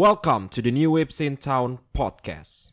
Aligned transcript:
Welcome 0.00 0.48
to 0.56 0.62
the 0.62 0.70
New 0.70 0.92
Waves 0.92 1.20
in 1.20 1.36
Town 1.36 1.78
podcast. 1.94 2.72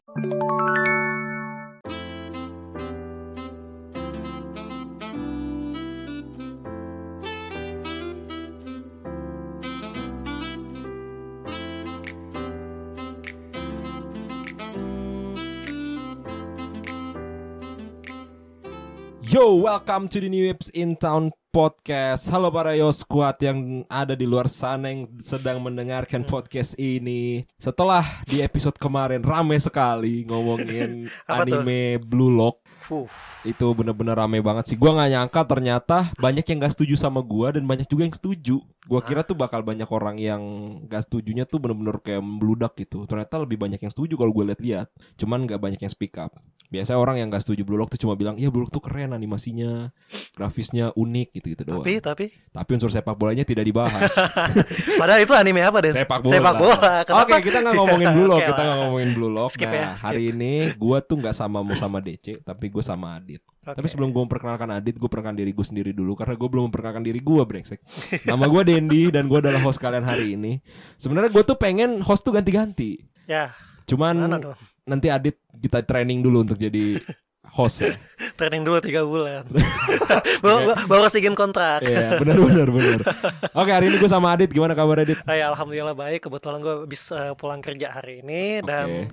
Yo, 19.48 19.64
welcome 19.64 20.12
to 20.12 20.20
the 20.20 20.27
New 20.27 20.44
Waves 20.44 20.68
in 20.76 21.00
Town 21.00 21.32
podcast. 21.55 22.27
Halo 22.27 22.52
para 22.52 22.76
Yo 22.76 22.91
Squad 22.91 23.40
yang 23.40 23.88
ada 23.88 24.12
di 24.12 24.27
luar 24.27 24.52
sana 24.52 24.91
yang 24.91 25.08
sedang 25.23 25.64
mendengarkan 25.64 26.27
podcast 26.27 26.76
ini. 26.76 27.48
Setelah 27.55 28.04
di 28.28 28.44
episode 28.44 28.76
kemarin 28.76 29.24
rame 29.24 29.55
sekali 29.55 30.28
ngomongin 30.28 31.08
tuh? 31.24 31.32
anime 31.32 31.96
Blue 32.04 32.28
Lock. 32.28 32.60
Fuh. 32.88 33.12
Itu 33.44 33.76
bener-bener 33.76 34.16
rame 34.16 34.40
banget 34.40 34.72
sih. 34.72 34.77
Gua 34.80 34.96
nggak 34.96 35.12
nyangka 35.12 35.41
ternyata 35.44 35.98
banyak 36.16 36.48
yang 36.48 36.58
gak 36.64 36.73
setuju 36.73 36.96
sama 36.96 37.20
gua 37.20 37.52
dan 37.52 37.68
banyak 37.68 37.84
juga 37.84 38.08
yang 38.08 38.16
setuju. 38.16 38.63
Gua 38.88 39.04
kira 39.04 39.27
tuh 39.27 39.36
bakal 39.36 39.60
banyak 39.60 39.88
orang 39.91 40.16
yang 40.16 40.41
gak 40.88 41.04
setujunya 41.04 41.44
tuh 41.44 41.60
bener-bener 41.60 42.00
kayak 42.00 42.23
membludak 42.23 42.80
gitu. 42.80 43.04
Ternyata 43.04 43.44
lebih 43.44 43.60
banyak 43.60 43.84
yang 43.84 43.91
setuju 43.91 44.16
kalau 44.16 44.32
gue 44.32 44.48
lihat-lihat. 44.48 44.88
Cuman 45.20 45.44
gak 45.44 45.60
banyak 45.60 45.84
yang 45.84 45.91
speak 45.91 46.16
up. 46.16 46.32
Biasanya 46.68 47.00
orang 47.00 47.16
yang 47.20 47.27
gak 47.32 47.44
setuju 47.44 47.63
Blue 47.63 47.80
Lock 47.80 47.96
tuh 47.96 48.00
cuma 48.00 48.20
bilang, 48.20 48.36
"Iya 48.36 48.52
Blue 48.52 48.68
Lock 48.68 48.76
tuh 48.76 48.84
keren 48.84 49.16
animasinya, 49.16 49.91
grafisnya 50.35 50.91
unik 50.99 51.27
gitu-gitu 51.40 51.63
doang." 51.63 51.84
Tapi 51.84 52.04
tapi 52.04 52.26
Tapi 52.52 52.70
unsur 52.76 52.91
sepak 52.91 53.16
bolanya 53.16 53.48
tidak 53.48 53.63
dibahas. 53.63 54.12
padahal 54.99 55.24
itu 55.24 55.32
anime 55.32 55.63
apa 55.63 55.80
Den? 55.80 55.94
sepak 55.96 56.20
bola. 56.26 56.34
Sepak 56.35 56.54
bola. 56.60 56.76
Oke, 56.76 57.08
Kenapa? 57.08 57.38
kita 57.40 57.58
nggak 57.63 57.76
ngomongin 57.77 58.08
Blue 58.12 58.27
Lock, 58.27 58.40
Oke 58.44 58.49
kita 58.52 58.62
nggak 58.68 58.80
ngomongin 58.84 59.10
Blue 59.16 59.32
Lock. 59.32 59.49
Skip 59.55 59.68
nah, 59.70 59.76
ya, 59.76 59.88
skip. 59.94 60.04
hari 60.04 60.24
ini 60.35 60.52
gua 60.76 60.98
tuh 60.99 61.15
nggak 61.20 61.35
sama 61.35 61.60
mau 61.63 61.76
sama 61.80 62.04
DC, 62.04 62.43
tapi 62.43 62.65
gue 62.78 62.86
sama 62.86 63.18
Adit. 63.18 63.42
Oke. 63.66 63.74
Tapi 63.74 63.88
sebelum 63.90 64.14
gue 64.14 64.22
memperkenalkan 64.22 64.70
Adit, 64.70 65.02
gue 65.02 65.09
perkenalkan 65.09 65.42
diri 65.42 65.50
gue 65.50 65.66
sendiri 65.66 65.92
dulu 65.97 66.14
karena 66.14 66.38
gue 66.38 66.45
belum 66.45 66.70
memperkenalkan 66.70 67.02
diri 67.02 67.17
gue, 67.17 67.42
brengsek. 67.42 67.81
Nama 68.30 68.45
gue 68.45 68.61
Dendi 68.70 69.09
dan 69.09 69.25
gue 69.25 69.42
adalah 69.42 69.59
host 69.66 69.81
kalian 69.81 70.06
hari 70.06 70.38
ini. 70.38 70.61
Sebenarnya 71.02 71.33
gue 71.33 71.44
tuh 71.44 71.58
pengen 71.58 72.05
host 72.05 72.22
tuh 72.22 72.38
ganti-ganti. 72.38 73.02
Ya, 73.25 73.52
Cuman 73.88 74.20
nanti 74.83 75.08
Adit 75.08 75.39
kita 75.55 75.80
training 75.81 76.20
dulu 76.20 76.44
untuk 76.44 76.59
jadi 76.59 77.00
host 77.48 77.88
ya. 77.88 77.95
Training 78.38 78.67
dulu 78.67 78.78
tiga 78.83 79.02
bulan. 79.08 79.48
baru, 80.44 80.75
baru 80.86 81.08
sigin 81.09 81.33
kontrak. 81.33 81.81
Iya, 81.81 82.22
benar 82.22 82.38
benar 82.38 82.67
benar. 82.70 83.00
Oke, 83.64 83.72
hari 83.73 83.89
ini 83.89 83.98
gue 83.98 84.11
sama 84.11 84.36
Adit. 84.36 84.52
Gimana 84.52 84.78
kabar 84.78 85.02
Adit? 85.02 85.17
Hai, 85.25 85.42
alhamdulillah 85.42 85.95
baik. 85.98 86.28
Kebetulan 86.28 86.59
gue 86.61 86.86
bisa 86.86 87.33
pulang 87.33 87.64
kerja 87.64 87.95
hari 87.95 88.22
ini 88.22 88.61
dan 88.61 89.09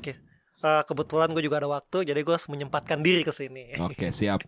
eh, 0.65 0.83
kebetulan 0.89 1.29
gue 1.37 1.45
juga 1.45 1.61
ada 1.61 1.69
waktu, 1.69 2.09
jadi 2.09 2.21
gue 2.25 2.33
harus 2.33 2.49
menyempatkan 2.49 3.05
diri 3.05 3.21
ke 3.21 3.31
sini. 3.31 3.77
Oke 3.85 4.09
siap. 4.09 4.41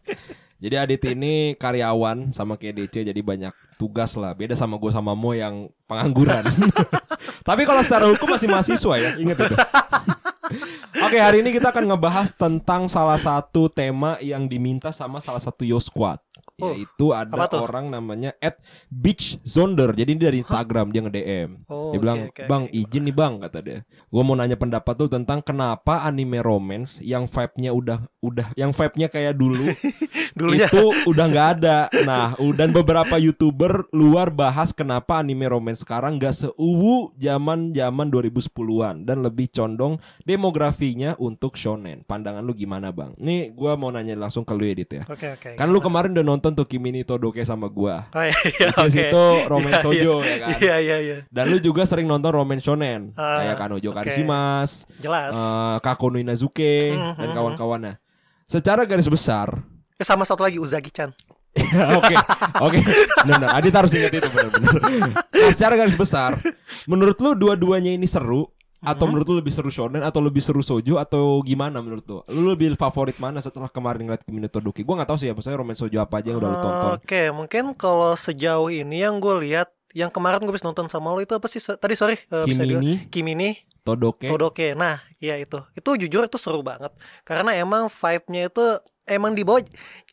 Jadi 0.57 0.75
Adit 0.81 1.05
ini 1.13 1.53
karyawan 1.61 2.33
sama 2.33 2.57
kayak 2.57 2.81
DC 2.81 3.05
jadi 3.05 3.21
banyak 3.21 3.53
tugas 3.77 4.17
lah. 4.17 4.33
Beda 4.33 4.57
sama 4.57 4.81
gue 4.81 4.89
sama 4.89 5.13
Mo 5.13 5.37
yang 5.37 5.69
pengangguran. 5.85 6.49
Tapi 7.49 7.63
kalau 7.69 7.85
secara 7.85 8.09
hukum 8.09 8.33
masih 8.33 8.49
mahasiswa 8.49 8.95
ya, 8.97 9.11
ingat 9.21 9.37
itu. 9.37 9.57
Oke 11.07 11.23
hari 11.23 11.39
ini 11.39 11.55
kita 11.55 11.71
akan 11.71 11.95
ngebahas 11.95 12.35
tentang 12.35 12.91
salah 12.91 13.15
satu 13.15 13.71
tema 13.71 14.19
yang 14.19 14.51
diminta 14.51 14.91
sama 14.91 15.23
salah 15.23 15.39
satu 15.39 15.63
Yo 15.63 15.79
Squad 15.79 16.19
Oh, 16.57 16.73
yaitu 16.73 17.13
ada 17.13 17.49
tuh? 17.53 17.69
orang 17.69 17.93
namanya 17.93 18.33
at 18.41 18.57
Beach 18.89 19.37
Zonder 19.45 19.93
jadi 19.93 20.17
ini 20.17 20.21
dari 20.21 20.39
Instagram 20.41 20.89
dia 20.89 21.05
nge-DM 21.05 21.69
Oh, 21.69 21.93
dia 21.93 22.01
bilang 22.01 22.33
oke, 22.33 22.33
oke, 22.33 22.49
bang 22.49 22.65
oke. 22.65 22.73
izin 22.73 23.03
nih 23.05 23.13
bang 23.13 23.33
kata 23.45 23.59
dia 23.61 23.79
gue 23.85 24.23
mau 24.25 24.33
nanya 24.33 24.57
pendapat 24.57 24.97
lu 24.97 25.07
tentang 25.07 25.45
kenapa 25.45 26.09
anime 26.09 26.41
romance 26.41 26.97
yang 27.05 27.29
vibe-nya 27.29 27.77
udah 27.77 27.99
udah 28.25 28.57
yang 28.57 28.73
vibe-nya 28.73 29.13
kayak 29.13 29.37
dulu 29.37 29.69
Dulunya 30.37 30.69
itu 30.69 30.93
udah 31.09 31.25
nggak 31.33 31.49
ada. 31.59 31.79
Nah, 32.05 32.37
dan 32.53 32.69
beberapa 32.69 33.17
youtuber 33.17 33.89
luar 33.89 34.29
bahas 34.29 34.69
kenapa 34.69 35.17
anime 35.17 35.49
romance 35.49 35.81
sekarang 35.81 36.21
nggak 36.21 36.37
seuwu 36.37 37.17
zaman 37.17 37.73
zaman 37.73 38.13
2010-an 38.13 39.09
dan 39.09 39.25
lebih 39.25 39.49
condong 39.49 39.97
untuk 41.15 41.53
shonen. 41.53 42.01
Pandangan 42.01 42.41
lu 42.41 42.57
gimana 42.57 42.89
bang? 42.89 43.13
Nih, 43.21 43.53
gua 43.53 43.77
mau 43.77 43.93
nanya 43.93 44.17
langsung 44.17 44.41
ke 44.41 44.57
lu 44.57 44.65
edit 44.65 44.89
ya. 44.89 45.03
Oke, 45.05 45.29
oke. 45.31 45.51
Kan 45.53 45.69
lu 45.69 45.77
kemarin 45.79 46.17
udah 46.17 46.25
nonton 46.25 46.53
tuh 46.53 46.65
Kimi 46.65 46.89
ni 46.89 47.05
Todoke 47.05 47.45
sama 47.45 47.69
gua. 47.69 48.09
Oh, 48.11 48.25
iya, 48.25 48.33
Which 48.33 48.89
is 48.89 48.97
oke. 48.97 49.05
itu 49.05 49.25
romance 49.45 49.77
Iya, 49.77 49.85
shoujo 49.85 50.15
ya 50.23 50.37
kan. 50.41 50.49
Iya, 50.57 50.77
iya, 50.81 50.97
iya. 50.99 51.17
Dan 51.29 51.45
lu 51.47 51.59
juga 51.59 51.85
sering 51.85 52.07
nonton 52.07 52.33
romance 52.33 52.65
shonen 52.65 53.13
Ah, 53.13 53.45
kayak 53.45 53.57
Kanojo 53.59 53.89
oke. 53.91 53.97
Karishimas, 54.01 54.89
Jelas. 54.97 55.37
eh, 55.37 55.77
Kako 55.85 56.07
no 56.09 56.17
Inazuke 56.17 56.97
Hmm, 56.97 57.13
dan 57.15 57.29
hmm, 57.29 57.37
kawan-kawannya. 57.37 57.95
Secara 58.47 58.83
garis 58.83 59.07
besar, 59.07 59.61
Eh, 59.95 60.05
sama 60.05 60.25
satu 60.25 60.41
lagi 60.41 60.57
Uzagi-chan. 60.57 61.13
Oke, 61.97 62.13
oke, 62.61 62.79
benar. 63.25 63.57
Adit 63.57 63.73
harus 63.73 63.89
ingat 63.97 64.13
itu 64.13 64.29
benar-benar. 64.29 64.77
Nah, 65.17 65.51
secara 65.51 65.73
garis 65.75 65.97
besar, 65.97 66.37
menurut 66.85 67.17
lu 67.17 67.33
dua-duanya 67.33 67.97
ini 67.97 68.05
seru 68.05 68.53
atau 68.85 69.09
menurut 69.09 69.27
lu 69.29 69.37
lebih 69.41 69.55
seru 69.55 69.73
shonen 69.73 70.05
atau 70.05 70.21
lebih 70.21 70.45
seru 70.45 70.61
sojo 70.61 71.01
atau 71.01 71.41
gimana 71.41 71.81
menurut 71.81 72.05
lu? 72.05 72.19
Lu 72.29 72.53
lebih 72.53 72.77
favorit 72.77 73.17
mana 73.17 73.41
setelah 73.41 73.73
kemarin 73.73 74.05
ngeliat 74.05 74.23
Kimi 74.23 74.43
no 74.43 74.49
Todoke? 74.53 74.85
Gua 74.85 75.01
nggak 75.01 75.09
tahu 75.09 75.19
sih 75.21 75.29
ya, 75.31 75.35
maksudnya 75.37 75.59
romance 75.59 75.81
sojo 75.81 75.97
apa 75.97 76.21
aja 76.21 76.29
yang 76.35 76.39
udah 76.43 76.51
lu 76.51 76.59
tonton. 76.61 76.91
Oke, 77.01 77.23
mungkin 77.33 77.65
kalau 77.73 78.13
sejauh 78.15 78.69
ini 78.69 79.03
yang 79.03 79.17
gue 79.17 79.35
lihat, 79.49 79.73
yang 79.97 80.13
kemarin 80.13 80.45
gue 80.45 80.53
bisa 80.53 80.69
nonton 80.69 80.93
sama 80.93 81.17
lo 81.17 81.25
itu 81.25 81.33
apa 81.33 81.49
sih? 81.49 81.61
Tadi 81.61 81.95
sorry, 81.97 82.21
eh, 82.21 82.45
bisa 82.45 82.63
Kimi 82.63 82.73
di 82.73 82.77
ni 82.77 82.93
Kimi 83.09 83.33
ni 83.33 83.51
Todoke. 83.87 84.29
Todoke. 84.29 84.77
Nah, 84.77 85.01
iya 85.23 85.41
itu. 85.41 85.63
Itu 85.73 85.97
jujur 85.97 86.27
itu 86.27 86.37
seru 86.37 86.61
banget. 86.61 86.93
Karena 87.23 87.55
emang 87.57 87.89
vibe-nya 87.89 88.53
itu 88.53 88.65
emang 89.07 89.33
dibawa 89.33 89.63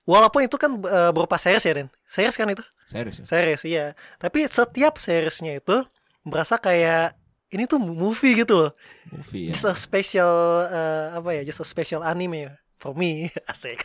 walaupun 0.05 0.45
itu 0.45 0.55
kan 0.55 0.77
eh, 0.77 1.11
berupa 1.11 1.35
series 1.35 1.65
ya, 1.65 1.73
Den. 1.73 1.89
Series 2.07 2.37
kan 2.37 2.47
itu? 2.47 2.63
Serius 2.85 3.23
ya? 3.23 3.25
Series, 3.25 3.61
iya. 3.65 3.85
Tapi 4.21 4.45
setiap 4.45 5.01
seriesnya 5.01 5.57
itu 5.57 5.81
berasa 6.21 6.61
kayak 6.61 7.17
ini 7.53 7.63
tuh 7.63 7.77
movie 7.77 8.33
gitu 8.35 8.57
loh. 8.57 8.71
Movie 9.07 9.49
ya. 9.49 9.53
Just 9.53 9.65
a 9.65 9.73
special 9.73 10.33
eh, 10.65 11.07
apa 11.13 11.29
ya? 11.31 11.41
Just 11.43 11.59
a 11.59 11.65
special 11.65 12.01
anime 12.01 12.39
ya. 12.41 12.53
For 12.75 12.91
me, 12.91 13.31
asik. 13.47 13.79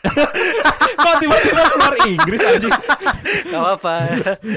Kok 0.98 1.14
tiba-tiba 1.22 1.62
keluar 1.70 1.94
Inggris 2.02 2.42
aja? 2.42 2.66
Gak 3.46 3.54
apa-apa. 3.54 3.94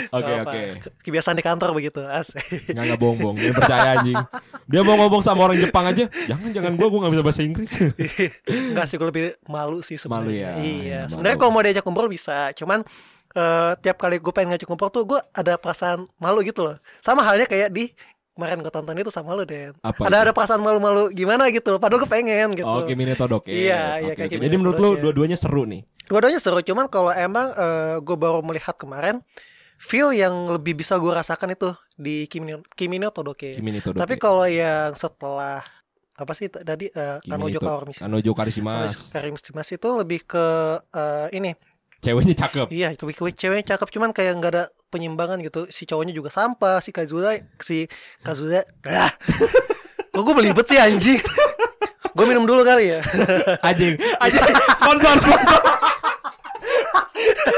Oke, 0.09 0.31
oke. 0.41 0.59
Ke- 0.81 0.91
Kebiasaan 0.99 1.37
di 1.37 1.45
kantor 1.45 1.69
begitu, 1.71 2.01
asik. 2.01 2.41
Nggak 2.67 2.83
nggak 2.89 2.99
bohong-bohong, 2.99 3.37
dia 3.37 3.53
percaya 3.53 3.87
anjing. 3.95 4.17
Dia 4.65 4.81
mau 4.81 4.97
ngomong 4.97 5.21
sama 5.21 5.45
orang 5.45 5.61
Jepang 5.61 5.85
aja, 5.85 6.09
jangan 6.25 6.49
jangan 6.49 6.73
gua 6.73 6.87
gua 6.89 6.99
nggak 7.05 7.13
bisa 7.13 7.23
bahasa 7.23 7.41
Inggris. 7.43 7.69
Enggak 8.71 8.85
sih, 8.87 8.97
gue 8.97 9.07
lebih 9.07 9.23
malu 9.45 9.79
sih 9.81 9.95
sebenarnya. 9.95 10.25
Malu 10.25 10.31
ya, 10.33 10.51
Iya, 10.57 10.81
ya, 10.81 11.01
sebenarnya 11.05 11.37
kalau 11.37 11.51
mau 11.51 11.61
diajak 11.61 11.85
kumpul 11.85 12.09
bisa, 12.09 12.49
cuman 12.57 12.81
eh, 13.31 13.71
tiap 13.77 13.97
kali 13.97 14.17
gue 14.17 14.33
pengen 14.33 14.57
ngajak 14.57 14.65
kumpul 14.65 14.89
tuh 14.89 15.05
gue 15.05 15.19
ada 15.31 15.53
perasaan 15.55 16.09
malu 16.17 16.41
gitu 16.41 16.65
loh. 16.65 16.81
Sama 16.97 17.21
halnya 17.21 17.45
kayak 17.45 17.69
di 17.69 17.93
kemarin 18.41 18.57
gue 18.65 18.73
tonton 18.73 18.97
itu 18.97 19.13
sama 19.13 19.37
lo 19.37 19.45
Den. 19.45 19.77
Apa 19.85 20.09
ada 20.09 20.17
itu? 20.17 20.23
ada 20.25 20.31
perasaan 20.33 20.57
malu-malu 20.65 21.13
gimana 21.13 21.45
gitu. 21.53 21.77
Padahal 21.77 22.01
gue 22.01 22.09
pengen 22.09 22.57
gitu. 22.57 22.65
Oh, 22.65 22.81
Kimi 22.89 23.05
no 23.05 23.13
Todoke. 23.13 23.53
Iya, 23.53 24.01
Oke, 24.01 24.01
iya, 24.01 24.13
kayak 24.17 24.17
oke. 24.17 24.33
Kimi 24.33 24.43
Jadi 24.49 24.55
menurut 24.57 24.77
lu 24.81 24.89
dua-duanya 24.97 25.37
seru 25.37 25.69
nih. 25.69 25.85
Dua-duanya 26.09 26.41
seru, 26.41 26.57
cuman 26.65 26.89
kalau 26.89 27.13
emang 27.13 27.53
gue 28.01 28.17
baru 28.17 28.41
melihat 28.41 28.73
kemarin 28.73 29.21
feel 29.77 30.13
yang 30.13 30.33
lebih 30.49 30.77
bisa 30.77 30.97
gue 30.97 31.09
rasakan 31.09 31.53
itu 31.53 31.69
di 31.93 32.25
Kimi 32.25 32.53
no, 32.53 32.65
Kimi 32.73 32.97
no 32.97 33.13
Todoke. 33.13 33.57
Kimi 33.57 33.73
no 33.73 33.79
Todoke. 33.81 34.01
Tapi 34.01 34.17
kalau 34.17 34.49
yang 34.49 34.97
setelah 34.97 35.61
apa 36.21 36.37
sih 36.37 36.51
tadi 36.53 36.85
uh, 36.93 37.17
Kimi 37.23 37.33
Kanojo 37.33 37.57
to- 37.57 37.65
Kaoru 37.65 37.91
Kanojo 37.97 38.31
Karishimas. 38.37 39.09
Karim 39.09 39.33
Stimas 39.41 39.69
itu 39.73 39.89
lebih 39.97 40.21
ke 40.27 40.45
eh, 40.93 41.27
ini 41.33 41.55
Ceweknya 42.01 42.33
cakep. 42.33 42.67
Iya, 42.73 42.97
ceweknya 43.37 43.77
cakep 43.77 43.87
cuman 43.93 44.09
kayak 44.09 44.33
nggak 44.41 44.51
ada 44.57 44.63
penyimbangan 44.89 45.37
gitu. 45.45 45.69
Si 45.69 45.85
cowoknya 45.85 46.17
juga 46.17 46.33
sampah, 46.33 46.81
si 46.81 46.89
Kazuda, 46.89 47.37
si 47.61 47.85
Kazuda. 48.25 48.65
Ah. 48.89 49.13
Kok 50.11 50.21
gue 50.25 50.35
belibet 50.35 50.65
sih 50.67 50.81
anjing? 50.81 51.21
gue 52.11 52.25
minum 52.27 52.43
dulu 52.43 52.65
kali 52.67 52.97
ya. 52.97 52.99
Anjing, 53.63 53.95
anjing. 54.23 54.43
Sponsor, 54.75 55.15
sponsor. 55.23 55.61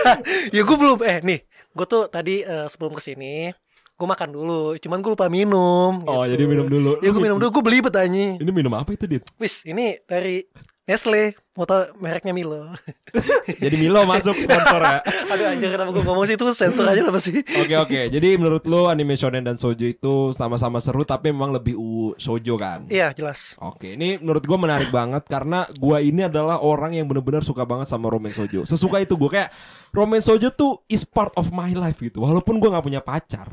ya 0.55 0.61
gue 0.61 0.77
belum 0.77 0.99
eh 1.01 1.17
nih, 1.23 1.39
gue 1.47 1.85
tuh 1.89 2.11
tadi 2.11 2.43
eh, 2.43 2.67
sebelum 2.69 2.93
ke 2.93 3.01
sini 3.01 3.49
gue 3.93 4.07
makan 4.09 4.35
dulu, 4.35 4.75
cuman 4.81 4.99
gue 4.99 5.11
lupa 5.15 5.31
minum. 5.31 6.03
Oh, 6.03 6.27
gitu. 6.27 6.35
jadi 6.35 6.43
minum 6.49 6.67
dulu. 6.67 6.91
Ya 6.99 7.09
gue 7.13 7.21
minum 7.23 7.37
dulu, 7.39 7.61
gue 7.61 7.63
belibet 7.63 7.93
anjing. 7.95 8.41
Ini 8.41 8.51
minum 8.51 8.73
apa 8.75 8.91
itu, 8.91 9.05
Dit? 9.07 9.23
Wis, 9.39 9.63
ini 9.63 9.95
dari 10.03 10.43
Nestle, 10.83 11.31
tau 11.55 11.95
mereknya 11.95 12.35
Milo. 12.35 12.75
Jadi 13.63 13.75
Milo 13.79 14.03
masuk 14.03 14.35
sponsor 14.35 14.83
ya. 14.83 14.99
Aduh 15.31 15.55
anjir 15.55 15.71
kenapa 15.71 15.95
gue 15.95 16.03
ngomong 16.03 16.27
sih 16.27 16.35
itu 16.35 16.43
sensor 16.51 16.83
aja 16.91 17.07
apa 17.07 17.23
sih? 17.23 17.39
Oke 17.39 17.75
oke. 17.79 17.99
Jadi 18.11 18.35
menurut 18.35 18.67
lo 18.67 18.91
anime 18.91 19.15
shonen 19.15 19.47
dan 19.47 19.55
shoujo 19.55 19.87
itu 19.87 20.35
sama-sama 20.35 20.83
seru 20.83 21.07
tapi 21.07 21.31
memang 21.31 21.55
lebih 21.55 21.79
u 21.79 22.11
shoujo 22.19 22.59
kan? 22.59 22.83
Iya 22.91 23.15
jelas. 23.15 23.55
Oke, 23.63 23.95
ini 23.95 24.19
menurut 24.19 24.43
gua 24.43 24.59
menarik 24.59 24.91
banget 24.91 25.23
karena 25.31 25.63
gua 25.79 26.03
ini 26.03 26.27
adalah 26.27 26.59
orang 26.59 26.99
yang 26.99 27.07
benar-benar 27.07 27.47
suka 27.47 27.63
banget 27.63 27.87
sama 27.87 28.11
romance 28.11 28.35
shoujo. 28.35 28.67
Sesuka 28.67 28.99
itu 28.99 29.15
gua 29.15 29.39
kayak 29.39 29.49
romance 29.95 30.27
shoujo 30.27 30.51
tuh 30.51 30.83
is 30.91 31.07
part 31.07 31.31
of 31.39 31.47
my 31.55 31.71
life 31.71 31.95
gitu. 32.03 32.19
Walaupun 32.27 32.59
gua 32.59 32.75
nggak 32.75 32.85
punya 32.91 32.99
pacar, 32.99 33.47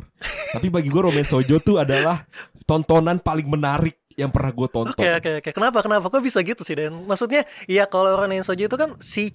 tapi 0.50 0.66
bagi 0.66 0.90
gua 0.90 1.14
romance 1.14 1.30
shoujo 1.30 1.62
tuh 1.62 1.78
adalah 1.78 2.26
tontonan 2.66 3.22
paling 3.22 3.46
menarik 3.46 3.99
yang 4.18 4.30
pernah 4.34 4.50
gue 4.50 4.68
tonton. 4.70 4.94
Oke 4.94 5.06
oke 5.06 5.30
oke. 5.42 5.50
Kenapa 5.54 5.78
kenapa 5.84 6.06
kok 6.10 6.22
bisa 6.24 6.42
gitu 6.42 6.62
sih 6.66 6.74
Dan? 6.74 7.06
Maksudnya 7.06 7.46
ya 7.70 7.86
kalau 7.86 8.14
orang 8.18 8.40
yang 8.40 8.46
sojo 8.46 8.66
itu 8.66 8.76
kan 8.78 8.98
si 8.98 9.30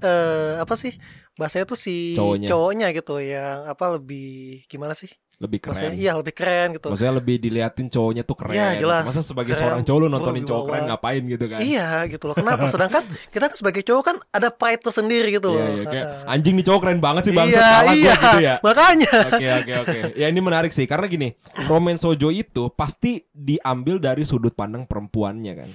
eh 0.00 0.54
apa 0.62 0.78
sih 0.78 0.94
bahasanya 1.34 1.66
tuh 1.66 1.74
si 1.74 2.14
Cowoknya. 2.14 2.94
gitu 2.94 3.18
yang 3.18 3.66
apa 3.66 3.98
lebih 3.98 4.62
gimana 4.70 4.94
sih? 4.94 5.10
Lebih 5.40 5.72
Maksudnya 5.72 5.96
keren. 5.96 6.04
iya 6.04 6.12
lebih 6.20 6.34
keren 6.36 6.68
gitu. 6.76 6.88
Maksudnya 6.92 7.14
lebih 7.16 7.36
diliatin 7.40 7.88
cowoknya 7.88 8.22
tuh 8.28 8.36
keren. 8.36 8.52
Iya, 8.60 8.68
jelas. 8.76 9.08
Masa 9.08 9.24
sebagai 9.24 9.56
Keren. 9.56 9.64
seorang 9.64 9.82
cowok 9.88 9.98
lu 10.04 10.08
nontonin 10.12 10.44
cowok 10.44 10.64
keren 10.68 10.82
ngapain 10.92 11.22
gitu 11.24 11.44
kan? 11.48 11.60
Iya 11.64 11.88
gitu 12.12 12.24
loh. 12.28 12.36
Kenapa? 12.36 12.68
Sedangkan 12.68 13.02
kita 13.32 13.44
kan 13.48 13.56
sebagai 13.56 13.80
cowok 13.80 14.04
kan 14.04 14.16
ada 14.36 14.52
pride 14.52 14.84
tersendiri 14.84 15.32
gitu 15.32 15.48
Iya, 15.48 15.64
loh. 15.64 15.68
iya, 15.72 15.84
kayak 15.88 16.06
Heeh. 16.12 16.32
anjing 16.36 16.54
nih 16.60 16.66
cowok 16.68 16.80
keren 16.84 17.00
banget 17.00 17.22
sih 17.24 17.32
bangsa 17.32 17.56
iya, 17.56 17.64
salah 17.72 17.94
iya. 17.96 18.04
gua 18.04 18.12
gitu 18.20 18.38
ya. 18.44 18.54
Makanya. 18.60 19.12
Oke 19.32 19.46
oke 19.64 19.72
oke. 19.80 19.98
Ya 20.20 20.26
ini 20.28 20.40
menarik 20.44 20.72
sih 20.76 20.84
karena 20.84 21.06
gini, 21.08 21.28
romance 21.64 22.04
shoujo 22.04 22.28
itu 22.28 22.68
pasti 22.76 23.24
diambil 23.32 23.96
dari 23.96 24.28
sudut 24.28 24.52
pandang 24.52 24.84
perempuannya 24.84 25.54
kan. 25.56 25.70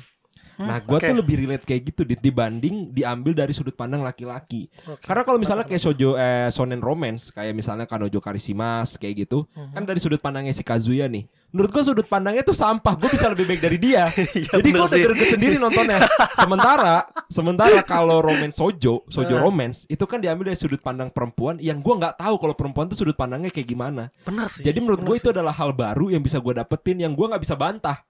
Nah, 0.56 0.80
gua 0.80 0.98
oke. 0.98 1.08
tuh 1.08 1.18
lebih 1.20 1.36
relate 1.44 1.66
kayak 1.68 1.82
gitu 1.92 2.02
Dit, 2.08 2.24
dibanding 2.24 2.92
diambil 2.92 3.36
dari 3.36 3.52
sudut 3.52 3.76
pandang 3.76 4.00
laki-laki. 4.02 4.72
Oke. 4.88 5.04
Karena 5.04 5.28
kalau 5.28 5.36
misalnya 5.36 5.68
kayak 5.68 5.82
shoujo 5.84 6.16
eh 6.16 6.48
shonen 6.48 6.80
romance 6.80 7.30
kayak 7.30 7.52
misalnya 7.52 7.84
Kanojo 7.84 8.24
Karishimas 8.24 8.96
kayak 8.96 9.28
gitu, 9.28 9.44
Mhm. 9.52 9.74
kan 9.76 9.84
dari 9.84 10.00
sudut 10.00 10.20
pandangnya 10.20 10.56
si 10.56 10.64
Kazuya 10.64 11.12
nih. 11.12 11.28
Menurut 11.52 11.72
gua 11.72 11.84
sudut 11.84 12.08
pandangnya 12.08 12.44
tuh 12.44 12.56
sampah. 12.56 12.96
Gue 13.00 13.08
bisa 13.12 13.32
lebih 13.32 13.48
baik 13.48 13.62
dari 13.64 13.78
dia. 13.80 14.08
Iya, 14.36 14.60
Jadi 14.60 14.70
gue 14.72 14.88
greget 15.08 15.30
sendiri 15.40 15.56
nontonnya. 15.56 16.04
Sementara, 16.36 17.08
sementara 17.32 17.80
kalau 17.82 18.20
romance 18.20 18.60
sojo, 18.60 19.08
sojo 19.08 19.36
romance 19.40 19.88
itu 19.88 20.04
kan 20.04 20.20
diambil 20.20 20.52
dari 20.52 20.60
sudut 20.60 20.84
pandang 20.84 21.08
perempuan 21.08 21.56
yang 21.64 21.80
gua 21.80 21.96
nggak 22.00 22.16
tahu 22.20 22.36
kalau 22.36 22.56
perempuan 22.56 22.92
tuh 22.92 23.00
sudut 23.00 23.16
pandangnya 23.16 23.48
kayak 23.50 23.68
gimana. 23.68 24.12
Benar 24.28 24.52
sih. 24.52 24.64
Jadi 24.64 24.84
menurut 24.84 25.00
gue 25.00 25.16
itu 25.16 25.30
adalah 25.32 25.56
hal 25.56 25.72
baru 25.72 26.12
yang 26.12 26.20
bisa 26.20 26.40
gue 26.44 26.54
dapetin 26.54 27.00
yang 27.00 27.16
gua 27.16 27.36
nggak 27.36 27.44
bisa 27.44 27.56
bantah. 27.56 28.04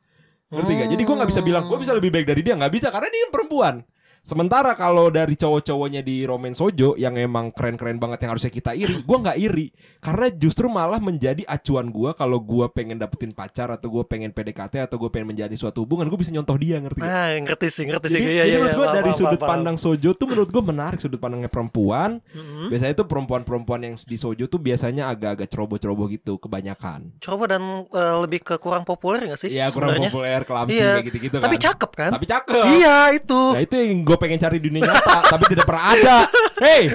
Ngerti 0.53 0.71
gak? 0.77 0.89
Jadi 0.93 1.03
gue 1.03 1.15
nggak 1.17 1.29
bisa 1.33 1.41
bilang 1.41 1.63
gue 1.65 1.77
bisa 1.81 1.93
lebih 1.97 2.11
baik 2.13 2.25
dari 2.29 2.41
dia 2.45 2.53
nggak 2.53 2.73
bisa 2.73 2.87
karena 2.93 3.09
dia 3.09 3.25
perempuan. 3.33 3.81
Sementara 4.25 4.73
kalau 4.73 5.13
dari 5.13 5.37
cowok-cowoknya 5.37 6.01
di 6.01 6.25
romance 6.25 6.57
sojo 6.57 6.97
yang 6.97 7.13
emang 7.13 7.53
keren-keren 7.53 7.95
banget 7.95 8.25
yang 8.25 8.33
harusnya 8.33 8.49
kita 8.49 8.73
iri, 8.73 9.05
gua 9.05 9.21
nggak 9.21 9.37
iri 9.37 9.69
karena 10.01 10.33
justru 10.33 10.65
malah 10.65 10.97
menjadi 10.97 11.45
acuan 11.45 11.93
gua 11.93 12.11
kalau 12.11 12.41
gua 12.41 12.65
pengen 12.67 12.97
dapetin 12.97 13.29
pacar 13.29 13.69
atau 13.69 13.85
gua 13.87 14.01
pengen 14.01 14.33
PDKT 14.33 14.81
atau 14.81 14.97
gua 14.97 15.13
pengen 15.13 15.29
menjadi 15.29 15.53
suatu 15.53 15.85
hubungan, 15.85 16.09
gue 16.09 16.17
bisa 16.17 16.33
nyontoh 16.33 16.57
dia 16.57 16.81
ngerti 16.81 16.97
gak? 16.97 17.05
Ah, 17.05 17.37
ngerti 17.37 17.67
sih, 17.69 17.85
ngerti 17.85 18.07
sih. 18.09 18.17
Jadi, 18.17 18.25
Iya, 18.25 18.33
jadi 18.35 18.49
iya, 18.49 18.57
menurut 18.57 18.65
iya. 18.65 18.73
gue 18.73 18.81
Paham, 18.81 18.95
dari 18.97 19.05
paham, 19.05 19.19
sudut 19.21 19.37
paham. 19.37 19.51
pandang 19.53 19.77
sojo 19.77 20.09
tuh 20.11 20.25
menurut 20.25 20.49
gue 20.49 20.63
menarik 20.65 20.97
sudut 20.97 21.19
pandangnya 21.19 21.45
perempuan. 21.47 22.09
Mhm. 22.33 22.73
Biasanya 22.73 22.93
itu 22.93 23.03
perempuan-perempuan 23.05 23.79
yang 23.83 23.95
di 23.95 24.17
sojo 24.17 24.43
tuh 24.45 24.57
biasanya 24.57 25.03
agak-agak 25.07 25.45
ceroboh-ceroboh 25.47 26.09
gitu 26.09 26.41
kebanyakan. 26.41 27.13
Coba 27.19 27.45
dan 27.45 27.61
eh, 27.85 28.15
lebih 28.19 28.41
ke 28.41 28.57
kurang 28.57 28.81
populer 28.81 29.21
gak 29.29 29.37
sih? 29.37 29.53
Iya 29.53 29.69
kurang 29.69 30.01
populer, 30.01 30.41
kelamsi 30.41 30.73
Iya. 30.75 30.91
kayak 30.97 31.05
gitu-gitu 31.13 31.35
kan. 31.37 31.45
Tapi 31.45 31.57
cakep 31.61 31.91
kan? 31.93 32.09
Tapi 32.09 32.25
cakep. 32.25 32.63
Iya 32.73 32.97
itu. 33.13 33.41
Nah 33.53 33.61
itu 33.61 33.75
yang 33.77 34.01
gue 34.01 34.14
pengen 34.15 34.37
cari 34.37 34.57
di 34.57 34.67
dunia 34.67 34.87
nyata 34.87 35.17
tapi 35.33 35.43
tidak 35.47 35.65
pernah 35.65 35.85
ada. 35.91 36.17
Hey, 36.55 36.89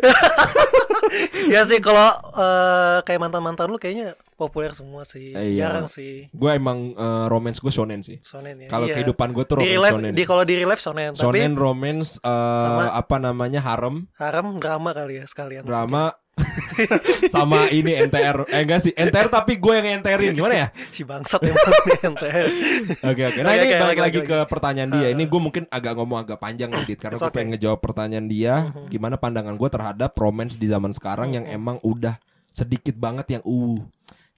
ya 1.52 1.62
sih 1.64 1.78
kalau 1.78 2.08
eh, 2.32 2.98
kayak 3.02 3.20
mantan 3.20 3.42
mantan 3.42 3.66
lu 3.66 3.76
kayaknya 3.76 4.14
populer 4.34 4.72
semua 4.72 5.04
sih. 5.04 5.32
Iya. 5.32 5.68
Jarang 5.68 5.86
sih. 5.86 6.28
gue 6.30 6.50
emang 6.50 6.94
eh, 6.94 7.24
romance 7.26 7.58
gue 7.58 7.68
shonen 7.68 8.00
sih. 8.00 8.18
Sonen 8.22 8.56
ya. 8.58 8.68
Kalau 8.68 8.86
Iya. 8.86 8.94
kehidupan 8.96 9.30
gue 9.30 9.44
tuh 9.44 9.60
di 9.60 9.60
romance 9.60 9.70
real 9.70 9.82
life, 9.82 9.94
shonen. 9.94 10.12
di 10.12 10.22
kalau 10.24 10.42
di 10.42 10.54
real 10.54 10.70
life 10.70 10.82
sonen, 10.82 11.10
tapi 11.12 11.20
Shonen 11.20 11.52
romance 11.54 12.16
eh, 12.16 12.28
Sama- 12.64 12.94
apa 12.94 13.16
namanya 13.18 13.60
harem 13.60 14.08
haram 14.16 14.56
drama 14.56 14.90
kali 14.92 15.20
ya 15.20 15.24
sekalian. 15.26 15.62
drama 15.64 16.14
sama 17.34 17.68
ini 17.70 17.96
NTR 18.08 18.48
eh 18.48 18.60
enggak 18.64 18.80
sih 18.84 18.92
NTR 18.94 19.28
tapi 19.28 19.56
gue 19.56 19.72
yang 19.76 20.00
NTRin 20.00 20.32
gimana 20.32 20.54
ya. 20.54 20.68
Si 20.94 21.02
bangsat 21.02 21.40
yang 21.44 21.56
NTR. 22.14 22.46
Oke 23.04 23.22
oke. 23.26 23.40
Nah 23.42 23.52
Oke, 23.52 23.58
ini 23.60 23.68
oke, 23.68 23.76
balik 23.80 23.98
lagi, 23.98 24.00
lagi 24.00 24.18
lagi, 24.20 24.30
ke 24.30 24.38
pertanyaan 24.48 24.90
dia. 24.94 25.08
Ini 25.12 25.22
gue 25.26 25.40
mungkin 25.40 25.64
agak 25.68 25.92
ngomong 25.98 26.18
agak 26.22 26.38
panjang 26.38 26.68
nih, 26.70 26.84
Dit, 26.86 26.98
karena 27.02 27.16
It's 27.18 27.22
gue 27.22 27.28
okay. 27.28 27.36
pengen 27.42 27.50
ngejawab 27.56 27.80
pertanyaan 27.82 28.26
dia. 28.30 28.54
Mhm. 28.70 28.88
Gimana 28.88 29.14
pandangan 29.18 29.54
gue 29.58 29.68
terhadap 29.68 30.10
romance 30.16 30.54
di 30.56 30.66
zaman 30.70 30.92
sekarang 30.94 31.34
yang 31.34 31.44
Mhm. 31.46 31.56
emang 31.56 31.76
udah 31.82 32.16
sedikit 32.54 32.94
banget 32.96 33.38
yang 33.38 33.42
uh. 33.44 33.78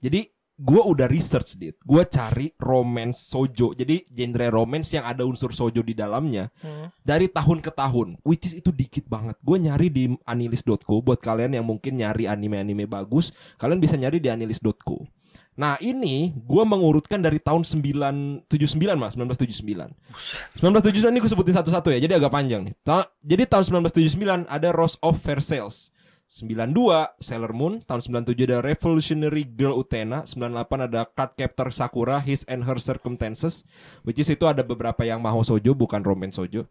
Jadi 0.03 0.32
gue 0.53 0.77
udah 0.79 1.05
research 1.05 1.55
dit. 1.55 1.73
Gue 1.79 2.05
cari 2.05 2.53
romance 2.55 3.25
sojo. 3.25 3.73
Jadi 3.73 4.05
genre 4.07 4.47
romance 4.49 4.91
yang 4.91 5.03
ada 5.03 5.21
unsur 5.21 5.49
sojo 5.49 5.79
di 5.79 5.91
dalamnya 5.91 6.53
Hmm. 6.59 6.93
dari 6.99 7.25
tahun 7.25 7.59
ke 7.59 7.69
tahun, 7.69 8.21
which 8.21 8.45
is 8.45 8.53
itu 8.53 8.69
dikit 8.69 9.05
banget. 9.05 9.33
Gue 9.39 9.57
nyari 9.57 9.87
di 9.87 10.03
anilis.co 10.23 10.77
buat 10.99 11.17
kalian 11.17 11.53
yang 11.53 11.65
mungkin 11.65 11.95
nyari 11.95 12.25
anime-anime 12.25 12.85
bagus, 12.85 13.29
kalian 13.55 13.77
bisa 13.77 13.93
nyari 13.93 14.17
di 14.17 14.29
anilis.co. 14.29 15.03
Nah 15.53 15.77
ini 15.77 16.33
gue 16.33 16.63
mengurutkan 16.65 17.21
dari 17.21 17.37
tahun 17.37 17.61
979 17.61 18.49
mas 18.97 19.13
1979 19.13 19.93
1979 20.57 21.13
ini 21.13 21.19
gue 21.19 21.29
sebutin 21.29 21.53
satu-satu 21.53 21.93
ya 21.93 22.01
Jadi 22.01 22.17
agak 22.17 22.33
panjang 22.33 22.65
nih 22.65 22.73
Ta- 22.81 23.05
Jadi 23.21 23.45
tahun 23.45 23.85
1979 23.85 24.49
ada 24.49 24.69
Rose 24.73 24.97
of 24.99 25.21
Versailles 25.21 25.92
92 26.33 27.21
Sailor 27.21 27.53
Moon. 27.53 27.73
Tahun 27.85 28.01
97 28.01 28.49
ada 28.49 28.65
Revolutionary 28.65 29.45
Girl 29.45 29.77
Utena. 29.77 30.25
98 30.25 30.89
ada 30.89 31.05
Card 31.05 31.37
Captor 31.37 31.69
Sakura 31.69 32.17
His 32.17 32.41
and 32.49 32.65
Her 32.65 32.81
Circumstances. 32.81 33.69
Which 34.01 34.17
is 34.17 34.33
itu 34.33 34.49
ada 34.49 34.65
beberapa 34.65 35.05
yang 35.05 35.21
maho 35.21 35.45
sojo 35.45 35.77
bukan 35.77 36.01
romance 36.01 36.41
sojo 36.41 36.65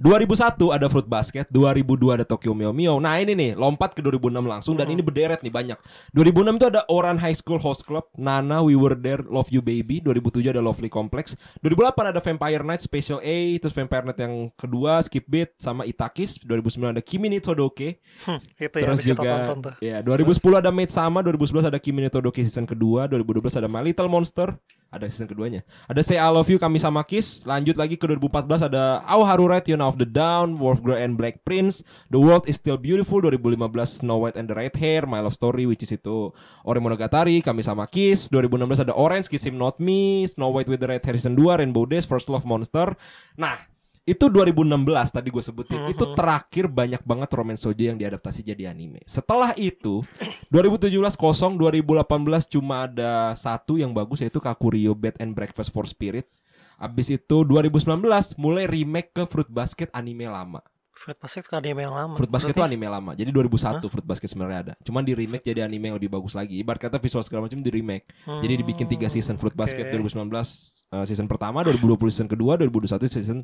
2001 0.00 0.56
ada 0.72 0.88
Fruit 0.88 1.04
Basket, 1.04 1.44
2002 1.52 2.16
ada 2.16 2.24
Tokyo 2.24 2.56
Meow 2.56 2.72
Meow. 2.72 2.96
Nah 2.96 3.20
ini 3.20 3.36
nih 3.36 3.50
lompat 3.52 3.92
ke 3.92 4.00
2006 4.00 4.32
langsung 4.48 4.72
dan 4.72 4.88
ini 4.88 5.04
berderet 5.04 5.44
nih 5.44 5.52
banyak. 5.52 5.76
2006 6.16 6.56
itu 6.56 6.66
ada 6.72 6.88
Oran 6.88 7.20
High 7.20 7.36
School 7.36 7.60
Host 7.60 7.84
Club, 7.84 8.08
Nana 8.16 8.64
We 8.64 8.80
Were 8.80 8.96
There, 8.96 9.20
Love 9.28 9.52
You 9.52 9.60
Baby. 9.60 10.00
2007 10.00 10.56
ada 10.56 10.64
Lovely 10.64 10.88
Complex. 10.88 11.36
2008 11.60 12.16
ada 12.16 12.20
Vampire 12.24 12.64
Night 12.64 12.80
Special 12.80 13.20
A, 13.20 13.36
terus 13.60 13.76
Vampire 13.76 14.08
Night 14.08 14.16
yang 14.24 14.48
kedua 14.56 15.04
Skip 15.04 15.28
Beat 15.28 15.52
sama 15.60 15.84
Itakis. 15.84 16.40
2009 16.48 16.96
ada 16.96 17.02
Kimi 17.04 17.28
ni 17.28 17.38
Todoke. 17.44 18.00
Hmm, 18.24 18.40
itu 18.56 18.72
Terus 18.72 19.04
kita 19.04 19.20
juga 19.20 19.52
tonton 19.52 19.58
tuh. 19.68 19.74
ya 19.84 20.00
2010 20.00 20.64
ada 20.64 20.72
Maid 20.72 20.88
sama, 20.88 21.20
2011 21.20 21.68
ada 21.68 21.76
Kimi 21.76 22.00
ni 22.00 22.08
Todoke 22.08 22.40
season 22.40 22.64
kedua, 22.64 23.04
2012 23.04 23.52
ada 23.60 23.68
My 23.68 23.84
Little 23.84 24.08
Monster, 24.08 24.56
ada 24.90 25.06
season 25.06 25.30
keduanya. 25.30 25.62
Ada 25.86 26.02
Say 26.02 26.18
I 26.18 26.26
Love 26.26 26.50
You 26.50 26.58
Kami 26.58 26.82
sama 26.82 27.06
Kiss. 27.06 27.46
Lanjut 27.46 27.78
lagi 27.78 27.94
ke 27.94 28.10
2014 28.10 28.66
ada 28.66 29.06
Right 29.06 29.66
You 29.70 29.78
Know 29.78 29.86
of 29.86 30.02
the 30.02 30.06
Down, 30.06 30.58
Wolfgirl 30.58 30.98
and 30.98 31.14
Black 31.14 31.46
Prince, 31.46 31.86
The 32.10 32.18
World 32.18 32.50
is 32.50 32.58
Still 32.58 32.76
Beautiful 32.76 33.22
2015 33.22 34.02
Snow 34.02 34.26
White 34.26 34.34
and 34.34 34.50
the 34.50 34.56
Red 34.58 34.74
Hair, 34.74 35.06
My 35.06 35.22
Love 35.22 35.38
Story 35.38 35.64
which 35.64 35.86
is 35.86 35.94
itu 35.94 36.34
Ore 36.66 36.80
Monogatari, 36.82 37.38
Kami 37.38 37.62
sama 37.62 37.86
Kiss. 37.86 38.26
2016 38.34 38.90
ada 38.90 38.94
Orange, 38.98 39.30
Kiss 39.30 39.46
Him 39.46 39.54
Not 39.54 39.78
Me, 39.78 40.26
Snow 40.26 40.50
White 40.50 40.66
with 40.66 40.82
the 40.82 40.90
Red 40.90 41.06
Hair 41.06 41.22
season 41.22 41.38
2, 41.38 41.62
Rainbow 41.62 41.86
Days, 41.86 42.02
First 42.02 42.26
Love 42.26 42.42
Monster. 42.42 42.98
Nah, 43.38 43.62
itu 44.10 44.26
2016 44.26 44.74
tadi 45.14 45.28
gue 45.30 45.38
sebutin 45.38 45.86
itu 45.86 46.02
terakhir 46.18 46.66
banyak 46.66 46.98
banget 47.06 47.30
romance 47.30 47.62
shoujo 47.62 47.94
yang 47.94 47.94
diadaptasi 47.94 48.42
jadi 48.42 48.74
anime. 48.74 48.98
Setelah 49.06 49.54
itu 49.54 50.02
2017 50.50 50.90
kosong 51.14 51.54
2018 51.54 52.50
cuma 52.50 52.90
ada 52.90 53.38
satu 53.38 53.78
yang 53.78 53.94
bagus 53.94 54.18
yaitu 54.18 54.42
Kakurio 54.42 54.98
Bed 54.98 55.14
and 55.22 55.38
Breakfast 55.38 55.70
for 55.70 55.86
Spirit. 55.86 56.26
Abis 56.74 57.14
itu 57.14 57.46
2019 57.46 58.02
mulai 58.34 58.66
remake 58.66 59.14
ke 59.14 59.22
Fruit 59.30 59.46
Basket 59.46 59.86
anime 59.94 60.26
lama. 60.26 60.58
Fruit 61.00 61.16
Basket 61.16 61.48
kan 61.48 61.64
anime 61.64 61.80
yang 61.80 61.96
lama. 61.96 62.12
Fruit 62.12 62.28
Basket 62.28 62.52
itu 62.52 62.60
anime 62.60 62.84
lama. 62.84 63.16
Jadi 63.16 63.32
2001 63.32 63.80
Fruit 63.88 64.04
Basket 64.04 64.28
sebenarnya 64.28 64.58
ada. 64.68 64.72
Cuman 64.84 65.00
di 65.00 65.16
remake 65.16 65.40
jadi 65.48 65.64
anime 65.64 65.88
yang 65.88 65.96
lebih 65.96 66.12
bagus 66.12 66.36
lagi. 66.36 66.60
Ibarat 66.60 66.76
kata 66.76 67.00
visual 67.00 67.24
segala 67.24 67.48
macam 67.48 67.56
di 67.56 67.72
remake. 67.72 68.04
Jadi 68.28 68.54
dibikin 68.60 68.84
tiga 68.84 69.08
season 69.08 69.40
Fruit 69.40 69.56
Basket 69.56 69.88
Hmm, 69.88 70.04
oke. 70.04 70.12
2019 70.12 70.92
uh, 70.92 71.04
season 71.08 71.24
pertama, 71.24 71.64
2020 71.64 72.12
season 72.12 72.28
kedua, 72.28 72.60
2021 72.60 73.08
season 73.08 73.38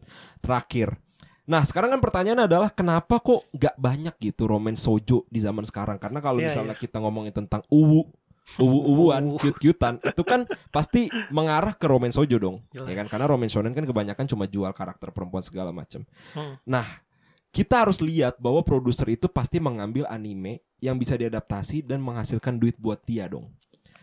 terakhir. 0.44 1.00
Nah 1.48 1.64
sekarang 1.64 1.96
kan 1.96 2.00
pertanyaan 2.04 2.44
adalah 2.44 2.68
kenapa 2.68 3.22
kok 3.24 3.48
nggak 3.54 3.80
banyak 3.80 4.14
gitu 4.20 4.44
romance 4.44 4.84
sojo 4.84 5.24
di 5.32 5.40
zaman 5.40 5.64
sekarang? 5.64 5.96
Karena 5.96 6.20
kalau 6.20 6.44
Iya, 6.44 6.52
misalnya 6.52 6.76
kita 6.76 7.00
ngomongin 7.00 7.32
tentang 7.32 7.64
uwu 7.72 8.04
uwu-uwuan, 8.62 9.26
Uwu. 9.26 9.42
cute-cutean 9.42 9.98
itu 10.06 10.22
kan 10.22 10.46
pasti 10.70 11.10
mengarah 11.34 11.74
ke 11.74 11.82
romance 11.90 12.14
sojo 12.14 12.38
dong, 12.38 12.62
ya 12.70 12.86
kan? 12.94 13.02
Jelas. 13.02 13.10
Karena 13.10 13.26
romance 13.26 13.52
shonen 13.58 13.74
kan 13.74 13.82
kebanyakan 13.82 14.22
cuma 14.30 14.46
jual 14.46 14.70
karakter 14.70 15.10
perempuan 15.10 15.42
segala 15.42 15.74
macam. 15.74 16.06
Hmm. 16.30 16.54
Nah, 16.62 16.86
kita 17.56 17.88
harus 17.88 18.04
lihat 18.04 18.36
bahwa 18.36 18.60
produser 18.60 19.08
itu 19.08 19.32
pasti 19.32 19.56
mengambil 19.56 20.04
anime 20.12 20.60
yang 20.76 21.00
bisa 21.00 21.16
diadaptasi 21.16 21.80
dan 21.80 22.04
menghasilkan 22.04 22.60
duit 22.60 22.76
buat 22.76 23.00
dia 23.08 23.24
dong. 23.32 23.48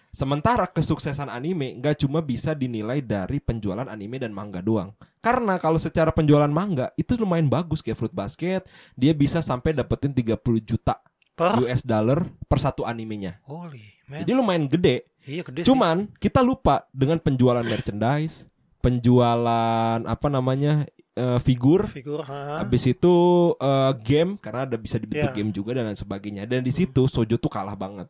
Sementara 0.09 0.65
kesuksesan 0.65 1.29
anime 1.29 1.77
nggak 1.77 2.01
cuma 2.01 2.25
bisa 2.25 2.57
dinilai 2.57 3.05
dari 3.05 3.37
penjualan 3.37 3.85
anime 3.85 4.17
dan 4.17 4.33
manga 4.33 4.57
doang. 4.57 4.97
Karena 5.21 5.61
kalau 5.61 5.77
secara 5.77 6.09
penjualan 6.09 6.49
manga 6.49 6.89
itu 6.97 7.13
lumayan 7.13 7.45
bagus 7.45 7.85
kayak 7.85 8.01
Fruit 8.01 8.13
Basket, 8.13 8.65
dia 8.97 9.13
bisa 9.13 9.37
sampai 9.45 9.77
dapetin 9.77 10.17
30 10.17 10.33
juta 10.65 10.97
Per 11.33 11.65
US 11.65 11.81
dollar 11.85 12.25
per 12.45 12.57
satu 12.57 12.85
animenya. 12.85 13.37
Holy 13.45 13.81
man. 14.09 14.21
Jadi 14.25 14.31
lumayan 14.33 14.65
gede. 14.65 15.09
Iya 15.29 15.41
gede 15.45 15.61
sih. 15.61 15.69
Cuman 15.69 16.09
kita 16.17 16.41
lupa 16.41 16.89
dengan 16.93 17.17
penjualan 17.17 17.65
merchandise, 17.65 18.49
penjualan 18.81 20.01
apa 20.01 20.27
namanya 20.29 20.85
eh, 21.13 21.39
figur, 21.39 21.85
figur 21.87 22.21
ha. 22.23 22.61
habis 22.61 22.83
itu 22.85 23.15
eh, 23.55 23.91
game 24.01 24.35
karena 24.37 24.65
ada 24.65 24.77
bisa 24.77 24.97
dibentuk 24.97 25.29
Iya. 25.29 25.37
game 25.37 25.49
juga 25.49 25.77
dan 25.77 25.89
lain 25.89 25.97
sebagainya. 25.97 26.43
Dan 26.45 26.61
di 26.61 26.73
situ 26.73 27.05
Sojo 27.05 27.37
tuh 27.37 27.49
kalah 27.49 27.77
banget. 27.77 28.09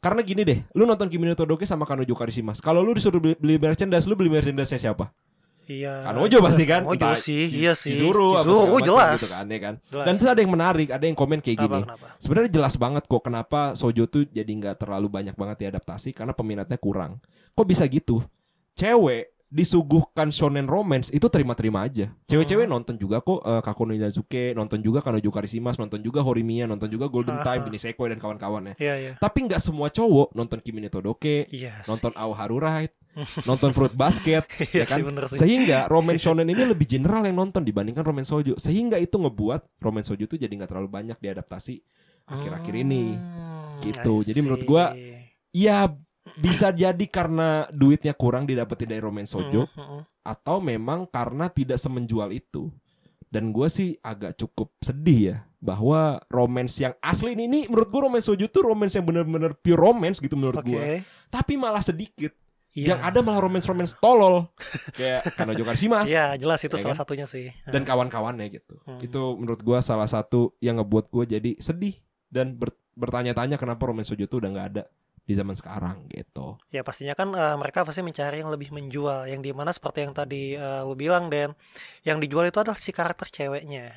Karena 0.00 0.24
gini 0.24 0.40
deh, 0.42 0.64
lu 0.72 0.88
nonton 0.88 1.12
Kimi 1.12 1.28
no 1.28 1.36
Todoke 1.36 1.68
sama 1.68 1.84
Kanojo 1.84 2.16
Karishimas. 2.16 2.56
Kalau 2.58 2.80
lu 2.80 2.96
disuruh 2.96 3.20
beli, 3.20 3.36
beli 3.36 3.60
merchandise, 3.60 4.08
lu 4.08 4.16
beli 4.16 4.32
merchandise 4.32 4.72
siapa? 4.72 5.12
Iya. 5.68 6.08
Kanojo 6.08 6.40
pasti 6.40 6.64
kan? 6.64 6.82
Kanojo 6.88 6.96
Entah 6.96 7.14
sih, 7.20 7.52
iya 7.52 7.76
sih. 7.76 7.92
Chizuru, 7.94 8.32
segala 8.40 8.64
macam 8.64 8.80
jelas. 8.80 9.20
gitu 9.20 9.28
kan, 9.28 9.44
ya 9.44 9.58
kan? 9.60 9.74
Jelas. 9.92 10.04
Dan 10.08 10.12
terus 10.16 10.30
ada 10.32 10.40
yang 10.40 10.52
menarik, 10.56 10.88
ada 10.88 11.04
yang 11.04 11.12
komen 11.14 11.38
kayak 11.38 11.58
Kenapa, 11.60 11.76
gini. 11.76 11.84
kenapa? 11.84 12.06
Sebenarnya 12.16 12.50
jelas 12.50 12.74
banget 12.80 13.02
kok 13.04 13.22
kenapa 13.22 13.60
Sojo 13.76 14.04
tuh 14.08 14.24
jadi 14.24 14.48
nggak 14.50 14.76
terlalu 14.80 15.06
banyak 15.12 15.36
banget 15.36 15.56
diadaptasi 15.68 16.16
karena 16.16 16.32
peminatnya 16.32 16.80
kurang. 16.80 17.20
Kok 17.52 17.66
bisa 17.68 17.84
gitu? 17.84 18.24
Cewek 18.72 19.30
disuguhkan 19.50 20.30
shonen 20.30 20.64
romance 20.64 21.10
itu 21.10 21.26
terima-terima 21.26 21.82
aja. 21.82 22.06
Cewek-cewek 22.24 22.64
Hmm. 22.64 22.78
nonton 22.78 22.94
juga 22.94 23.18
kok 23.18 23.42
uh, 23.42 23.58
Kakono 23.58 23.90
Inazuke, 23.90 24.54
nonton 24.54 24.78
juga 24.78 25.02
Kanojo 25.02 25.26
Karishimas, 25.28 25.74
nonton 25.74 25.98
juga 25.98 26.22
Horimiya, 26.22 26.70
nonton 26.70 26.86
juga 26.86 27.10
Golden. 27.10 27.42
Time, 27.46 27.66
Nisekoi 27.66 28.14
dan 28.14 28.22
kawan-kawannya. 28.22 28.78
Iya, 28.78 28.94
iya. 28.96 29.12
Tapi 29.18 29.50
nggak 29.50 29.58
semua 29.58 29.90
cowok 29.90 30.32
nonton 30.32 30.62
Kimi 30.62 30.78
no 30.78 30.88
Todoke, 30.88 31.50
Iya. 31.50 31.82
nonton 31.84 32.14
Ao 32.14 32.30
Haru 32.30 32.62
Ride, 32.62 32.94
nonton 33.50 33.74
Fruit 33.74 33.90
Basket, 33.90 34.46
Iya 34.70 34.82
ya 34.82 34.84
kan? 34.86 34.96
sih 34.96 35.04
sih. 35.34 35.38
Sehingga 35.42 35.90
romance 35.90 36.22
shonen 36.22 36.46
ini 36.46 36.62
lebih 36.62 36.86
general 36.86 37.26
yang 37.26 37.34
nonton 37.34 37.66
dibandingkan 37.66 38.06
romance 38.06 38.30
sojo. 38.30 38.54
Sehingga 38.54 38.96
itu 38.96 39.18
ngebuat 39.18 39.82
romance 39.82 40.14
sojo 40.14 40.30
tuh 40.30 40.38
jadi 40.38 40.48
nggak 40.48 40.70
terlalu 40.70 40.86
banyak 40.88 41.18
diadaptasi 41.18 41.82
akhir-akhir 42.24 42.74
ini. 42.78 43.18
Hmm, 43.18 43.82
Gitu. 43.82 44.14
Jadi 44.22 44.38
menurut 44.40 44.62
gua, 44.62 44.94
Ya 45.50 45.90
bisa 46.36 46.70
jadi 46.70 47.04
karena 47.04 47.64
duitnya 47.70 48.12
kurang 48.12 48.44
didapetin 48.44 48.88
dari 48.88 49.00
romance 49.00 49.30
sojo 49.30 49.66
Hmm, 49.66 49.74
hmm, 49.74 49.88
hmm. 49.90 50.02
atau 50.22 50.56
memang 50.58 51.04
karena 51.04 51.48
tidak 51.48 51.76
semenjual 51.76 52.30
itu. 52.30 52.68
Dan 53.26 53.54
gue 53.54 53.66
sih 53.66 53.94
agak 54.00 54.34
cukup 54.36 54.74
sedih 54.80 55.18
ya 55.22 55.36
bahwa 55.56 56.18
romance 56.26 56.74
yang 56.76 56.98
asli 56.98 57.32
ini, 57.32 57.46
ini 57.46 57.60
menurut 57.66 57.86
gue 57.88 58.00
romance 58.02 58.26
sojo 58.26 58.42
tuh 58.46 58.62
romance 58.64 58.92
yang 58.92 59.04
bener-bener 59.04 59.54
pure 59.54 59.78
romance 59.78 60.18
gitu 60.18 60.34
menurut 60.34 60.60
Oke. 60.60 60.68
gue. 60.68 61.06
Tapi 61.28 61.54
malah 61.54 61.78
sedikit. 61.78 62.34
Iya. 62.70 62.94
Yang 62.94 63.00
ada 63.02 63.18
malah 63.20 63.40
romance-romance 63.40 63.98
tolol 63.98 64.46
kayak 64.98 65.34
Kanojo 65.34 65.66
Karishimas 65.66 66.06
Iya, 66.06 66.38
jelas 66.38 66.62
itu 66.62 66.70
Ya 66.70 66.78
salah 66.78 66.94
kan? 66.94 67.02
satunya 67.02 67.26
sih. 67.26 67.50
dan 67.66 67.82
kawan-kawannya 67.82 68.46
gitu. 68.46 68.78
Hmm. 68.82 69.02
Itu 69.02 69.34
menurut 69.34 69.58
gua 69.60 69.78
salah 69.78 70.06
satu 70.06 70.54
yang 70.58 70.78
ngebuat 70.78 71.10
gua 71.10 71.26
jadi 71.26 71.58
sedih 71.58 71.98
dan 72.30 72.54
ber- 72.54 72.78
bertanya-tanya 72.94 73.58
kenapa 73.58 73.86
romance 73.86 74.10
sojo 74.10 74.22
tuh 74.26 74.38
udah 74.38 74.50
nggak 74.50 74.68
ada 74.70 74.82
di 75.30 75.38
zaman 75.38 75.54
sekarang 75.54 76.10
gitu. 76.10 76.58
Ya 76.74 76.82
pastinya 76.82 77.14
kan 77.14 77.30
eh, 77.30 77.54
mereka 77.54 77.86
pasti 77.86 78.02
mencari 78.02 78.42
yang 78.42 78.50
lebih 78.50 78.74
menjual 78.74 79.30
Yang 79.30 79.40
di 79.46 79.50
mana 79.54 79.70
seperti 79.70 80.02
yang 80.02 80.10
tadi 80.10 80.58
eh, 80.58 80.82
lu 80.82 80.98
bilang 80.98 81.30
Dan 81.30 81.54
Yang 82.02 82.26
dijual 82.26 82.50
itu 82.50 82.58
adalah 82.58 82.74
si 82.74 82.90
karakter 82.90 83.30
ceweknya 83.30 83.94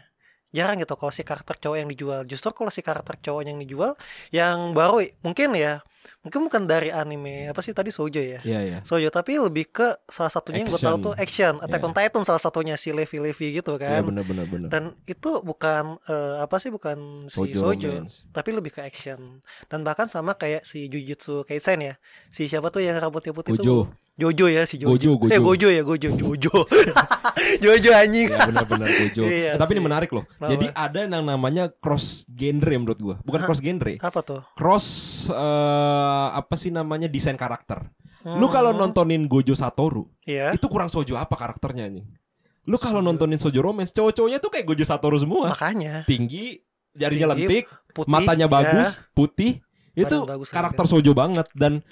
Jarang 0.54 0.78
gitu 0.78 0.94
kalau 0.94 1.10
si 1.10 1.26
karakter 1.26 1.58
cowok 1.58 1.78
yang 1.82 1.90
dijual 1.90 2.22
Justru 2.30 2.54
kalau 2.54 2.70
si 2.70 2.86
karakter 2.86 3.18
cowok 3.18 3.50
yang 3.50 3.58
dijual 3.58 3.98
Yang 4.30 4.58
baru 4.78 5.02
mungkin 5.26 5.58
ya 5.58 5.82
Mungkin 6.20 6.40
bukan 6.42 6.64
dari 6.64 6.88
anime 6.88 7.48
Apa 7.48 7.60
sih 7.60 7.72
tadi 7.72 7.90
Sojo 7.90 8.18
ya 8.18 8.40
Iya 8.40 8.60
ya. 8.62 8.80
Sojo 8.82 9.08
tapi 9.08 9.36
lebih 9.36 9.68
ke 9.68 9.88
salah 10.06 10.30
satunya 10.30 10.62
yang 10.62 10.68
gue 10.68 10.78
tahu 10.78 10.88
Action. 10.94 11.02
tuh 11.02 11.14
action 11.16 11.54
Attack 11.60 11.78
Iya. 11.78 11.88
on 11.88 11.94
Titan 11.94 12.24
salah 12.24 12.42
satunya 12.42 12.76
si 12.76 12.90
Levi 12.90 13.18
Levi 13.22 13.48
gitu 13.54 13.76
kan 13.76 14.04
benar-benar 14.04 14.46
benar. 14.46 14.70
Dan 14.70 14.84
itu 15.04 15.30
bukan 15.40 16.00
eh, 16.04 16.36
apa 16.40 16.56
sih 16.58 16.70
bukan 16.70 17.28
si 17.28 17.52
Sojo, 17.52 17.60
Sojo 17.70 17.92
tapi 18.30 18.50
lebih 18.50 18.72
ke 18.72 18.82
action 18.82 19.40
dan 19.66 19.82
bahkan 19.82 20.06
sama 20.06 20.34
kayak 20.34 20.62
si 20.62 20.86
Jujutsu 20.86 21.44
Kaisen 21.44 21.80
ya 21.82 21.96
si 22.28 22.46
siapa 22.46 22.68
tuh 22.68 22.80
yang 22.80 22.96
rambutnya 22.96 23.32
putih 23.32 23.54
Gojo. 23.54 23.64
tuh 23.64 23.84
Jojo 24.14 24.46
ya 24.46 24.64
si 24.64 24.78
Jojo 24.78 24.94
Gojo, 25.18 25.28
eh 25.28 25.38
Gojo. 25.38 25.44
Gojo 25.44 25.68
ya 25.70 25.82
Gojo 25.82 26.10
Jojo 26.14 26.56
Jojo 27.64 27.92
anjing 27.92 28.30
Ya 28.30 28.46
benar-benar 28.46 28.88
Gojo. 28.88 29.24
Iya 29.34 29.52
Eh, 29.54 29.58
tapi 29.58 29.74
ini 29.74 29.82
menarik 29.82 30.10
loh. 30.10 30.24
Kenapa? 30.28 30.50
Jadi 30.50 30.66
ada 30.70 30.98
yang 31.04 31.26
namanya 31.26 31.64
cross 31.72 32.24
genre 32.28 32.74
menurut 32.74 33.00
gua. 33.00 33.16
Bukan 33.20 33.40
Hah? 33.40 33.46
cross 33.46 33.60
genre. 33.60 33.94
apa 33.96 34.20
tuh 34.22 34.42
Cross 34.54 34.88
eh, 35.94 36.30
apa 36.34 36.56
sih 36.58 36.74
namanya 36.74 37.06
desain 37.06 37.38
karakter. 37.38 37.86
Lu 38.24 38.48
kalau 38.48 38.72
Hmm, 38.72 38.80
nontonin 38.80 39.28
Gojo 39.28 39.52
Satoru, 39.54 40.08
Iya 40.24 40.56
itu 40.56 40.66
kurang 40.72 40.88
sojo 40.88 41.20
apa 41.20 41.36
karakternya 41.36 41.92
nih? 41.92 42.08
Lu 42.64 42.80
kalau 42.80 43.04
nontonin 43.04 43.36
sojo 43.36 43.60
romance, 43.60 43.92
cowok-cowoknya 43.92 44.40
tuh 44.40 44.48
kayak 44.48 44.64
Gojo 44.64 44.86
Satoru 44.88 45.20
semua. 45.20 45.52
makanya 45.52 46.08
Tinggi, 46.08 46.64
jarinya 46.96 47.36
Tinggi, 47.36 47.44
lentik, 47.44 47.66
putih 47.92 48.10
matanya 48.10 48.48
ya. 48.48 48.54
bagus, 48.56 48.90
putih. 49.12 49.60
Itu 49.94 50.24
bagus 50.24 50.48
karakter 50.50 50.88
sojo 50.88 51.12
banget 51.12 51.46
dan 51.54 51.84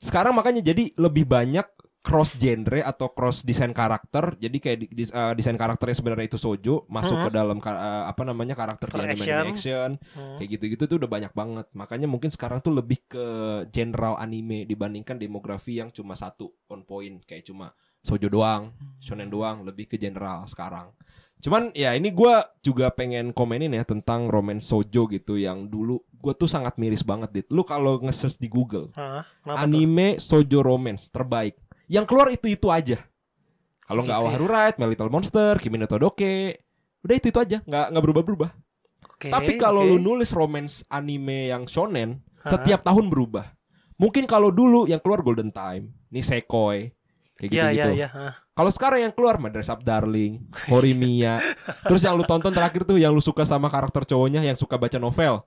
sekarang 0.00 0.32
makanya 0.32 0.64
jadi 0.64 0.96
lebih 0.96 1.28
banyak 1.28 1.64
cross 2.06 2.38
genre 2.38 2.78
atau 2.80 3.10
cross 3.10 3.42
desain 3.42 3.74
karakter. 3.74 4.38
Jadi 4.38 4.56
kayak 4.62 4.78
di- 4.78 4.90
dis- 4.94 5.10
eh, 5.10 5.34
desain 5.34 5.58
karakternya 5.58 5.98
sebenarnya 5.98 6.30
itu 6.30 6.38
sojo 6.38 6.86
masuk 6.86 7.18
Mhm. 7.18 7.24
ke 7.26 7.30
dalam 7.34 7.58
eh, 7.58 8.04
apa 8.06 8.22
namanya 8.22 8.54
karakter 8.54 8.86
di 8.86 8.98
anime 9.02 9.18
action. 9.18 9.44
action. 9.50 9.90
Hmm. 10.14 10.38
Kayak 10.38 10.48
gitu-gitu 10.54 10.82
tuh 10.86 10.96
udah 11.02 11.10
banyak 11.10 11.32
banget. 11.34 11.66
Makanya 11.74 12.06
mungkin 12.06 12.30
sekarang 12.30 12.62
tuh 12.62 12.70
lebih 12.70 13.02
ke 13.04 13.26
general 13.68 14.14
anime 14.16 14.62
dibandingkan 14.64 15.18
demografi 15.18 15.82
yang 15.82 15.90
cuma 15.90 16.14
satu 16.14 16.54
on 16.70 16.86
point 16.86 17.18
kayak 17.26 17.42
cuma 17.42 17.74
sojo 17.98 18.30
doang, 18.30 18.70
shonen 19.02 19.26
doang, 19.26 19.66
lebih 19.66 19.90
ke 19.90 19.98
general 19.98 20.46
sekarang. 20.46 20.94
Cuman 21.36 21.74
ya 21.74 21.92
ini 21.92 22.14
gua 22.14 22.48
juga 22.62 22.88
pengen 22.88 23.34
komenin 23.34 23.68
ya 23.68 23.82
tentang 23.82 24.30
romance 24.30 24.70
sojo 24.70 25.04
gitu 25.04 25.36
yang 25.36 25.66
dulu 25.66 25.98
gue 26.16 26.32
tuh 26.32 26.48
sangat 26.48 26.78
miris 26.80 27.02
banget 27.02 27.30
dit. 27.30 27.46
Lu 27.50 27.62
kalau 27.62 27.98
nge-search 28.00 28.38
di 28.38 28.48
Google 28.48 28.88
Hah? 28.94 29.20
kenapa 29.42 29.62
tuh 29.62 29.62
anime 29.68 30.16
sojo 30.16 30.58
romance 30.64 31.06
terbaik, 31.06 31.54
yang 31.86 32.04
keluar 32.04 32.28
itu 32.28 32.46
itu 32.46 32.68
aja. 32.68 32.98
Kalau 33.86 34.02
nggak 34.02 34.18
Gitu 34.18 34.26
ya? 34.26 34.30
Awaharu 34.34 34.46
Ride, 34.50 34.76
My 34.78 34.86
Little 34.90 35.12
Monster, 35.12 35.52
Kimi 35.62 35.78
no 35.78 35.86
Todoke, 35.86 36.58
udah 37.06 37.14
itu 37.14 37.30
itu 37.30 37.38
aja, 37.38 37.62
nggak 37.62 37.86
nggak 37.94 38.02
berubah-berubah. 38.02 38.50
Oke, 39.14 39.30
Tapi 39.30 39.52
kalau 39.56 39.86
oke. 39.86 39.90
lu 39.94 39.96
nulis 39.96 40.34
romance 40.34 40.82
anime 40.90 41.54
yang 41.54 41.64
shonen, 41.64 42.20
Hah? 42.42 42.50
setiap 42.58 42.82
tahun 42.82 43.06
berubah. 43.08 43.54
Mungkin 43.96 44.26
kalau 44.28 44.50
dulu 44.52 44.84
yang 44.84 45.00
keluar 45.00 45.22
Golden 45.24 45.48
Time, 45.48 45.88
Nisekoi, 46.12 46.92
kayak 47.38 47.48
Iya 47.48 47.64
gitu-gitu. 47.72 47.72
iya 47.72 47.86
iya 47.94 48.08
hah. 48.10 48.32
Kalau 48.52 48.68
sekarang 48.68 49.00
yang 49.04 49.12
keluar 49.12 49.36
Madrasah 49.40 49.76
Up 49.76 49.84
Darling, 49.86 50.44
Horimiya. 50.72 51.40
Terus 51.86 52.04
yang 52.04 52.16
lu 52.18 52.24
tonton 52.24 52.52
terakhir 52.52 52.84
tuh 52.84 52.98
yang 53.00 53.14
lu 53.14 53.22
suka 53.22 53.46
sama 53.46 53.70
karakter 53.70 54.04
cowoknya 54.04 54.44
yang 54.44 54.56
suka 54.58 54.76
baca 54.76 54.98
novel. 54.98 55.44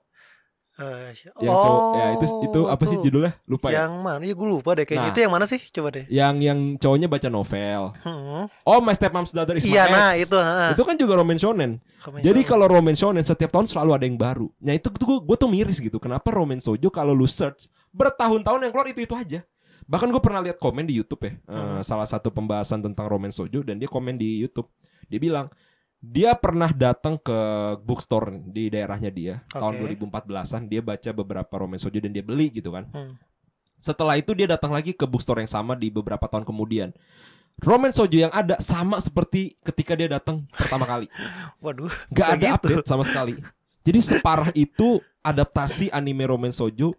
Eh, 0.80 1.12
Yang 1.44 1.56
cowok 1.60 1.82
ya 1.92 2.06
itu 2.16 2.24
itu 2.40 2.60
apa 2.64 2.82
sih 2.84 2.96
tuh. 2.96 3.04
judulnya? 3.04 3.32
Lupa 3.44 3.68
ya. 3.68 3.84
Yang 3.84 3.92
mana? 4.00 4.24
Ya 4.24 4.32
gue 4.32 4.48
lupa 4.48 4.70
deh 4.72 4.88
kayaknya. 4.88 5.04
Nah. 5.04 5.12
Itu 5.12 5.20
yang 5.20 5.32
mana 5.32 5.44
sih? 5.44 5.60
Coba 5.60 5.88
deh. 5.92 6.04
Yang 6.08 6.34
yang 6.40 6.58
cowoknya 6.80 7.06
baca 7.06 7.28
novel. 7.28 7.82
Hmm. 8.00 8.44
Oh, 8.64 8.80
My 8.80 8.96
Stepmom's 8.96 9.30
Daughter 9.30 9.54
is 9.54 9.64
My 9.64 9.70
Iya, 9.70 9.84
Ex. 9.84 9.92
nah 9.92 10.10
itu. 10.16 10.36
ha. 10.36 10.72
Itu 10.72 10.82
kan 10.82 10.96
juga 10.96 11.12
romance 11.14 11.44
shonen. 11.44 11.84
Komen 12.00 12.24
Jadi 12.24 12.40
kalau 12.42 12.64
romance 12.64 12.96
shonen 12.98 13.20
setiap 13.20 13.52
tahun 13.52 13.68
selalu 13.68 13.90
ada 13.92 14.04
yang 14.04 14.16
baru. 14.16 14.48
Nah 14.56 14.72
itu 14.72 14.88
tuh 14.88 15.20
gue 15.20 15.36
tuh 15.36 15.46
miris 15.46 15.76
gitu. 15.76 16.00
Kenapa 16.00 16.32
romance 16.32 16.64
sojo 16.64 16.88
kalau 16.88 17.12
lu 17.12 17.28
search 17.28 17.68
bertahun-tahun 17.92 18.64
yang 18.64 18.72
keluar 18.72 18.88
itu 18.88 19.04
itu 19.04 19.12
aja. 19.12 19.40
Bahkan 19.84 20.08
gue 20.08 20.22
pernah 20.22 20.40
lihat 20.40 20.56
komen 20.56 20.86
di 20.86 20.94
YouTube 20.94 21.26
ya, 21.26 21.32
eh, 21.34 21.50
Hmm. 21.50 21.82
salah 21.82 22.06
satu 22.06 22.30
pembahasan 22.30 22.78
tentang 22.78 23.04
romance 23.04 23.36
sojo 23.36 23.60
dan 23.60 23.76
dia 23.76 23.90
komen 23.90 24.14
di 24.14 24.38
YouTube. 24.38 24.70
Dia 25.10 25.18
bilang 25.18 25.50
dia 26.00 26.32
pernah 26.32 26.72
datang 26.72 27.20
ke 27.20 27.38
bookstore 27.84 28.40
di 28.48 28.72
daerahnya 28.72 29.12
dia 29.12 29.34
tahun 29.52 29.84
Oke. 29.84 30.00
2014-an 30.00 30.64
dia 30.64 30.80
baca 30.80 31.10
beberapa 31.12 31.54
romance 31.60 31.84
sojo 31.84 32.00
dan 32.00 32.16
dia 32.16 32.24
beli 32.24 32.48
gitu 32.48 32.72
kan. 32.72 32.88
Hmm. 32.88 33.20
Setelah 33.76 34.16
itu 34.16 34.32
dia 34.32 34.48
datang 34.48 34.72
lagi 34.72 34.96
ke 34.96 35.04
bookstore 35.04 35.44
yang 35.44 35.52
sama 35.52 35.76
di 35.76 35.92
beberapa 35.92 36.24
tahun 36.24 36.48
kemudian. 36.48 36.96
Romance 37.60 38.00
sojo 38.00 38.16
yang 38.16 38.32
ada 38.32 38.56
sama 38.64 38.96
seperti 38.96 39.60
ketika 39.60 39.92
dia 39.92 40.08
datang 40.08 40.48
pertama 40.56 40.88
kali. 40.88 41.06
Waduh. 41.64 41.92
Gak 42.08 42.16
bisa 42.16 42.36
ada 42.36 42.46
gitu. 42.48 42.56
update 42.56 42.88
sama 42.88 43.04
sekali. 43.04 43.34
Jadi 43.84 43.98
separah 44.00 44.48
itu 44.56 45.04
adaptasi 45.20 45.92
anime 45.92 46.24
romance 46.24 46.56
sojo 46.56 46.96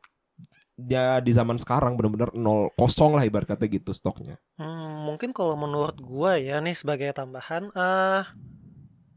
ya 0.77 1.21
di 1.21 1.29
zaman 1.33 1.57
sekarang 1.61 1.93
benar-benar 1.97 2.33
nol 2.33 2.73
kosong 2.73 3.17
lah 3.17 3.25
ibarat 3.25 3.49
kata 3.49 3.65
gitu 3.65 3.93
stoknya. 3.93 4.37
Hmm, 4.57 5.05
mungkin 5.05 5.33
kalau 5.33 5.57
menurut 5.57 5.97
gua 6.01 6.37
ya 6.37 6.61
nih 6.61 6.73
sebagai 6.73 7.09
tambahan 7.13 7.69
eh 7.73 8.25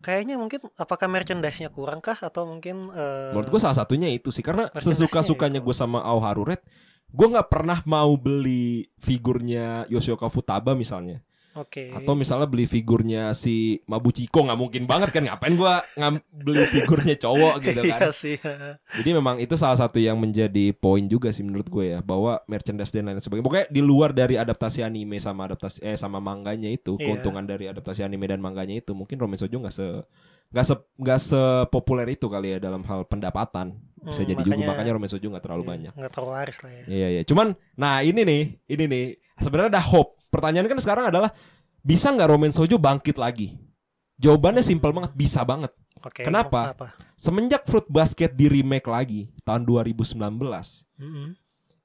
kayaknya 0.05 0.37
mungkin 0.37 0.61
apakah 0.77 1.09
merchandise-nya 1.09 1.73
kurang 1.73 2.05
kah 2.05 2.21
atau 2.21 2.45
mungkin 2.45 2.93
eh 2.93 3.33
Menurut 3.33 3.49
gue 3.49 3.61
salah 3.65 3.81
satunya 3.81 4.13
itu 4.13 4.29
sih 4.29 4.45
karena 4.45 4.69
sesuka-sukanya 4.77 5.65
itu. 5.65 5.73
gue 5.73 5.75
sama 5.75 6.05
Aoharu 6.05 6.53
Red, 6.53 6.61
gue 7.09 7.27
nggak 7.33 7.49
pernah 7.49 7.81
mau 7.89 8.13
beli 8.21 8.85
figurnya 9.01 9.89
Yoshioka 9.89 10.29
Futaba 10.29 10.77
misalnya. 10.77 11.25
Oke. 11.55 11.91
Atau 11.91 12.15
misalnya 12.15 12.45
beli 12.45 12.65
figurnya 12.65 13.31
si 13.31 13.79
Mabuchiko 13.85 14.43
nggak 14.43 14.57
mungkin 14.57 14.83
banget 14.85 15.11
kan 15.11 15.23
ngapain 15.23 15.55
gua 15.55 15.79
ngam 15.95 16.19
beli 16.29 16.67
figurnya 16.67 17.15
cowok 17.15 17.55
gitu 17.61 17.81
Iya 17.87 17.95
kan. 17.97 18.11
sih. 18.11 18.37
Jadi 18.95 19.11
memang 19.11 19.39
itu 19.39 19.55
salah 19.55 19.77
satu 19.77 19.97
yang 19.97 20.17
menjadi 20.17 20.71
poin 20.73 21.05
juga 21.05 21.31
sih 21.31 21.41
menurut 21.41 21.67
gue 21.67 21.95
ya 21.95 22.01
bahwa 22.01 22.43
merchandise 22.45 22.91
dan 22.91 23.07
lain 23.07 23.19
sebagainya. 23.19 23.47
Pokoknya 23.47 23.67
di 23.69 23.81
luar 23.81 24.11
dari 24.11 24.35
adaptasi 24.35 24.83
anime 24.83 25.17
sama 25.17 25.47
adaptasi 25.47 25.79
eh 25.81 25.95
sama 25.95 26.19
manganya 26.19 26.67
itu, 26.67 26.99
Iya. 26.99 27.15
keuntungan 27.15 27.45
dari 27.45 27.67
adaptasi 27.67 28.03
anime 28.03 28.27
dan 28.27 28.39
manganya 28.39 28.75
itu 28.75 28.91
mungkin 28.91 29.17
Romen 29.17 29.39
Shoujo 29.39 29.59
nggak 29.59 29.73
se 29.73 29.87
nggak 30.51 30.65
se 30.65 30.75
nggak 30.97 31.19
sepopuler 31.21 32.07
itu 32.09 32.27
kali 32.27 32.55
ya 32.55 32.59
dalam 32.59 32.83
hal 32.83 33.05
pendapatan. 33.05 33.79
Bisa 34.01 34.21
Hmm, 34.21 34.29
jadi 34.29 34.41
juga 34.43 34.53
makanya- 34.53 34.69
makanya 34.69 34.93
Romen 34.93 35.09
Shoujo 35.09 35.27
nggak 35.31 35.45
terlalu 35.45 35.63
Iya, 35.63 35.71
banyak. 35.71 35.93
Nggak 35.97 36.11
terlalu 36.13 36.31
laris 36.35 36.59
lah 36.61 36.73
ya. 36.73 36.85
Iya 36.87 37.09
iya. 37.11 37.23
Cuman 37.23 37.47
nah 37.75 37.95
ini 38.01 38.21
nih, 38.21 38.43
ini 38.69 38.85
nih 38.85 39.05
sebenarnya 39.39 39.79
ada 39.79 39.85
hope. 39.85 40.19
Pertanyaan 40.31 40.67
kan 40.67 40.81
sekarang 40.83 41.05
adalah 41.11 41.31
bisa 41.85 42.11
nggak 42.11 42.29
Romen 42.31 42.53
Shoujo 42.53 42.81
bangkit 42.81 43.21
lagi? 43.21 43.55
Jawabannya 44.19 44.63
simpel 44.63 44.95
banget, 44.95 45.13
bisa 45.15 45.43
banget. 45.43 45.75
Oke. 46.05 46.23
Kenapa? 46.23 46.75
Kenapa? 46.75 46.87
Semenjak 47.17 47.65
Fruit 47.67 47.87
Basket 47.89 48.31
di 48.31 48.47
remake 48.47 48.87
lagi 48.87 49.21
tahun 49.43 49.65
2019, 49.65 50.21
Mm-mm. 51.01 51.33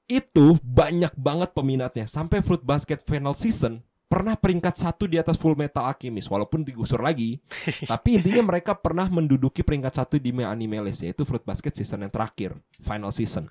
itu 0.06 0.46
banyak 0.60 1.14
banget 1.16 1.50
peminatnya. 1.56 2.06
Sampai 2.06 2.44
Fruit 2.44 2.60
Basket 2.60 3.00
final 3.02 3.32
season 3.32 3.80
pernah 4.10 4.34
peringkat 4.34 4.74
satu 4.74 5.06
di 5.06 5.22
atas 5.22 5.38
Full 5.38 5.54
Metal 5.54 5.86
Alchemist 5.86 6.26
walaupun 6.26 6.66
digusur 6.66 6.98
lagi. 6.98 7.38
tapi 7.90 8.18
intinya 8.18 8.50
mereka 8.50 8.74
pernah 8.74 9.06
menduduki 9.06 9.62
peringkat 9.62 10.02
satu 10.02 10.18
di 10.18 10.34
anime 10.42 10.82
list 10.82 11.06
yaitu 11.06 11.22
Fruit 11.22 11.42
Basket 11.42 11.72
season 11.72 12.04
yang 12.04 12.12
terakhir, 12.12 12.58
final 12.82 13.14
season. 13.14 13.46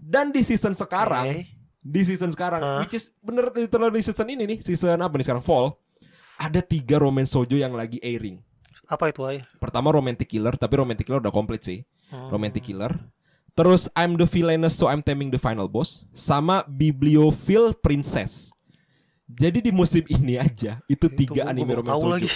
Dan 0.00 0.32
di 0.32 0.40
season 0.40 0.72
sekarang, 0.72 1.28
Oke. 1.28 1.59
Di 1.80 2.04
season 2.04 2.28
sekarang, 2.30 2.60
Hah? 2.60 2.78
which 2.84 2.92
is 2.92 3.08
bener 3.24 3.48
literally 3.50 4.00
di 4.00 4.04
season 4.04 4.28
ini 4.28 4.44
nih, 4.44 4.58
season 4.60 5.00
apa 5.00 5.16
nih 5.16 5.24
sekarang 5.24 5.44
fall, 5.44 5.80
ada 6.36 6.60
tiga 6.60 7.00
romance 7.00 7.32
shoujo 7.32 7.56
yang 7.56 7.72
lagi 7.72 7.96
airing. 8.00 8.40
Apa 8.84 9.14
itu 9.14 9.22
ay? 9.22 9.40
Pertama 9.62 9.94
Romantic 9.94 10.26
Killer, 10.26 10.58
tapi 10.58 10.74
Romantic 10.76 11.06
Killer 11.06 11.22
udah 11.22 11.30
komplit 11.30 11.62
sih. 11.62 11.86
Hmm. 12.10 12.26
Romantic 12.28 12.66
Killer. 12.66 12.90
Terus 13.54 13.86
I'm 13.94 14.14
the 14.18 14.26
villainess 14.26 14.74
so 14.74 14.86
I'm 14.90 15.02
taming 15.02 15.30
the 15.30 15.38
final 15.38 15.66
boss 15.66 16.06
sama 16.10 16.66
Bibliophile 16.66 17.74
Princess. 17.74 18.50
Jadi 19.30 19.62
di 19.62 19.70
musim 19.70 20.02
ini 20.10 20.34
aja 20.34 20.82
itu 20.90 21.06
tiga 21.06 21.46
gua- 21.46 21.54
anime 21.54 21.78
romance 21.78 22.02
lagi. 22.02 22.28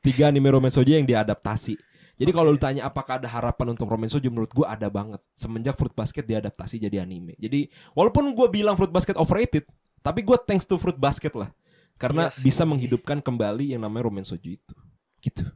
Tiga 0.00 0.32
anime 0.32 0.48
romance 0.48 0.80
shoujo 0.80 0.96
yang 0.96 1.04
diadaptasi. 1.04 1.76
Jadi 2.18 2.30
kalau 2.34 2.50
lu 2.50 2.58
tanya 2.58 2.82
apakah 2.84 3.22
ada 3.22 3.30
harapan 3.30 3.72
untuk 3.72 3.86
romance 3.86 4.10
shoujo 4.12 4.26
menurut 4.28 4.50
gua 4.50 4.74
ada 4.74 4.90
banget 4.90 5.22
semenjak 5.32 5.78
Fruit 5.78 5.94
Basket 5.94 6.26
diadaptasi 6.26 6.82
jadi 6.82 7.06
anime. 7.06 7.38
Jadi 7.38 7.70
walaupun 7.94 8.26
gua 8.34 8.50
bilang 8.50 8.74
Fruit 8.74 8.90
Basket 8.90 9.14
overrated, 9.14 9.62
tapi 10.02 10.26
gua 10.26 10.34
thanks 10.34 10.66
to 10.66 10.74
Fruit 10.76 10.98
Basket 10.98 11.30
lah. 11.32 11.54
Karena 11.94 12.26
sih. 12.30 12.42
bisa 12.42 12.62
menghidupkan 12.62 13.18
kembali 13.18 13.74
yang 13.74 13.82
namanya 13.82 14.06
romance 14.06 14.30
shoujo 14.30 14.50
itu. 14.50 14.74
Gitu. 15.18 15.46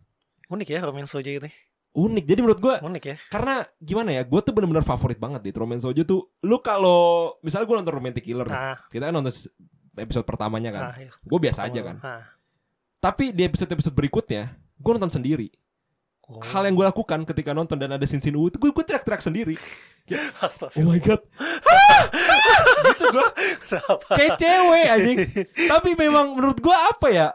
Unik 0.46 0.68
ya 0.70 0.80
romance 0.82 1.10
shoujo 1.10 1.26
ini. 1.28 1.50
Unik. 1.92 2.24
Jadi 2.24 2.40
menurut 2.40 2.60
gua 2.62 2.74
Unik 2.80 3.04
ya. 3.04 3.16
karena 3.28 3.68
gimana 3.76 4.16
ya 4.16 4.22
gue 4.24 4.40
tuh 4.40 4.56
bener-bener 4.56 4.80
favorit 4.80 5.20
banget 5.20 5.44
di 5.44 5.52
Romance 5.52 5.84
Shoujo 5.84 6.08
tuh 6.08 6.24
lu 6.40 6.56
kalau 6.64 7.36
misalnya 7.44 7.68
gue 7.68 7.76
nonton 7.84 7.92
Romantic 7.92 8.24
Killer 8.24 8.48
nih, 8.48 8.56
Ah, 8.56 8.78
kita 8.88 9.10
kan 9.10 9.14
nonton 9.14 9.28
episode 10.00 10.24
pertamanya 10.24 10.72
kan 10.72 10.82
ah, 10.88 10.96
iya. 10.96 11.12
gue 11.12 11.36
biasa 11.36 11.68
aja 11.68 11.80
kan 11.84 11.96
Ah. 12.00 12.24
tapi 12.96 13.28
di 13.28 13.44
episode-episode 13.44 13.92
berikutnya 13.92 14.56
gue 14.56 14.92
nonton 14.96 15.12
sendiri 15.12 15.52
Oh. 16.32 16.40
hal 16.40 16.64
yang 16.64 16.72
gue 16.72 16.86
lakukan 16.86 17.28
ketika 17.28 17.52
nonton 17.52 17.76
dan 17.76 17.92
ada 17.92 18.06
scene 18.08 18.18
scene 18.18 18.32
itu 18.34 18.56
gue 18.56 18.70
gue 18.70 18.84
teriak-teriak 18.84 19.20
sendiri 19.20 19.54
oh 19.54 20.44
Astagfirullah. 20.44 20.96
my 20.96 20.98
god 20.98 21.20
gitu 22.88 23.04
gue 23.10 23.26
kayak 24.10 24.30
cewek 24.36 24.86
anjing 24.88 25.18
tapi 25.68 25.92
memang 25.94 26.34
menurut 26.34 26.56
gue 26.56 26.72
apa 26.72 27.08
ya 27.08 27.28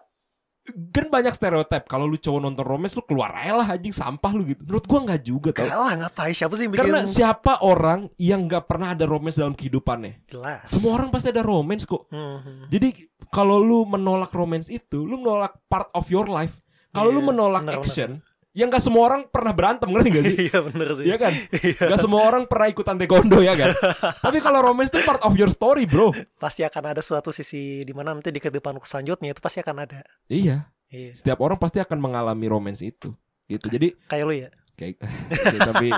kan 0.68 1.08
banyak 1.08 1.32
stereotip 1.32 1.88
kalau 1.88 2.04
lu 2.04 2.20
cowok 2.20 2.42
nonton 2.44 2.66
romance 2.68 2.92
lu 2.92 3.06
keluar 3.08 3.32
aja 3.40 3.56
lah 3.56 3.68
anjing 3.72 3.96
sampah 3.96 4.36
lu 4.36 4.44
gitu 4.44 4.68
menurut 4.68 4.84
gue 4.84 5.00
nggak 5.00 5.22
juga 5.24 5.50
tau 5.56 5.64
Kalah 5.64 5.94
ngapain? 5.96 6.36
Siapa 6.36 6.54
sih 6.60 6.68
yang 6.68 6.72
bikin? 6.76 6.82
Karena 6.84 7.00
siapa 7.08 7.54
orang 7.64 8.12
yang 8.20 8.52
nggak 8.52 8.68
pernah 8.68 8.92
ada 8.92 9.08
romance 9.08 9.40
dalam 9.40 9.56
kehidupannya? 9.56 10.28
Jelas. 10.28 10.68
Semua 10.68 11.00
orang 11.00 11.08
pasti 11.08 11.32
ada 11.32 11.40
romance 11.40 11.88
kok. 11.88 12.12
Hmm. 12.12 12.68
Jadi 12.68 13.08
kalau 13.32 13.64
lu 13.64 13.88
menolak 13.88 14.28
romance 14.36 14.68
itu, 14.68 15.08
lu 15.08 15.16
menolak 15.16 15.56
part 15.72 15.88
of 15.96 16.04
your 16.12 16.28
life. 16.28 16.52
Kalau 16.92 17.16
lu 17.16 17.24
Iya, 17.24 17.28
menolak 17.32 17.62
benar-benar. 17.64 17.88
action, 17.88 18.12
yang 18.58 18.74
gak 18.74 18.82
semua 18.82 19.06
orang 19.06 19.22
pernah 19.30 19.54
berantem 19.54 19.86
ngerti 19.94 20.10
gak 20.10 20.24
sih? 20.26 20.38
Iya 20.50 20.60
bener 20.66 20.90
sih. 20.98 21.06
Iya 21.06 21.18
kan? 21.22 21.34
Iya. 21.54 21.84
Gak 21.94 22.00
semua 22.02 22.22
orang 22.26 22.44
pernah 22.50 22.68
ikutan 22.68 22.98
taekwondo 22.98 23.38
ya 23.46 23.54
kan? 23.54 23.70
Tapi 24.26 24.42
kalau 24.42 24.66
romance 24.66 24.90
itu 24.90 25.06
part 25.06 25.22
of 25.22 25.38
your 25.38 25.54
story 25.54 25.86
bro. 25.86 26.10
Pasti 26.42 26.66
akan 26.66 26.98
ada 26.98 27.06
suatu 27.06 27.30
sisi 27.30 27.86
di 27.86 27.94
mana 27.94 28.18
nanti 28.18 28.34
di 28.34 28.42
kehidupan 28.42 28.82
selanjutnya 28.82 29.30
itu 29.30 29.42
pasti 29.46 29.62
akan 29.62 29.86
ada. 29.86 30.02
Iya. 30.26 30.66
Iya. 30.90 31.12
Setiap 31.14 31.38
orang 31.46 31.62
pasti 31.62 31.78
akan 31.78 32.02
mengalami 32.02 32.50
romance 32.50 32.82
itu. 32.82 33.14
Gitu. 33.46 33.70
Jadi 33.70 33.94
Kayak 34.10 34.26
lu 34.26 34.34
ya. 34.34 34.50
kayak 34.78 34.94
ya, 35.58 35.60
tapi 35.74 35.90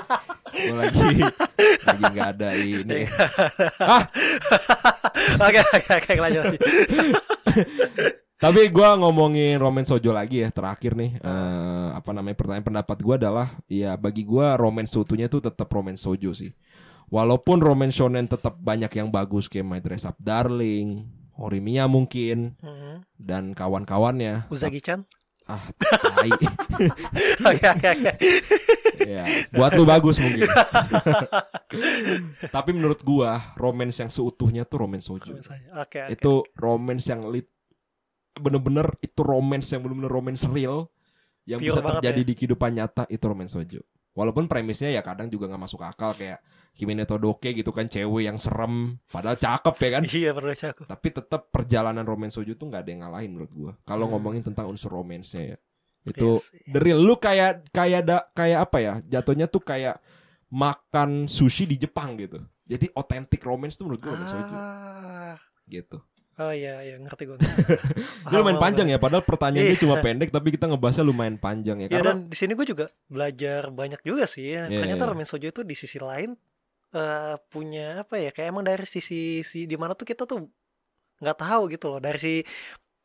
gue 0.56 0.72
lagi 0.72 1.00
lagi 1.84 2.04
nggak 2.16 2.30
ada 2.32 2.50
ini. 2.56 3.00
ah 3.84 4.04
Oke 5.36 5.60
oke 5.60 5.92
oke 6.00 6.12
lanjut. 6.16 6.44
Tapi 8.40 8.72
gua 8.72 8.96
ngomongin 8.96 9.60
romance 9.60 9.92
shoujo 9.92 10.16
lagi 10.16 10.40
ya 10.40 10.50
terakhir 10.50 10.96
nih 10.96 11.20
eh, 11.20 11.88
apa 11.92 12.16
namanya 12.16 12.40
pertanyaan 12.40 12.64
pendapat 12.64 12.98
gua 13.04 13.20
adalah 13.20 13.48
ya 13.68 14.00
bagi 14.00 14.24
gua 14.24 14.56
romance 14.56 14.96
seutuhnya 14.96 15.28
tuh 15.28 15.44
tetap 15.44 15.68
romance 15.68 16.08
shoujo 16.08 16.32
sih. 16.32 16.56
Walaupun 17.12 17.60
romance 17.60 18.00
shonen 18.00 18.32
tetap 18.32 18.56
banyak 18.56 18.88
yang 18.96 19.12
bagus 19.12 19.52
kayak 19.52 19.68
My 19.68 19.80
Dress 19.84 20.08
Up 20.08 20.16
Darling, 20.22 21.04
Horimiya 21.36 21.90
mungkin 21.90 22.56
Hmm. 22.64 23.04
dan 23.20 23.52
kawan-kawannya. 23.52 24.48
Uzagi-chan. 24.48 25.04
Ah, 25.50 25.66
tai. 25.82 26.30
Oke 27.50 27.66
oke 27.66 27.88
oke. 27.90 28.12
ya, 29.02 29.26
buat 29.50 29.74
lu 29.74 29.82
bagus 29.82 30.22
mungkin. 30.22 30.46
Tapi 32.56 32.70
menurut 32.72 33.02
gua 33.02 33.58
romance 33.58 33.98
yang 33.98 34.14
seutuhnya 34.14 34.62
tuh 34.64 34.86
romance 34.86 35.10
shoujo. 35.10 35.34
Oke. 35.34 35.58
oke. 35.74 36.02
itu 36.14 36.46
romance 36.54 37.10
yang 37.10 37.26
lit 37.28 37.50
bener-bener 38.40 38.88
itu 39.00 39.22
romance 39.22 39.70
yang 39.70 39.84
bener-bener 39.84 40.10
romance 40.10 40.44
real 40.46 40.88
yang 41.46 41.60
Pure 41.60 41.70
bisa 41.70 41.82
terjadi 41.82 42.22
ya. 42.22 42.28
di 42.28 42.34
kehidupan 42.34 42.72
nyata 42.74 43.04
itu 43.06 43.24
romance 43.24 43.54
shoujo. 43.54 43.82
Walaupun 44.14 44.46
premisnya 44.46 44.90
ya 44.90 45.00
kadang 45.00 45.28
juga 45.28 45.48
nggak 45.48 45.62
masuk 45.62 45.80
akal 45.82 46.12
kayak 46.14 46.42
Kimi 46.74 46.92
no 46.92 47.04
Todoke 47.04 47.52
gitu 47.52 47.70
kan 47.70 47.86
cewek 47.86 48.24
yang 48.24 48.38
serem 48.38 48.96
padahal 49.06 49.36
cakep 49.36 49.76
ya 49.78 49.90
kan. 49.92 50.04
Iya 50.06 50.32
pernah 50.32 50.56
cakep. 50.56 50.86
Tapi 50.88 51.08
tetap 51.12 51.42
perjalanan 51.50 52.04
romance 52.04 52.34
shoujo 52.34 52.54
tuh 52.54 52.68
nggak 52.68 52.82
ada 52.84 52.90
yang 52.90 53.02
ngalahin 53.04 53.30
menurut 53.32 53.52
gua. 53.52 53.72
Kalau 53.84 54.08
Hmm. 54.08 54.16
ngomongin 54.16 54.44
tentang 54.44 54.68
unsur 54.68 54.90
romance-nya 54.90 55.56
ya. 55.56 55.58
Itu 56.06 56.36
Iya 56.36 56.42
sih. 56.42 56.72
the 56.72 56.80
real 56.80 57.00
lu 57.00 57.16
kayak 57.16 57.68
kayak 57.70 58.02
da, 58.02 58.18
kayak 58.32 58.60
apa 58.64 58.78
ya? 58.80 58.94
Jatuhnya 59.06 59.46
tuh 59.46 59.60
kayak 59.62 60.00
makan 60.48 61.28
sushi 61.28 61.66
di 61.66 61.78
Jepang 61.78 62.16
gitu. 62.16 62.40
Jadi 62.66 62.86
authentic 62.94 63.42
romance 63.42 63.76
tuh 63.76 63.86
menurut 63.86 64.02
gua 64.02 64.14
romance 64.14 64.34
Ah. 64.34 65.36
gitu. 65.66 66.02
Oh 66.40 66.56
iya 66.56 66.80
iya 66.80 66.96
ngerti 66.96 67.28
gue. 67.28 67.36
Ini 67.36 68.36
lumayan 68.40 68.64
panjang 68.64 68.88
ya, 68.88 68.96
padahal 68.96 69.28
pertanyaannya 69.28 69.76
Iya. 69.76 69.82
cuma 69.84 70.00
pendek 70.00 70.32
tapi 70.32 70.56
kita 70.56 70.72
ngebahasnya 70.72 71.04
lumayan 71.04 71.36
panjang 71.36 71.84
ya. 71.84 71.92
Ya 71.92 72.00
Karena 72.00 72.16
dan 72.16 72.32
di 72.32 72.36
sini 72.40 72.56
gue 72.56 72.64
juga 72.64 72.88
belajar 73.12 73.68
banyak 73.68 74.00
juga 74.08 74.24
sih. 74.24 74.56
Iya, 74.56 74.72
Ternyata 74.72 75.04
iya. 75.04 75.10
Romen 75.12 75.28
Sojo 75.28 75.52
itu 75.52 75.62
di 75.68 75.76
sisi 75.76 76.00
lain 76.00 76.40
eh 76.90 77.36
punya 77.52 78.08
apa 78.08 78.16
ya? 78.18 78.32
Kayak 78.32 78.56
emang 78.56 78.64
dari 78.64 78.88
sisi 78.88 79.44
si 79.44 79.68
di 79.68 79.76
mana 79.76 79.94
tuh 80.00 80.08
kita 80.08 80.24
tuh 80.24 80.48
nggak 81.20 81.38
tahu 81.38 81.68
gitu 81.76 81.92
loh 81.92 82.00
dari 82.00 82.16
si 82.16 82.34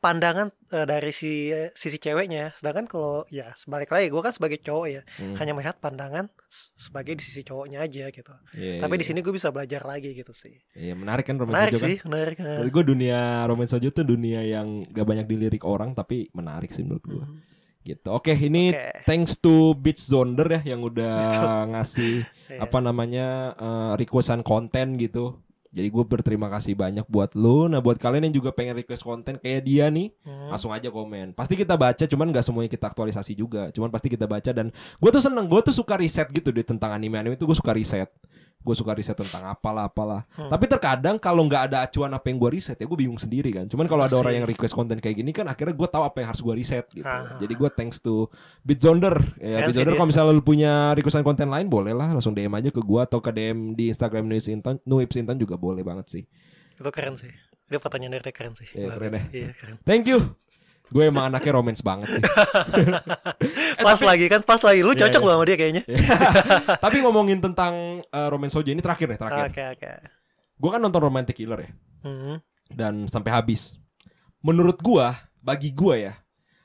pandangan 0.05 0.53
eh, 0.69 0.85
dari 0.85 1.09
si 1.09 1.49
sisi 1.73 1.97
ceweknya. 1.97 2.53
Sedangkan 2.53 2.85
kalau 2.85 3.25
ya 3.27 3.49
sebalik 3.57 3.89
lagi 3.89 4.13
gue 4.13 4.21
kan 4.21 4.29
sebagai 4.29 4.61
cowok 4.61 4.85
ya 4.87 5.01
Hmm, 5.17 5.33
hanya 5.35 5.57
melihat 5.57 5.81
pandangan 5.81 6.29
sebagai 6.75 7.17
di 7.17 7.23
sisi 7.25 7.41
cowoknya 7.41 7.81
aja 7.81 8.13
gitu. 8.13 8.33
iya, 8.53 8.77
Tapi 8.77 8.93
iya. 8.93 9.01
di 9.01 9.05
sini 9.05 9.19
gue 9.19 9.33
bisa 9.33 9.49
belajar 9.49 9.81
lagi 9.81 10.13
gitu 10.13 10.29
sih. 10.29 10.53
Iya, 10.71 10.93
menarik 10.93 11.25
kan 11.25 11.35
romance 11.35 11.57
Menarik 11.57 11.73
kan. 11.73 11.87
sih, 11.89 11.97
menarik. 12.05 12.37
eh. 12.37 12.45
Menurut 12.61 12.71
gue 12.71 12.83
dunia 12.85 13.19
romance 13.43 13.71
shoujo 13.73 13.89
tuh 13.91 14.05
dunia 14.05 14.45
yang 14.45 14.85
gak 14.87 15.03
banyak 15.03 15.25
dilirik 15.25 15.65
orang 15.65 15.91
tapi 15.91 16.29
menarik 16.31 16.69
sih 16.69 16.85
menurut 16.85 17.01
gue. 17.03 17.25
Mhm. 17.25 17.37
Gitu. 17.81 18.07
Oke, 18.09 18.33
ini 18.33 18.73
Oke. 18.73 19.05
thanks 19.05 19.37
to 19.37 19.73
Beach 19.73 20.01
Zonder 20.01 20.49
ya 20.51 20.61
yang 20.67 20.81
udah 20.81 21.15
ngasih 21.71 22.21
Iya. 22.45 22.61
apa 22.61 22.77
namanya 22.77 23.27
eh, 23.57 23.91
requestan 23.97 24.41
konten 24.41 24.97
gitu. 24.97 25.41
Jadi 25.75 25.91
gue 25.91 26.03
berterima 26.07 26.47
kasih 26.47 26.71
banyak 26.71 27.03
buat 27.11 27.35
lu. 27.35 27.67
Nah 27.67 27.83
buat 27.83 27.99
kalian 27.99 28.31
yang 28.31 28.35
juga 28.39 28.55
pengen 28.55 28.79
request 28.79 29.03
konten 29.03 29.35
kayak 29.35 29.59
dia 29.67 29.91
nih, 29.91 30.15
Hmm. 30.23 30.55
langsung 30.55 30.71
aja 30.71 30.87
komen. 30.87 31.35
Pasti 31.35 31.59
kita 31.59 31.75
baca, 31.75 32.07
cuman 32.07 32.31
nggak 32.31 32.45
semuanya 32.47 32.71
kita 32.71 32.87
aktualisasi 32.87 33.35
juga. 33.35 33.67
Cuman 33.75 33.91
pasti 33.91 34.07
kita 34.07 34.23
baca 34.23 34.55
dan 34.55 34.71
gue 34.71 35.09
tuh 35.11 35.19
seneng, 35.19 35.51
gue 35.51 35.59
tuh 35.59 35.75
suka 35.75 35.99
riset 35.99 36.31
gitu 36.31 36.55
deh 36.55 36.63
tentang 36.63 36.95
anime-anime 36.95 37.35
itu 37.35 37.43
gue 37.43 37.57
suka 37.59 37.75
riset. 37.75 38.07
Gue 38.65 38.73
suka 38.73 38.97
riset 38.97 39.13
tentang 39.13 39.45
apalah 39.45 39.85
apalah. 39.85 40.25
Hmm. 40.33 40.49
Tapi 40.49 40.65
terkadang 40.65 41.21
kalau 41.21 41.45
nggak 41.45 41.69
ada 41.69 41.85
acuan 41.85 42.09
apa 42.09 42.25
yang 42.33 42.41
gue 42.41 42.49
riset 42.57 42.73
ya 42.81 42.89
gue 42.89 42.97
bingung 42.97 43.21
sendiri 43.21 43.53
kan. 43.53 43.69
Cuman 43.69 43.85
kalau 43.85 44.09
ada 44.09 44.17
Pasti. 44.17 44.23
orang 44.25 44.33
yang 44.41 44.45
request 44.49 44.73
konten 44.73 44.97
kayak 44.97 45.21
gini 45.21 45.29
kan 45.29 45.45
akhirnya 45.45 45.77
gue 45.77 45.85
tahu 45.85 46.01
apa 46.01 46.17
yang 46.25 46.27
harus 46.33 46.41
gue 46.41 46.53
riset 46.57 46.85
gitu. 46.89 47.05
Ah. 47.05 47.37
Jadi 47.37 47.53
gue 47.53 47.69
thanks 47.69 48.01
to 48.01 48.25
Bitzonder. 48.65 49.13
Ya, 49.37 49.69
sih 49.69 49.77
Bitzonder 49.77 49.93
dia. 49.93 49.99
kalau 50.01 50.09
misalnya 50.09 50.33
lu 50.33 50.41
punya 50.41 50.97
requestan 50.97 51.21
konten 51.21 51.53
lain 51.53 51.69
boleh 51.69 51.93
lah 51.93 52.09
langsung 52.09 52.33
DM 52.33 52.57
aja 52.57 52.73
ke 52.73 52.81
gue 52.81 53.01
atau 53.05 53.21
ke 53.21 53.29
DM 53.29 53.77
di 53.77 53.93
Instagram 53.93 54.25
Nuips 54.25 54.49
Intan, 54.49 54.81
Nuips 54.81 55.15
Intan 55.21 55.37
juga 55.37 55.61
boleh 55.61 55.85
banget 55.85 56.09
sih. 56.09 56.23
Itu 56.73 56.89
keren 56.89 57.13
sih. 57.13 57.29
Dia 57.69 57.77
pertanyaan 57.77 58.17
dari 58.17 58.33
keren 58.33 58.53
sih. 58.57 58.69
Iya, 58.73 58.93
Bagus. 58.93 58.97
keren 58.97 59.13
ya. 59.13 59.23
Iya, 59.29 59.49
keren. 59.53 59.75
Thank 59.85 60.09
you. 60.09 60.44
Gue 60.85 61.09
emang 61.09 61.27
anaknya 61.27 61.51
romance 61.53 61.81
banget 61.81 62.07
sih. 62.11 62.23
Eh, 62.23 63.81
Pas 63.85 63.97
tapi- 63.97 64.05
lagi 64.05 64.25
kan, 64.29 64.41
pas 64.41 64.61
lagi. 64.61 64.79
Lu 64.85 64.93
Iya, 64.93 65.07
cocok 65.07 65.21
iya. 65.21 65.27
loh 65.27 65.33
sama 65.33 65.45
dia 65.45 65.57
kayaknya. 65.57 65.83
Tapi 66.85 66.97
ngomongin 67.01 67.39
tentang 67.41 67.73
uh, 68.05 68.27
romance 68.29 68.53
sojo 68.53 68.69
ini 68.69 68.79
terakhir 68.79 69.09
nih, 69.09 69.19
terakhir. 69.19 69.45
Oke, 69.49 69.63
oke. 69.75 69.91
Gue 70.55 70.69
kan 70.69 70.79
nonton 70.79 71.01
Romantic 71.01 71.35
Killer 71.35 71.59
ya 71.59 71.71
Hmm. 72.05 72.37
dan 72.69 73.09
sampai 73.09 73.33
habis. 73.33 73.81
Menurut 74.39 74.77
gua, 74.77 75.17
bagi 75.41 75.73
gua 75.73 75.97
ya, 75.97 76.13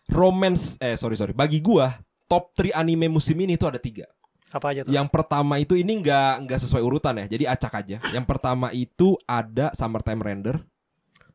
romance 0.06 0.76
eh 0.78 0.94
sorry 0.94 1.16
sorry, 1.16 1.32
bagi 1.32 1.64
gua 1.64 1.96
top 2.28 2.52
3 2.52 2.76
anime 2.76 3.08
musim 3.08 3.34
ini 3.40 3.56
itu 3.56 3.64
ada 3.64 3.80
tiga. 3.80 4.04
Apa 4.52 4.76
aja 4.76 4.84
tuh? 4.84 4.92
Yang 4.92 5.08
pertama 5.08 5.56
itu 5.56 5.74
ini 5.74 5.96
nggak 5.96 6.44
nggak 6.44 6.60
sesuai 6.60 6.82
urutan 6.82 7.16
ya, 7.18 7.26
jadi 7.26 7.44
acak 7.50 7.72
aja. 7.72 7.96
Yang 8.12 8.26
pertama 8.28 8.68
itu 8.70 9.16
ada 9.24 9.72
Summertime 9.72 10.20
Render, 10.20 10.60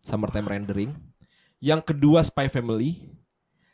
Summertime 0.06 0.46
Rendering. 0.46 0.92
Yang 1.64 1.94
kedua 1.94 2.20
Spy 2.20 2.52
Family. 2.52 3.00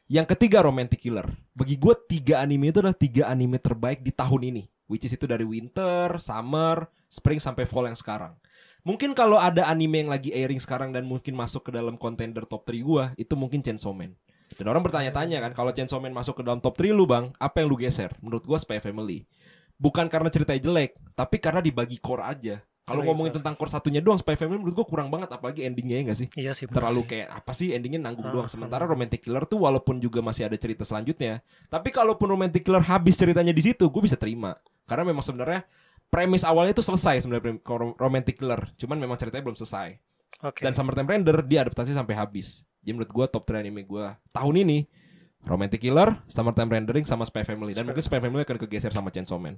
Yang 0.06 0.38
ketiga 0.38 0.62
Romantic 0.62 1.02
Killer. 1.02 1.26
Bagi 1.58 1.80
gue 1.80 1.96
tiga 2.06 2.44
anime 2.44 2.70
itu 2.70 2.84
adalah 2.84 2.94
tiga 2.94 3.32
anime 3.32 3.58
terbaik 3.58 4.06
di 4.06 4.13
tahun 4.13 4.54
ini. 4.54 4.63
Which 4.86 5.08
is 5.08 5.15
itu 5.15 5.24
dari 5.24 5.48
winter, 5.48 6.20
summer, 6.20 6.86
spring 7.08 7.39
sampai 7.39 7.63
fall 7.63 7.88
yang 7.88 7.96
sekarang. 7.96 8.36
Mungkin 8.84 9.15
kalau 9.15 9.39
ada 9.39 9.65
anime 9.72 10.06
yang 10.06 10.12
lagi 10.12 10.30
airing 10.36 10.60
sekarang 10.60 10.91
dan 10.91 11.08
mungkin 11.08 11.32
masuk 11.32 11.70
ke 11.70 11.72
dalam 11.72 11.96
contender 11.96 12.44
top 12.44 12.67
3 12.67 12.82
gua, 12.82 13.15
itu 13.15 13.34
mungkin 13.39 13.63
Chainsaw 13.63 13.94
Man. 13.94 14.17
Dan 14.58 14.67
orang 14.67 14.84
bertanya-tanya 14.84 15.39
kan, 15.39 15.54
kalau 15.56 15.72
Chainsaw 15.72 16.02
Man 16.04 16.12
masuk 16.12 16.41
ke 16.41 16.44
dalam 16.44 16.60
top 16.60 16.76
3 16.76 16.91
lu 16.91 17.08
bang, 17.08 17.32
apa 17.39 17.63
yang 17.63 17.72
lu 17.72 17.78
geser? 17.80 18.12
Menurut 18.20 18.44
gua 18.44 18.60
Spy 18.60 18.84
Family. 18.84 19.24
Bukan 19.80 20.12
karena 20.12 20.30
ceritanya 20.30 20.62
jelek, 20.62 20.98
tapi 21.17 21.41
karena 21.41 21.62
dibagi 21.63 21.98
core 21.98 22.26
aja. 22.26 22.62
Kalau 22.92 23.00
Dibagi 23.00 23.10
ngomongin 23.10 23.32
core. 23.32 23.38
tentang 23.40 23.54
core 23.56 23.72
satunya 23.72 24.00
doang, 24.00 24.16
Spy 24.16 24.36
Family 24.36 24.58
menurut 24.58 24.76
gua 24.76 24.86
kurang 24.86 25.08
banget, 25.08 25.30
apalagi 25.30 25.64
endingnya 25.64 25.96
ya 25.96 26.04
nggak 26.04 26.18
sih? 26.18 26.28
Iya 26.34 26.52
sih. 26.52 26.68
Terlalu 26.68 27.02
sih. 27.02 27.08
kayak 27.08 27.28
apa 27.32 27.52
sih 27.52 27.68
endingnya 27.72 28.02
nanggung 28.02 28.24
Ah, 28.24 28.34
doang. 28.34 28.48
Sementara 28.48 28.84
Romantic 28.84 29.22
Killer 29.22 29.44
tuh 29.44 29.60
walaupun 29.60 29.98
juga 29.98 30.20
masih 30.20 30.44
ada 30.44 30.56
cerita 30.56 30.84
selanjutnya, 30.84 31.40
tapi 31.66 31.90
kalaupun 31.90 32.28
Romantic 32.28 32.62
Killer 32.62 32.84
habis 32.84 33.16
ceritanya 33.16 33.50
di 33.50 33.64
situ, 33.64 33.84
gue 33.84 34.02
bisa 34.02 34.16
terima. 34.16 34.54
Karena 34.84 35.08
memang 35.08 35.22
sebenarnya 35.22 35.64
premis 36.08 36.44
awalnya 36.44 36.72
itu 36.72 36.84
selesai 36.84 37.22
sebenarnya 37.22 37.64
Romantic 37.96 38.36
Killer, 38.36 38.76
cuman 38.76 38.98
memang 38.98 39.16
ceritanya 39.16 39.44
belum 39.44 39.56
selesai. 39.56 39.96
Oke. 40.42 40.60
Dan 40.60 40.72
Summertime 40.72 41.08
Render 41.08 41.40
dia 41.42 41.64
adaptasi 41.64 41.92
sampai 41.92 42.14
habis. 42.14 42.68
Jadi 42.80 42.92
menurut 42.94 43.10
gua 43.10 43.26
top 43.26 43.46
3 43.46 43.62
anime 43.62 43.82
gua 43.82 44.16
tahun 44.30 44.62
ini 44.62 44.88
Romantic 45.42 45.80
Killer, 45.80 46.22
Summertime 46.26 46.70
Rendering 46.70 47.02
sama 47.02 47.24
Spy 47.24 47.42
Family 47.42 47.72
dan 47.72 47.82
Spy- 47.82 47.88
mungkin 47.88 48.04
Spy 48.04 48.20
Family 48.20 48.42
akan 48.42 48.58
kegeser 48.60 48.90
sama 48.90 49.10
Chainsaw 49.10 49.38
Man. 49.38 49.58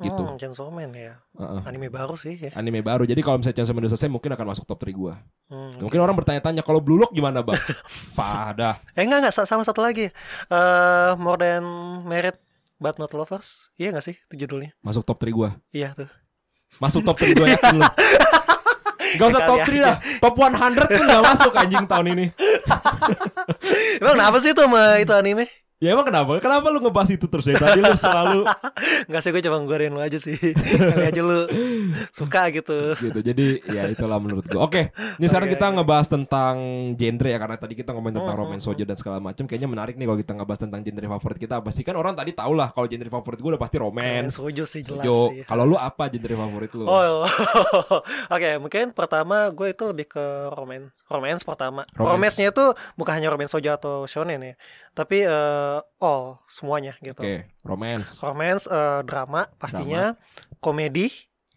Gitu. 0.00 0.22
Hmm, 0.24 0.40
Chainsaw 0.40 0.72
Man 0.72 0.96
ya. 0.96 1.20
Heeh. 1.36 1.60
Anime 1.68 1.92
baru 1.92 2.16
sih 2.16 2.32
ya. 2.34 2.50
Anime 2.56 2.80
baru. 2.80 3.04
Jadi 3.04 3.20
kalau 3.20 3.36
misalnya 3.36 3.60
Chainsaw 3.60 3.76
Man 3.76 3.84
udah 3.84 3.92
selesai 3.92 4.08
mungkin 4.08 4.32
akan 4.32 4.46
masuk 4.48 4.64
top 4.64 4.80
3 4.80 4.96
gua. 4.96 5.20
Hmm. 5.52 5.76
Mungkin 5.84 6.00
orang 6.00 6.16
bertanya-tanya 6.16 6.64
kalau 6.64 6.80
Blue 6.80 6.96
Lock 6.96 7.12
gimana, 7.12 7.44
Bang? 7.44 7.60
Fada. 8.16 8.80
Eh 8.96 9.04
enggak 9.04 9.28
enggak 9.28 9.34
sa- 9.36 9.44
sama 9.44 9.62
satu 9.62 9.84
lagi. 9.84 10.08
Eh 10.48 11.10
More 11.20 11.36
Than 11.36 11.64
Married 12.08 12.40
But 12.80 12.96
Not 12.96 13.12
Lovers. 13.12 13.68
Iya 13.76 13.92
enggak 13.92 14.08
sih 14.08 14.16
itu 14.16 14.48
judulnya? 14.48 14.72
Masuk 14.80 15.04
top 15.04 15.20
3 15.20 15.28
gua. 15.30 15.60
Iya 15.70 15.92
tuh. 15.92 16.08
Masuk 16.80 17.04
top 17.04 17.20
3 17.20 17.36
gua 17.36 17.48
yakin 17.52 17.76
lu. 17.76 17.84
Gak 19.12 19.28
usah 19.28 19.44
top 19.44 19.60
3 19.60 19.76
dah. 19.76 19.96
Top 20.24 20.34
100 20.40 20.88
tuh 20.88 21.04
gak 21.04 21.20
masuk 21.20 21.52
anjing 21.52 21.84
tahun 21.84 22.06
ini. 22.16 22.26
Emang 24.00 24.14
kenapa 24.16 24.36
sih 24.40 24.56
itu 24.56 24.62
sama 24.64 24.96
itu 24.98 25.12
anime? 25.12 25.46
Ya 25.82 25.98
emang 25.98 26.06
kenapa? 26.06 26.38
Kenapa 26.38 26.70
lu 26.70 26.78
ngebahas 26.78 27.10
itu 27.10 27.26
terus 27.26 27.42
dari 27.42 27.58
tadi 27.58 27.82
lu 27.82 27.90
selalu 27.98 28.46
Enggak 29.10 29.20
sih 29.20 29.30
gue 29.34 29.42
cuma 29.42 29.58
godain 29.66 29.90
lu 29.90 29.98
aja 29.98 30.14
sih. 30.14 30.38
Kali 30.78 31.10
aja 31.10 31.18
lu 31.18 31.42
suka 32.14 32.54
gitu. 32.54 32.94
gitu. 32.94 33.18
Jadi 33.18 33.66
ya 33.66 33.90
itulah 33.90 34.22
menurut 34.22 34.46
gua. 34.46 34.70
Oke, 34.70 34.94
ini 35.18 35.26
sekarang 35.26 35.50
kita 35.50 35.74
ngebahas 35.74 36.06
tentang 36.06 36.54
genre 36.94 37.28
ya 37.28 37.38
karena 37.42 37.56
tadi 37.58 37.74
kita 37.74 37.90
ngomongin 37.90 38.22
tentang 38.22 38.30
Hmm, 38.32 38.42
romance 38.46 38.62
hmm, 38.62 38.78
sojo 38.78 38.84
dan 38.86 38.94
segala 38.94 39.18
macam. 39.18 39.42
Kayaknya 39.44 39.68
menarik 39.68 39.94
nih 39.98 40.06
kalau 40.06 40.18
kita 40.22 40.32
ngebahas 40.38 40.60
tentang 40.62 40.80
genre 40.80 41.06
favorit 41.18 41.38
kita. 41.42 41.54
Pasti 41.58 41.82
kan 41.82 41.94
orang 41.98 42.14
tadi 42.14 42.30
tau 42.30 42.52
lah 42.54 42.70
kalau 42.70 42.86
genre 42.86 43.10
favorit 43.10 43.38
gua 43.42 43.50
udah 43.58 43.62
pasti 43.66 43.76
romance. 43.82 44.38
Sojo 44.38 44.62
sih 44.62 44.86
jelas 44.86 45.02
Sojo. 45.02 45.34
sih. 45.34 45.42
Kalau 45.42 45.66
lu 45.66 45.74
apa 45.74 46.06
genre 46.06 46.34
favorit 46.38 46.70
lu? 46.78 46.84
Oh, 46.86 47.26
oke. 48.38 48.50
Mungkin 48.62 48.94
pertama 48.94 49.50
gue 49.50 49.74
itu 49.74 49.82
lebih 49.82 50.06
ke 50.06 50.24
romance, 50.54 50.94
romance 51.10 51.42
pertama. 51.42 51.82
Romance. 51.90 52.12
Romance-nya 52.14 52.48
itu 52.54 52.64
bukan 52.94 53.12
hanya 53.18 53.34
romance 53.34 53.50
soja 53.50 53.74
atau 53.74 54.06
shonen 54.06 54.38
ya, 54.38 54.54
tapi 54.94 55.26
eh, 55.80 56.04
all 56.04 56.42
semuanya 56.50 56.92
gitu. 57.00 57.22
Oke, 57.24 57.48
romance, 57.64 58.20
Romance, 58.20 58.64
eh, 58.68 59.00
drama 59.08 59.48
pastinya, 59.56 60.12
komedi, 60.60 61.08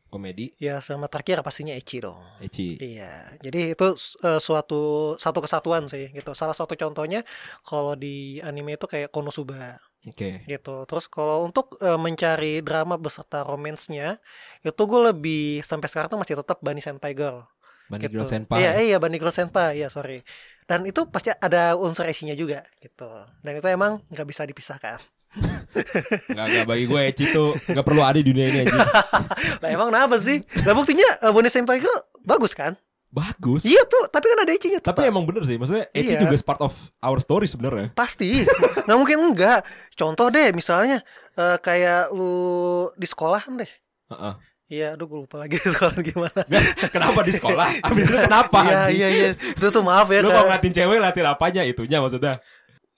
komedi, 0.07 0.55
ya 0.55 0.79
sama 0.79 1.11
terakhir 1.11 1.43
pastinya 1.43 1.75
ecchi 1.75 1.99
dong. 1.99 2.23
ecchi. 2.39 2.79
Iya, 2.79 3.35
jadi 3.43 3.75
itu 3.75 3.87
eh, 4.23 4.39
suatu 4.39 5.13
satu 5.19 5.39
kesatuan 5.43 5.91
sih 5.91 6.15
gitu. 6.15 6.31
Salah 6.31 6.55
satu 6.55 6.73
contohnya 6.79 7.27
kalau 7.67 7.99
di 7.99 8.39
anime 8.39 8.79
itu 8.79 8.87
kayak 8.87 9.11
Konosuba 9.11 9.81
Oke. 10.07 10.45
gitu. 10.47 10.85
Terus 10.87 11.05
kalau 11.11 11.43
untuk 11.43 11.75
eh, 11.83 11.99
mencari 11.99 12.63
drama 12.63 12.95
beserta 12.95 13.43
romance-nya, 13.43 14.21
itu 14.63 14.81
gue 14.87 15.01
lebih 15.11 15.65
sampai 15.65 15.87
sekarang 15.91 16.09
tuh 16.13 16.19
masih 16.21 16.35
tetap 16.39 16.63
Bunny 16.63 16.79
Senpai 16.79 17.11
Girl. 17.17 17.43
Bunny 17.89 18.09
gitu. 18.09 18.17
Girl 18.17 18.27
Senpai. 18.27 18.57
Iya, 18.61 18.71
iya 18.81 18.97
Girl 18.99 19.33
Senpai, 19.33 19.77
iya 19.77 19.87
sorry. 19.89 20.21
Dan 20.65 20.81
itu 20.89 21.05
pasti 21.09 21.29
ada 21.29 21.77
unsur 21.77 22.09
ecchi-nya 22.09 22.33
juga 22.33 22.65
gitu. 22.81 23.05
Dan 23.45 23.53
itu 23.61 23.67
emang 23.69 24.01
nggak 24.09 24.27
bisa 24.27 24.41
dipisahkan. 24.45 24.97
Enggak 26.31 26.45
enggak 26.47 26.65
bagi 26.65 26.85
gue 26.87 27.01
ecchi 27.11 27.25
tuh 27.27 27.51
enggak 27.67 27.83
perlu 27.83 27.99
ada 28.07 28.15
di 28.15 28.23
dunia 28.23 28.47
ini 28.47 28.57
anjing. 28.63 28.79
Nah 29.61 29.67
emang 29.67 29.91
kenapa 29.91 30.15
sih? 30.15 30.39
Nah 30.63 30.71
buktinya 30.71 31.05
eh, 31.21 31.31
Bunny 31.35 31.51
Senpai 31.51 31.83
Girl 31.83 31.99
bagus 32.23 32.55
kan? 32.55 32.79
Bagus. 33.15 33.63
Iya 33.63 33.79
tuh, 33.87 34.11
tapi 34.11 34.27
kan 34.27 34.43
ada 34.43 34.51
tetap. 34.51 34.91
Tapi 34.91 35.07
emang 35.07 35.23
bener 35.23 35.47
sih, 35.47 35.55
maksudnya 35.55 35.87
ecchi 35.95 36.19
Iya. 36.19 36.27
juga 36.27 36.35
part 36.43 36.59
of 36.59 36.75
our 36.99 37.15
story 37.23 37.47
sebenarnya. 37.47 37.95
Pasti, 37.95 38.43
nggak 38.83 38.97
mungkin 38.99 39.31
enggak. 39.31 39.63
Contoh 39.95 40.27
deh, 40.27 40.51
misalnya 40.51 40.99
eh, 41.39 41.55
kayak 41.63 42.11
lu 42.11 42.91
di 42.99 43.07
sekolahan 43.07 43.55
deh. 43.55 43.71
Heeh. 44.11 44.33
Iya, 44.65 44.97
aduh 44.97 45.05
gue 45.05 45.19
lupa 45.29 45.37
lagi 45.37 45.61
sekolah 45.77 45.93
gimana. 46.01 46.41
Kenapa 46.93 47.19
di 47.21 47.33
sekolah? 47.37 47.67
Abis 47.85 48.03
itu 48.09 48.17
kenapa? 48.17 48.59
Iya, 48.65 48.81
iya, 48.89 49.07
iya. 49.13 49.27
Itu 49.37 49.69
tuh 49.69 49.85
maaf 49.85 50.09
ya. 50.09 50.25
Lu 50.25 50.33
kalau 50.33 50.49
ngatin 50.49 50.73
cewek 50.73 50.97
latin 50.97 51.25
apanya 51.29 51.61
itunya 51.61 52.01
maksudnya? 52.01 52.41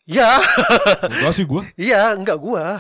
Iya, 0.08 0.40
Enggak 1.12 1.34
sih 1.36 1.44
gue. 1.44 1.64
iya, 1.76 2.16
enggak 2.16 2.40
gua. 2.40 2.80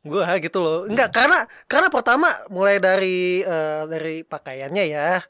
gua 0.00 0.24
gitu 0.40 0.64
loh. 0.64 0.88
Enggak 0.88 1.12
karena 1.12 1.44
karena 1.68 1.92
pertama 1.92 2.32
mulai 2.48 2.80
dari 2.80 3.44
eh, 3.44 3.82
dari 3.84 4.24
pakaiannya 4.24 4.84
ya. 4.88 5.20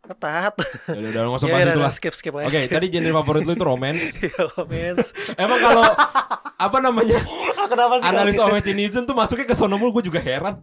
Ketat. 0.00 0.56
Udah 0.90 1.08
udah 1.12 1.20
nggak 1.28 1.38
usah 1.38 1.46
Ya, 1.46 1.52
bahas 1.54 1.62
udah, 1.62 1.70
itu 1.70 1.78
udah, 1.78 1.86
lah. 1.86 1.94
skip 1.94 2.14
skip 2.16 2.32
Oke, 2.34 2.48
aja. 2.50 2.66
tadi 2.66 2.86
genre 2.88 3.12
favorit 3.20 3.44
lu 3.46 3.52
itu 3.54 3.62
romance. 3.62 4.04
Iya, 4.18 4.42
romance. 4.50 5.06
Emang 5.36 5.60
kalau 5.60 5.86
apa 6.58 6.78
namanya 6.82 7.20
Kenapa 7.70 7.94
sih? 8.00 8.08
analis 8.08 8.34
OMC 8.34 8.68
Nielsen 8.74 9.04
tuh 9.04 9.14
masuknya 9.14 9.46
ke 9.46 9.54
sono 9.54 9.78
mulu 9.78 10.00
gue 10.00 10.10
juga 10.10 10.18
heran. 10.18 10.58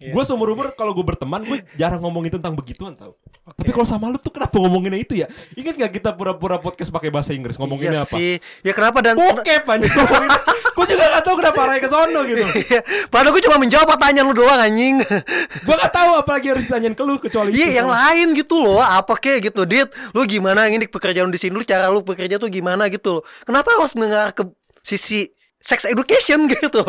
Iya. 0.00 0.16
Gue 0.16 0.24
seumur 0.24 0.48
umur 0.56 0.72
kalau 0.72 0.96
gue 0.96 1.04
berteman 1.04 1.44
gue 1.44 1.60
jarang 1.76 2.00
ngomongin 2.00 2.40
tentang 2.40 2.56
begituan 2.56 2.96
tau. 2.96 3.20
Oke. 3.44 3.60
Tapi 3.60 3.70
kalau 3.76 3.84
sama 3.84 4.08
lu 4.08 4.16
tuh 4.16 4.32
kenapa 4.32 4.56
ngomonginnya 4.56 4.96
itu 4.96 5.20
ya? 5.20 5.28
Ingat 5.52 5.76
gak 5.76 5.92
kita 6.00 6.10
pura-pura 6.16 6.56
podcast 6.56 6.88
pakai 6.88 7.12
bahasa 7.12 7.36
Inggris 7.36 7.60
ngomonginnya 7.60 8.00
iya 8.00 8.08
apa? 8.08 8.16
sih. 8.16 8.40
Ya 8.64 8.72
kenapa 8.72 9.04
dan 9.04 9.20
Bokep 9.20 9.68
anjing 9.68 9.92
ngomonginnya. 9.92 10.40
Gue 10.80 10.86
juga 10.88 11.04
gak 11.12 11.22
tau 11.28 11.36
kenapa 11.36 11.58
arahnya 11.68 11.80
ke 11.84 11.90
sono 11.92 12.20
gitu. 12.24 12.40
Iya, 12.40 12.80
Padahal 13.12 13.36
gue 13.36 13.42
cuma 13.44 13.56
menjawab 13.60 13.84
pertanyaan 13.84 14.24
lu 14.24 14.32
doang 14.32 14.56
anjing. 14.56 14.96
Gue 15.68 15.76
gak 15.76 15.92
tahu 15.92 16.10
apalagi 16.16 16.46
harus 16.56 16.64
ditanyain 16.64 16.96
ke 16.96 17.02
lu 17.04 17.20
kecuali. 17.20 17.52
Iya, 17.52 17.84
yang 17.84 17.88
lain 17.92 18.32
gitu 18.32 18.56
loh. 18.56 18.80
Apa 18.80 19.20
kek 19.20 19.44
gitu, 19.52 19.68
Dit? 19.68 19.92
Lu 20.16 20.24
gimana 20.24 20.72
ini 20.72 20.88
pekerjaan 20.88 21.28
di 21.28 21.36
sini 21.36 21.52
lu 21.52 21.66
cara 21.68 21.92
lu 21.92 22.00
bekerja 22.00 22.40
tuh 22.40 22.48
gimana 22.48 22.88
gitu 22.88 23.20
loh. 23.20 23.22
Kenapa 23.44 23.76
harus 23.76 23.92
mengarah 23.92 24.32
ke 24.32 24.48
sisi 24.80 25.28
sex 25.60 25.84
education 25.84 26.48
gitu. 26.52 26.80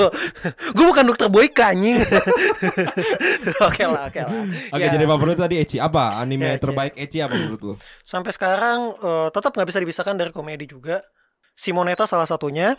Gue 0.71 0.85
bukan 0.85 1.03
dokter 1.05 1.27
Boyka 1.27 1.71
anjing. 1.71 1.99
oke 3.67 3.83
lah, 3.83 4.07
oke 4.07 4.19
lah. 4.19 4.31
Oke, 4.71 4.81
Ya, 4.81 4.87
jadi 4.89 5.05
favorit 5.05 5.37
tadi 5.37 5.55
Ecchi 5.57 5.77
apa? 5.77 6.17
Anime 6.17 6.55
Ya, 6.55 6.57
terbaik 6.57 6.95
Ecchi 6.95 7.19
apa 7.19 7.35
menurut 7.35 7.61
lu? 7.61 7.73
sampai 8.01 8.31
sekarang 8.31 8.95
eh, 8.95 9.27
tetap 9.29 9.51
nggak 9.51 9.67
bisa 9.67 9.79
dipisahkan 9.79 10.15
dari 10.15 10.31
komedi 10.31 10.65
juga. 10.65 11.03
Simoneta 11.53 12.07
salah 12.07 12.25
satunya. 12.25 12.73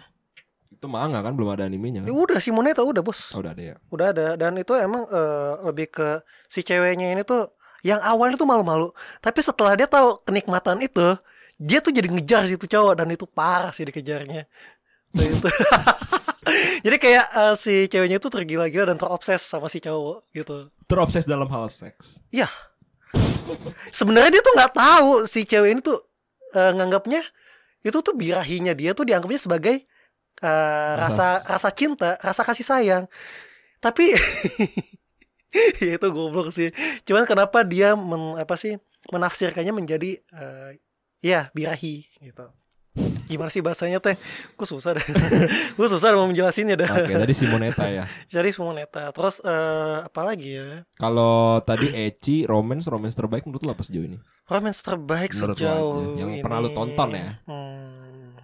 Itu 0.72 0.88
manga 0.88 1.20
kan 1.20 1.36
belum 1.36 1.52
ada 1.52 1.68
animenya 1.68 2.02
Ya 2.02 2.08
kan? 2.08 2.16
udah 2.16 2.38
Simoneta 2.40 2.80
udah, 2.80 3.04
Bos. 3.04 3.36
Oh, 3.36 3.44
udah 3.44 3.52
ada 3.52 3.62
ya. 3.62 3.76
Udah 3.92 4.06
ada 4.10 4.26
dan 4.34 4.56
itu 4.56 4.72
emang 4.74 5.04
eh, 5.06 5.54
lebih 5.68 5.92
ke 5.92 6.08
si 6.48 6.64
ceweknya 6.64 7.12
ini 7.12 7.22
tuh 7.22 7.52
yang 7.82 7.98
awalnya 7.98 8.38
tuh 8.38 8.46
malu-malu, 8.46 8.94
tapi 9.18 9.42
setelah 9.42 9.74
dia 9.74 9.90
tahu 9.90 10.14
kenikmatan 10.22 10.78
itu, 10.80 11.18
dia 11.58 11.82
tuh 11.82 11.90
jadi 11.90 12.06
ngejar 12.06 12.46
situ 12.46 12.70
cowok 12.70 12.94
dan 12.94 13.10
itu 13.10 13.26
parah 13.26 13.74
sih 13.74 13.82
dikejarnya. 13.82 14.46
Itu. 15.12 15.48
jadi 16.84 16.96
kayak 16.98 17.26
eh, 17.30 17.54
si 17.54 17.74
ceweknya 17.86 18.16
itu 18.18 18.28
tergila-gila 18.28 18.94
dan 18.94 18.98
terobses 18.98 19.42
sama 19.44 19.68
si 19.68 19.78
cowok 19.78 20.26
gitu. 20.32 20.72
Terobses 20.88 21.28
dalam 21.28 21.46
hal 21.48 21.68
seks. 21.68 22.20
Iya. 22.32 22.48
Sebenarnya 23.92 24.40
dia 24.40 24.42
tuh 24.42 24.54
nggak 24.56 24.72
tahu 24.72 25.10
si 25.28 25.44
cewek 25.44 25.76
ini 25.76 25.80
tuh 25.84 26.00
eh, 26.56 26.72
nganggapnya 26.72 27.20
itu 27.82 27.98
tuh 27.98 28.14
birahinya 28.14 28.72
dia 28.72 28.94
tuh 28.94 29.04
dianggapnya 29.04 29.40
sebagai 29.42 29.84
eh, 30.40 30.92
Rasa- 30.96 31.42
rasa 31.44 31.68
cinta, 31.74 32.16
rasa 32.18 32.42
kasih 32.42 32.64
sayang. 32.66 33.04
Tapi 33.82 34.14
ya 35.84 35.92
itu 36.00 36.08
goblok 36.08 36.48
sih. 36.54 36.72
Cuman 37.04 37.28
kenapa 37.28 37.60
dia 37.66 37.92
men, 37.92 38.40
apa 38.40 38.56
sih 38.56 38.80
menafsirkannya 39.12 39.74
menjadi 39.74 40.16
eh, 40.32 40.80
ya 41.20 41.50
birahi 41.52 42.06
gitu. 42.22 42.48
Gimana 43.24 43.48
sih 43.48 43.64
bahasanya 43.64 44.04
teh? 44.04 44.20
Gue 44.52 44.68
susah 44.68 44.92
deh. 44.92 45.06
Gue 45.80 45.88
susah 45.88 46.12
mau 46.12 46.28
menjelasinnya 46.28 46.76
dah. 46.76 46.92
Oke, 47.00 47.16
tadi 47.16 47.32
Simonetta 47.32 47.88
ya. 47.88 48.04
Jadi 48.34 48.52
semua 48.52 48.76
neta. 48.76 49.08
Terus 49.08 49.40
eh, 49.40 49.96
apa 50.04 50.20
lagi 50.20 50.60
ya? 50.60 50.84
Kalau 51.00 51.56
tadi 51.64 51.88
Eci, 51.88 52.44
romance, 52.44 52.84
romance 52.92 53.16
terbaik 53.16 53.48
menurut 53.48 53.64
lo 53.64 53.72
apa 53.72 53.80
sejauh 53.80 54.04
ini? 54.04 54.20
Romance 54.44 54.84
terbaik 54.84 55.32
Menurut 55.32 55.56
lo 55.56 55.56
sejauh 55.56 55.92
yang 56.20 56.30
ini. 56.36 56.44
pernah 56.44 56.60
lu 56.60 56.68
tonton 56.76 57.16
ya? 57.16 57.40
Hmm, 57.48 58.36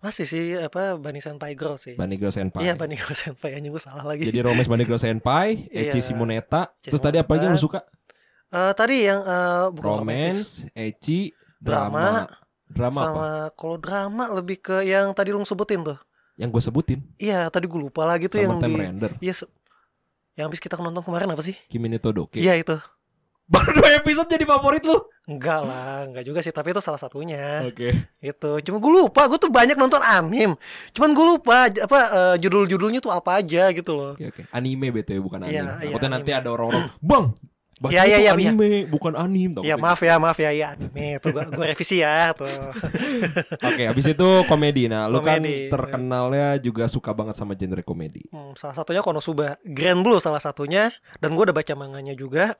masih 0.00 0.24
sih 0.24 0.56
apa 0.56 0.96
Bunny 0.96 1.20
Senpai 1.20 1.52
Girl 1.52 1.76
sih. 1.76 1.92
Bunny 2.00 2.16
Girl 2.16 2.32
Senpai. 2.32 2.64
Iya 2.64 2.80
Bunny 2.80 2.96
Girl 2.96 3.12
Senpai 3.12 3.52
anjing 3.52 3.68
gue 3.68 3.84
salah 3.84 4.08
lagi. 4.08 4.24
Jadi 4.24 4.38
romance 4.40 4.68
Bunny 4.72 4.88
Girl 4.88 4.96
Senpai, 4.96 5.64
Eci 5.68 6.00
Iya. 6.00 6.04
Simonetta. 6.08 6.72
Eci 6.80 6.88
Terus 6.88 7.04
tadi 7.04 7.20
apa 7.20 7.28
lagi 7.36 7.44
yang 7.44 7.56
lu 7.56 7.60
suka? 7.60 7.84
Eh, 8.48 8.72
tadi 8.72 8.96
yang 9.04 9.20
bukan 9.68 10.00
romantis, 10.00 10.64
Romance, 10.64 10.72
Eci, 10.72 11.28
Drama, 11.60 12.24
drama. 12.24 12.43
Drama 12.74 12.98
apa? 12.98 13.06
sama 13.06 13.28
kalau 13.54 13.76
drama 13.78 14.24
lebih 14.34 14.58
ke 14.58 14.82
yang 14.82 15.14
tadi 15.14 15.30
lu 15.30 15.40
sebutin 15.42 15.80
tuh. 15.80 15.98
Yang 16.34 16.48
gue 16.50 16.62
sebutin. 16.66 16.98
Iya 17.16 17.46
tadi 17.46 17.64
gue 17.64 17.78
lupa 17.78 18.02
lagi 18.02 18.26
tuh 18.26 18.42
yang 18.42 18.58
Summertime 18.58 18.74
di 18.74 18.82
Render. 18.82 19.10
Iya 19.22 19.34
se- 19.38 19.50
yang 20.34 20.50
habis 20.50 20.58
kita 20.58 20.74
nonton 20.74 21.00
kemarin 21.00 21.30
apa 21.30 21.40
sih? 21.40 21.54
Kimi 21.70 21.86
ni 21.86 22.02
Todoke. 22.02 22.42
Iya 22.42 22.58
itu. 22.58 22.74
Baru 23.44 23.76
dua 23.76 24.00
episode 24.00 24.26
jadi 24.26 24.42
favorit 24.42 24.80
lu. 24.82 24.96
Enggak 25.28 25.60
lah, 25.62 26.08
enggak 26.08 26.24
juga 26.24 26.40
sih, 26.40 26.48
tapi 26.48 26.72
itu 26.72 26.80
salah 26.80 26.96
satunya. 26.96 27.60
Oke. 27.62 27.92
Itu. 28.18 28.56
Cuma 28.64 28.80
gue 28.80 28.92
lupa, 29.04 29.28
gue 29.28 29.36
tuh 29.36 29.52
banyak 29.52 29.76
nonton 29.76 30.00
anime. 30.00 30.56
Cuman 30.90 31.12
gue 31.12 31.26
lupa 31.28 31.68
apa 31.68 31.98
eh, 32.08 32.36
judul-judulnya 32.40 32.98
tuh 32.98 33.12
apa 33.12 33.44
aja 33.44 33.68
gitu 33.70 33.92
loh. 33.92 34.16
Oke 34.16 34.32
oke. 34.32 34.42
Anime 34.48 34.88
BTW 34.90 35.20
bukan 35.20 35.44
anime. 35.44 35.54
Iya, 35.54 35.64
iya, 35.76 35.92
Takutnya 35.92 36.10
nanti 36.10 36.30
anime. 36.32 36.40
ada 36.40 36.48
orang-orang, 36.50 36.84
"Bang, 37.04 37.24
baca 37.80 37.92
itu 37.92 38.10
iya, 38.10 38.18
iya, 38.18 38.30
anime, 38.34 38.86
bukan 38.86 39.14
anime." 39.18 39.62
Iya 39.62 39.74
maaf 39.78 40.00
ya, 40.02 40.18
maaf 40.18 40.38
ya, 40.38 40.50
iya 40.54 40.66
anime. 40.74 41.18
Tuh 41.18 41.34
gue, 41.34 41.44
revisi 41.64 42.02
ya 42.02 42.30
tuh. 42.34 42.48
Oke, 43.68 43.82
habis 43.88 44.06
itu 44.06 44.28
komedi. 44.46 44.86
Nah, 44.86 45.10
lu 45.10 45.22
kan 45.24 45.42
terkenalnya 45.44 46.58
juga 46.62 46.86
suka 46.86 47.10
banget 47.10 47.34
sama 47.34 47.58
genre 47.58 47.82
komedi. 47.82 48.26
Hmm, 48.30 48.54
salah 48.54 48.76
satunya 48.78 49.02
Konosuba 49.02 49.58
Grand 49.62 50.00
Blue 50.02 50.22
salah 50.22 50.42
satunya 50.42 50.94
dan 51.18 51.34
gue 51.34 51.44
udah 51.46 51.56
baca 51.56 51.74
manganya 51.74 52.14
juga. 52.14 52.54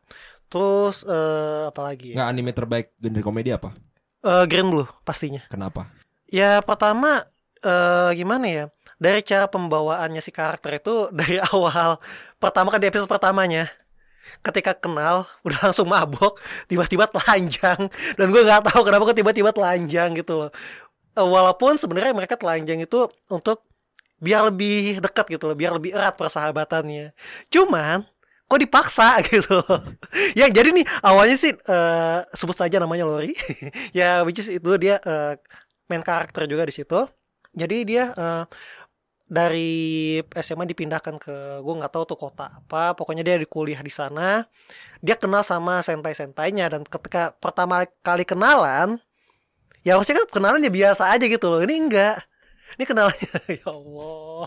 Terus 0.50 1.02
eh, 1.06 1.70
apa 1.70 1.80
lagi? 1.82 2.12
ya? 2.12 2.22
Nggak 2.22 2.28
anime 2.30 2.50
terbaik 2.54 2.86
genre 2.98 3.22
komedi 3.22 3.50
apa? 3.54 3.70
Eh, 4.24 4.44
Grand 4.48 4.70
Blue 4.70 4.88
pastinya. 5.04 5.44
Kenapa? 5.52 5.92
Ya 6.32 6.64
pertama 6.64 7.28
eh 7.64 8.10
gimana 8.16 8.46
ya? 8.48 8.64
Dari 8.98 9.20
cara 9.26 9.50
pembawaannya 9.50 10.22
si 10.24 10.32
karakter 10.32 10.80
itu 10.80 11.08
dari 11.18 11.40
awal 11.40 12.00
pertama 12.40 12.72
kan 12.72 12.80
di 12.80 12.88
episode 12.88 13.08
pertamanya 13.08 13.68
ketika 14.44 14.72
kenal 14.76 15.28
udah 15.46 15.70
langsung 15.70 15.88
mabok 15.88 16.40
tiba-tiba 16.70 17.08
telanjang. 17.08 17.90
Dan 18.18 18.26
gue 18.30 18.42
nggak 18.44 18.70
tahu 18.70 18.82
kenapa 18.86 19.02
kok 19.12 19.18
tiba-tiba 19.18 19.50
telanjang 19.54 20.14
gitu 20.16 20.46
loh. 20.46 20.50
Eh, 21.14 21.22
walaupun 21.22 21.78
sebenarnya 21.78 22.12
mereka 22.16 22.34
telanjang 22.34 22.82
itu 22.82 23.06
untuk 23.30 23.62
biar 24.22 24.48
lebih 24.48 25.02
dekat 25.04 25.36
gitu 25.36 25.50
loh 25.50 25.56
biar 25.58 25.76
lebih 25.76 25.94
erat 25.94 26.14
persahabatannya. 26.16 27.12
Cuman 27.52 28.06
kok 28.44 28.60
dipaksa 28.60 29.18
gitu 29.32 29.56
ya 30.36 30.52
jadi 30.52 30.68
nih 30.76 30.84
awalnya 31.00 31.36
sih 31.40 31.52
eh, 31.56 32.20
sebut 32.34 32.56
saja 32.56 32.80
namanya 32.82 33.06
Lori. 33.08 33.34
Ya 33.98 34.22
which 34.26 34.40
is 34.40 34.48
itu 34.50 34.70
dia 34.80 34.98
eh, 35.04 35.38
main 35.90 36.02
karakter 36.02 36.48
juga 36.50 36.66
di 36.66 36.74
situ. 36.74 37.06
Jadi 37.54 37.76
dia 37.86 38.10
eh, 38.14 38.44
dari 39.34 39.70
SMA 40.32 40.62
dipindahkan 40.64 41.18
ke 41.18 41.34
gue 41.58 41.74
nggak 41.74 41.90
tahu 41.90 42.04
tuh 42.06 42.18
kota 42.20 42.54
apa 42.54 42.94
pokoknya 42.94 43.20
dia 43.20 43.34
di 43.34 43.44
kuliah 43.44 43.82
di 43.82 43.90
sana 43.90 44.46
dia 45.02 45.18
kenal 45.18 45.42
sama 45.42 45.82
senpai 45.82 46.14
sentainya 46.14 46.70
dan 46.70 46.86
ketika 46.86 47.34
pertama 47.34 47.82
kali 48.00 48.22
kenalan 48.22 49.02
ya 49.82 49.98
harusnya 49.98 50.22
kan 50.22 50.30
kenalannya 50.30 50.70
biasa 50.70 51.10
aja 51.10 51.26
gitu 51.26 51.50
loh 51.50 51.58
ini 51.60 51.74
enggak 51.82 52.22
ini 52.74 52.84
kenalannya 52.84 53.30
ya 53.58 53.66
Allah 53.66 54.46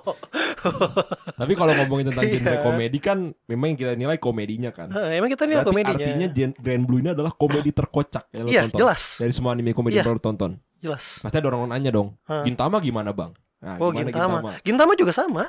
Tapi 1.38 1.54
kalau 1.54 1.74
ngomongin 1.76 2.12
tentang 2.12 2.26
genre 2.26 2.56
Iya. 2.56 2.64
komedi 2.64 2.98
kan 2.98 3.18
memang 3.46 3.72
yang 3.72 3.80
kita 3.80 3.94
nilai 3.94 4.18
komedinya 4.18 4.72
kan. 4.74 4.90
Hah, 4.90 5.14
emang 5.14 5.30
kita 5.30 5.46
nih 5.46 5.62
Berarti 5.62 5.70
komedinya 5.70 6.28
artinya 6.28 6.28
Grand 6.58 6.84
Blue 6.84 7.00
ini 7.00 7.10
adalah 7.14 7.32
komedi 7.32 7.70
terkocak 7.72 8.28
yang 8.32 8.44
lu 8.44 8.50
iya 8.50 8.62
tonton. 8.68 8.80
jelas 8.84 9.04
Dari 9.22 9.32
semua 9.32 9.56
anime 9.56 9.72
komedi 9.72 9.96
Iya. 9.96 10.04
yang 10.04 10.18
lu 10.18 10.20
tonton. 10.20 10.52
jelas 10.78 11.22
Pasti 11.22 11.38
ada 11.38 11.48
orang 11.48 11.70
nanya 11.70 11.90
dong. 11.90 12.18
Gintama 12.44 12.78
gimana, 12.78 13.16
Bang? 13.16 13.32
Nah, 13.62 13.76
oh 13.82 13.90
gimana 13.90 14.12
Gintama? 14.14 14.50
Gintama? 14.62 14.94
Juga 14.94 15.14
sama. 15.16 15.44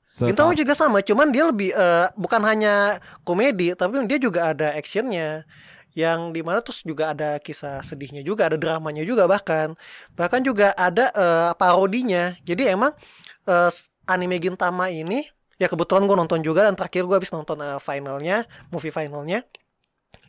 Seta- 0.00 0.26
Gintama 0.32 0.52
juga 0.58 0.74
sama, 0.74 0.98
cuman 1.06 1.28
dia 1.30 1.44
lebih 1.46 1.70
eh, 1.70 2.06
bukan 2.18 2.42
hanya 2.42 2.98
komedi, 3.22 3.72
tapi 3.78 4.02
dia 4.10 4.18
juga 4.18 4.50
ada 4.50 4.74
actionnya, 4.74 5.46
yang 5.94 6.34
di 6.34 6.42
mana 6.42 6.58
terus 6.64 6.82
juga 6.82 7.14
ada 7.14 7.38
kisah 7.38 7.82
sedihnya 7.86 8.22
juga, 8.26 8.50
ada 8.50 8.58
dramanya 8.58 9.04
juga 9.06 9.30
bahkan, 9.30 9.78
bahkan 10.18 10.42
juga 10.42 10.74
ada 10.74 11.10
eh, 11.14 11.52
parodinya. 11.60 12.34
Jadi 12.42 12.70
emang 12.74 12.92
eh, 13.46 13.70
anime 14.10 14.36
Gintama 14.42 14.90
ini, 14.90 15.26
ya 15.62 15.66
kebetulan 15.70 16.04
gue 16.10 16.16
nonton 16.18 16.40
juga 16.42 16.66
dan 16.66 16.74
terakhir 16.78 17.06
gue 17.06 17.16
habis 17.20 17.32
nonton 17.34 17.58
eh, 17.62 17.78
finalnya, 17.82 18.46
movie 18.74 18.90
finalnya, 18.94 19.46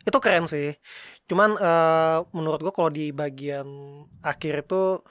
itu 0.06 0.18
keren 0.24 0.44
sih. 0.50 0.74
Cuman 1.30 1.50
eh, 1.58 2.18
menurut 2.36 2.60
gue 2.64 2.72
kalau 2.74 2.90
di 2.90 3.10
bagian 3.14 3.66
akhir 4.22 4.66
itu 4.66 5.02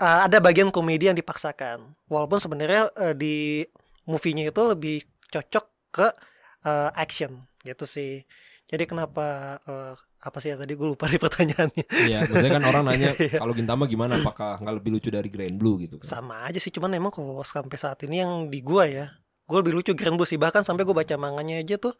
eh, 0.00 0.18
ada 0.26 0.40
bagian 0.40 0.72
komedi 0.72 1.06
yang 1.06 1.18
dipaksakan, 1.18 1.84
walaupun 2.08 2.40
sebenarnya 2.40 2.88
eh, 2.96 3.14
di 3.14 3.62
movie-nya 4.08 4.50
itu 4.50 4.62
lebih 4.64 4.96
cocok 5.28 5.66
ke 5.92 6.08
eh, 6.64 6.90
action 6.96 7.44
gitu 7.62 7.84
sih. 7.84 8.24
Jadi 8.66 8.86
kenapa 8.86 9.58
eh, 9.66 9.94
apa 10.20 10.36
sih 10.36 10.52
ya 10.52 10.56
tadi 10.60 10.76
gue 10.76 10.84
lupa 10.84 11.08
di 11.12 11.16
pertanyaannya. 11.16 11.84
Iya, 12.06 12.16
maksudnya 12.24 12.50
kan 12.60 12.64
orang 12.64 12.82
nanya 12.88 13.10
Iya. 13.16 13.40
kalau 13.40 13.52
Gintama 13.56 13.84
gimana 13.88 14.20
apakah 14.20 14.60
nggak 14.60 14.74
lebih 14.80 14.90
lucu 14.96 15.08
dari 15.08 15.28
Grand 15.28 15.56
Blue 15.56 15.76
gitu 15.80 15.96
kan. 16.00 16.06
Sama 16.06 16.44
aja 16.48 16.60
sih, 16.60 16.70
cuman 16.70 16.92
emang 16.94 17.12
kalau 17.12 17.40
sampai 17.42 17.76
saat 17.76 18.00
ini 18.04 18.20
yang 18.22 18.46
di 18.48 18.60
gua 18.60 18.84
ya, 18.86 19.06
gue 19.48 19.58
lebih 19.58 19.74
lucu 19.80 19.90
Grand 19.96 20.14
Blue 20.14 20.28
sih. 20.28 20.38
Bahkan 20.38 20.62
sampai 20.62 20.84
gue 20.84 20.94
baca 20.94 21.14
manganya 21.18 21.58
aja 21.58 21.80
tuh, 21.80 21.96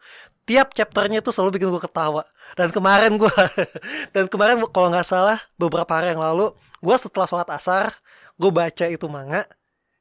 tiap 0.46 0.70
chapternya 0.76 1.18
tuh 1.24 1.32
selalu 1.34 1.58
bikin 1.58 1.68
gue 1.72 1.82
ketawa. 1.82 2.22
Dan 2.54 2.70
kemarin 2.70 3.16
gua 3.18 3.32
dan 4.14 4.28
kemarin 4.30 4.60
kalau 4.70 4.88
nggak 4.92 5.06
salah 5.08 5.40
beberapa 5.58 5.90
hari 5.90 6.12
yang 6.14 6.22
lalu, 6.22 6.52
gua 6.80 6.96
setelah 6.96 7.28
sholat 7.28 7.48
asar, 7.52 7.92
gue 8.34 8.50
baca 8.50 8.84
itu 8.88 9.06
manga, 9.06 9.44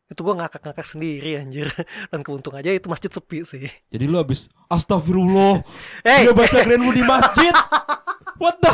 itu 0.08 0.20
gue 0.20 0.34
ngakak-ngakak 0.34 0.88
sendiri 0.88 1.38
anjir. 1.38 1.68
Dan 2.12 2.26
keuntung 2.26 2.56
aja 2.56 2.74
itu 2.74 2.90
masjid 2.90 3.12
sepi 3.14 3.46
sih. 3.46 3.70
Jadi 3.92 4.04
lu 4.10 4.18
habis 4.18 4.48
astagfirullah, 4.72 5.62
Hey, 6.08 6.26
dia 6.26 6.34
baca 6.34 6.58
Grand 6.66 6.84
di 6.90 7.04
masjid. 7.06 7.54
What 8.40 8.58
the? 8.64 8.74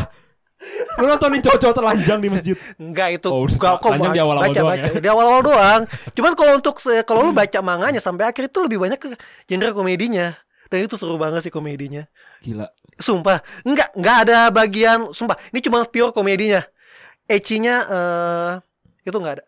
Lu 0.98 1.06
nontonin 1.06 1.44
cowok-cowok 1.46 1.76
telanjang 1.78 2.20
di 2.24 2.30
masjid. 2.32 2.56
Enggak 2.82 3.22
itu 3.22 3.28
Oh, 3.30 3.46
enggak 3.46 3.84
kok 3.84 3.92
baca, 3.92 4.10
di 4.16 4.22
awal-awal 4.22 4.50
baca, 4.50 4.58
doang 4.58 4.72
baca. 4.74 4.90
ya? 4.90 5.02
Di 5.04 5.08
awal-awal 5.12 5.42
doang. 5.46 5.82
Cuman 6.16 6.34
kalau 6.34 6.52
untuk 6.58 6.76
kalau 7.06 7.22
lu 7.22 7.32
baca 7.36 7.60
manganya 7.62 8.02
sampai 8.02 8.26
akhir 8.32 8.50
itu 8.50 8.60
lebih 8.64 8.82
banyak 8.82 8.98
ke 8.98 9.08
genre 9.46 9.72
komedinya. 9.76 10.34
Dan 10.66 10.90
itu 10.90 10.98
seru 10.98 11.22
banget 11.22 11.46
sih 11.46 11.54
komedinya. 11.54 12.10
Gila. 12.42 12.66
Sumpah, 12.98 13.46
enggak 13.62 13.94
enggak 13.94 14.18
ada 14.26 14.50
bagian 14.50 15.14
sumpah. 15.14 15.38
Ini 15.54 15.60
cuma 15.62 15.86
pure 15.86 16.10
komedinya. 16.10 16.66
Ecchi-nya 17.26 17.76
eh 17.86 18.52
itu 19.04 19.18
enggak 19.18 19.42
ada. 19.42 19.46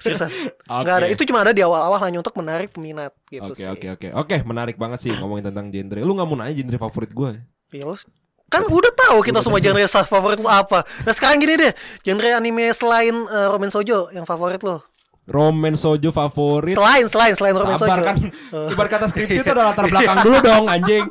Seriusan, 0.00 0.32
enggak 0.64 0.96
ada. 0.96 1.06
Oke. 1.06 1.14
Itu 1.14 1.22
cuma 1.28 1.44
ada 1.44 1.52
di 1.52 1.60
awal-awal 1.60 2.00
hanya 2.00 2.24
untuk 2.24 2.32
menarik 2.32 2.72
peminat 2.72 3.12
gitu 3.28 3.44
Oke 3.44 3.60
sih. 3.60 3.68
oke 3.68 3.86
oke 4.00 4.08
oke 4.16 4.36
menarik 4.48 4.80
banget 4.80 4.98
sih 5.04 5.12
ngomongin 5.12 5.52
tentang 5.52 5.68
genre. 5.68 6.00
Lu 6.00 6.16
nggak 6.16 6.24
mau 6.24 6.36
nanya 6.40 6.56
genre 6.56 6.78
favorit 6.80 7.10
gue? 7.12 7.30
Iya, 7.76 7.84
lu- 7.84 8.08
kan 8.50 8.66
udah 8.66 8.92
tahu 8.96 9.22
kita 9.22 9.38
Udah 9.38 9.44
semua 9.44 9.60
genre 9.60 9.84
favorit 10.02 10.40
lu 10.40 10.48
apa. 10.48 10.82
Nah 11.04 11.12
sekarang 11.12 11.36
gini 11.38 11.54
deh, 11.60 11.72
genre 12.00 12.28
anime 12.32 12.72
selain 12.72 13.12
eh, 13.12 13.46
Romen 13.52 13.68
Sojo 13.68 14.08
yang 14.10 14.24
favorit 14.24 14.58
lu. 14.64 14.80
Romance 15.22 15.80
Sojo 15.80 16.10
favorit. 16.10 16.74
Selain 16.74 17.06
selain 17.06 17.32
selain 17.32 17.54
Romen 17.54 17.74
Sabar 17.74 17.96
Sojo. 17.96 18.06
kan 18.06 18.16
Oh. 18.50 18.66
Ibarat 18.66 18.90
kata 18.90 19.06
skripsi 19.06 19.38
itu 19.38 19.46
ada 19.48 19.62
latar 19.64 19.86
belakang 19.92 20.18
dulu 20.20 20.38
dong 20.40 20.64
anjing 20.66 21.06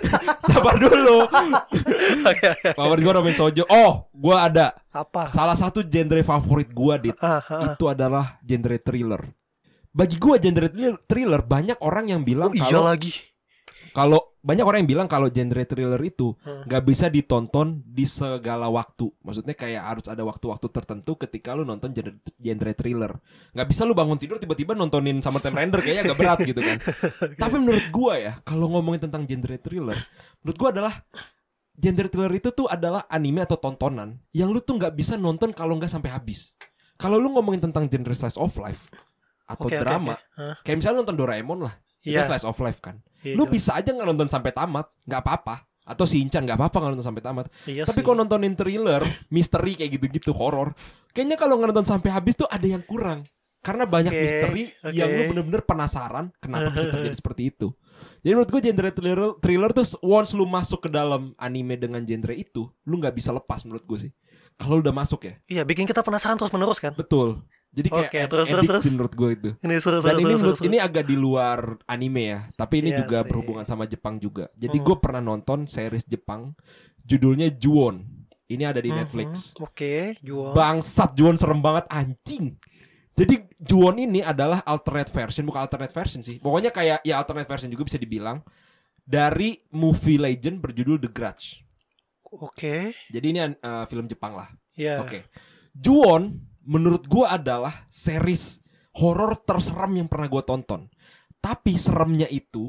Sabar 0.50 0.74
dulu. 0.74 1.22
Favorit 2.72 3.00
gue 3.00 3.12
Romance 3.12 3.38
Sojo 3.38 3.64
Oh 3.66 4.10
gue 4.10 4.34
ada 4.34 4.74
Apa? 4.90 5.28
Salah 5.28 5.54
satu 5.54 5.80
genre 5.82 6.18
favorit 6.20 6.68
gue 6.68 6.94
Dit 7.00 7.16
Ah, 7.16 7.38
ah, 7.38 7.42
ah. 7.48 7.62
Itu 7.70 7.86
adalah 7.86 8.38
genre 8.40 8.76
thriller 8.76 9.22
Bagi 9.88 10.16
gue 10.16 10.34
genre 10.36 10.66
thriller- 10.66 11.00
thriller 11.04 11.40
Banyak 11.40 11.78
orang 11.80 12.06
yang 12.08 12.22
bilang 12.22 12.50
Oh 12.50 12.56
iya 12.56 12.66
kalau 12.66 12.86
lagi. 12.86 13.14
Kalau 13.90 14.22
banyak 14.40 14.64
orang 14.64 14.78
yang 14.82 14.90
bilang 14.96 15.08
kalau 15.10 15.28
genre 15.28 15.60
thriller 15.62 16.00
itu 16.00 16.32
Hmm. 16.40 16.64
nggak 16.64 16.82
bisa 16.82 17.06
ditonton 17.06 17.84
di 17.84 18.06
segala 18.06 18.70
waktu. 18.70 19.12
Maksudnya 19.20 19.52
kayak 19.52 19.82
harus 19.84 20.06
ada 20.08 20.24
waktu-waktu 20.24 20.66
tertentu 20.70 21.12
ketika 21.14 21.52
lu 21.52 21.62
nonton 21.62 21.92
genre, 21.92 22.14
genre 22.34 22.72
thriller. 22.72 23.12
Nggak 23.52 23.66
bisa 23.68 23.82
lu 23.84 23.92
bangun 23.92 24.16
tidur 24.16 24.40
tiba-tiba 24.40 24.72
nontonin 24.72 25.20
Summertime 25.20 25.58
Render 25.58 25.80
kayaknya 25.80 26.02
agak 26.08 26.18
berat 26.18 26.38
gitu 26.40 26.60
kan. 26.62 26.76
Tapi 27.42 27.54
menurut 27.60 27.86
gua 27.92 28.14
ya, 28.16 28.32
kalau 28.42 28.72
ngomongin 28.72 29.10
tentang 29.10 29.28
genre 29.28 29.56
thriller, 29.60 29.98
menurut 30.40 30.56
gua 30.56 30.68
adalah 30.72 30.94
genre 31.76 32.08
thriller 32.08 32.32
itu 32.32 32.48
tuh 32.50 32.66
adalah 32.66 33.04
anime 33.08 33.44
atau 33.44 33.56
tontonan 33.56 34.16
yang 34.32 34.48
lu 34.48 34.60
tuh 34.60 34.76
nggak 34.76 34.92
bisa 34.92 35.16
nonton 35.16 35.52
kalau 35.52 35.76
nggak 35.76 35.90
sampai 35.90 36.12
habis. 36.12 36.56
Kalau 36.96 37.16
lu 37.16 37.32
ngomongin 37.32 37.64
tentang 37.64 37.88
genre 37.88 38.12
slice 38.12 38.36
of 38.36 38.52
life 38.56 38.88
atau 39.44 39.66
oke, 39.66 39.76
drama, 39.76 40.14
oke. 40.14 40.22
Hah? 40.36 40.54
kayak 40.62 40.76
misalnya 40.78 40.96
lu 40.96 41.00
nonton 41.02 41.18
Doraemon 41.18 41.58
lah, 41.64 41.74
itu 42.04 42.14
Iya. 42.14 42.22
slice 42.24 42.46
of 42.46 42.54
life 42.60 42.78
kan 42.78 43.00
iya, 43.24 43.34
lu 43.36 43.44
jelas. 43.48 43.54
bisa 43.54 43.70
aja 43.76 43.90
nggak 43.92 44.08
nonton 44.08 44.28
sampai 44.28 44.50
tamat 44.52 44.86
nggak 45.04 45.20
apa-apa 45.22 45.56
atau 45.90 46.04
Shinchan 46.06 46.46
nggak 46.46 46.58
apa-apa 46.60 46.76
kalau 46.78 46.92
nonton 46.94 47.08
sampai 47.10 47.22
tamat. 47.24 47.46
Iya 47.66 47.82
Tapi 47.82 48.00
kalau 48.06 48.22
nontonin 48.22 48.54
thriller, 48.54 49.02
misteri 49.32 49.74
kayak 49.74 49.98
gitu-gitu, 49.98 50.30
horor, 50.30 50.70
kayaknya 51.10 51.34
kalau 51.34 51.58
nggak 51.58 51.74
nonton 51.74 51.88
sampai 51.88 52.14
habis 52.14 52.38
tuh 52.38 52.46
ada 52.46 52.62
yang 52.62 52.84
kurang. 52.86 53.26
Karena 53.60 53.84
banyak 53.84 54.08
Oke, 54.08 54.22
misteri 54.24 54.62
oke. 54.72 54.96
yang 54.96 55.08
lu 55.12 55.22
bener-bener 55.36 55.60
penasaran 55.60 56.32
kenapa 56.40 56.72
bisa 56.72 56.88
terjadi 56.96 57.12
seperti 57.12 57.52
itu. 57.52 57.68
Jadi 58.24 58.32
menurut 58.32 58.48
gue 58.48 58.60
genre 58.64 58.90
thriller, 58.92 59.20
thriller 59.40 59.70
tuh 59.76 59.84
once 60.00 60.32
lu 60.32 60.48
masuk 60.48 60.88
ke 60.88 60.90
dalam 60.92 61.36
anime 61.36 61.76
dengan 61.76 62.00
genre 62.00 62.32
itu, 62.32 62.72
lu 62.88 62.94
nggak 62.96 63.12
bisa 63.12 63.36
lepas 63.36 63.60
menurut 63.68 63.84
gue 63.84 64.08
sih. 64.08 64.12
Kalau 64.60 64.76
udah 64.78 64.92
masuk 64.92 65.24
ya, 65.24 65.34
Iya, 65.48 65.62
bikin 65.64 65.88
kita 65.88 66.04
penasaran 66.04 66.36
terus 66.36 66.52
menerus 66.52 66.76
kan. 66.76 66.92
betul. 66.92 67.40
Jadi 67.70 67.86
kayak 67.88 68.10
Oke, 68.10 68.18
ad- 68.18 68.28
terus, 68.28 68.46
terus, 68.50 68.66
terus. 68.66 68.82
menurut 68.84 69.12
gue 69.14 69.30
itu. 69.30 69.50
Ini 69.58 69.74
seru 69.78 69.98
Dan 69.98 70.04
seru 70.04 70.18
ini 70.18 70.26
seru, 70.26 70.38
menurut 70.42 70.58
seru, 70.58 70.66
ini 70.68 70.76
agak 70.76 71.04
di 71.06 71.14
luar 71.14 71.58
anime 71.86 72.22
ya, 72.26 72.40
tapi 72.52 72.74
ini 72.82 72.90
Iya 72.90 72.98
juga 73.00 73.18
sih. 73.22 73.28
berhubungan 73.30 73.64
sama 73.64 73.86
Jepang 73.86 74.18
juga. 74.18 74.50
Jadi 74.52 74.76
Hmm. 74.76 74.84
gue 74.84 74.96
pernah 74.98 75.22
nonton 75.24 75.64
series 75.64 76.02
Jepang, 76.04 76.52
judulnya 77.00 77.48
Juon. 77.48 78.04
Ini 78.46 78.66
ada 78.66 78.82
di 78.82 78.90
Mhm. 78.90 78.96
Netflix. 78.98 79.54
Oke, 79.56 80.18
jual. 80.18 80.50
Bangsat 80.50 81.14
Juon 81.14 81.38
serem 81.38 81.62
banget 81.62 81.86
anjing. 81.86 82.58
Jadi 83.14 83.38
Juon 83.56 83.94
ini 83.96 84.18
adalah 84.20 84.66
alternate 84.66 85.08
version, 85.08 85.46
bukan 85.46 85.62
alternate 85.62 85.94
version 85.94 86.20
sih. 86.20 86.42
Pokoknya 86.42 86.68
kayak 86.68 87.00
ya 87.00 87.14
alternate 87.16 87.46
version 87.46 87.70
juga 87.70 87.86
bisa 87.86 87.94
dibilang 87.94 88.42
dari 89.00 89.62
movie 89.70 90.18
legend 90.18 90.58
berjudul 90.58 90.98
The 90.98 91.10
Grudge. 91.10 91.62
Oke. 92.30 92.94
Jadi 93.10 93.26
ini 93.34 93.38
uh, 93.42 93.84
film 93.90 94.06
Jepang 94.06 94.38
lah. 94.38 94.48
Ya. 94.78 95.02
Oke. 95.02 95.26
Juon 95.74 96.38
menurut 96.62 97.06
gua 97.10 97.34
adalah 97.34 97.86
series 97.90 98.62
horor 98.94 99.38
terseram 99.42 99.90
yang 99.98 100.06
pernah 100.06 100.30
gua 100.30 100.42
tonton. 100.46 100.86
Tapi 101.40 101.74
seremnya 101.80 102.28
itu 102.28 102.68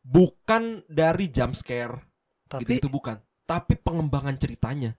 bukan 0.00 0.80
dari 0.88 1.28
jump 1.28 1.52
scare, 1.52 1.92
Tapi 2.48 2.64
gitu 2.64 2.72
itu 2.80 2.88
bukan, 2.88 3.20
tapi 3.44 3.76
pengembangan 3.76 4.32
ceritanya. 4.40 4.96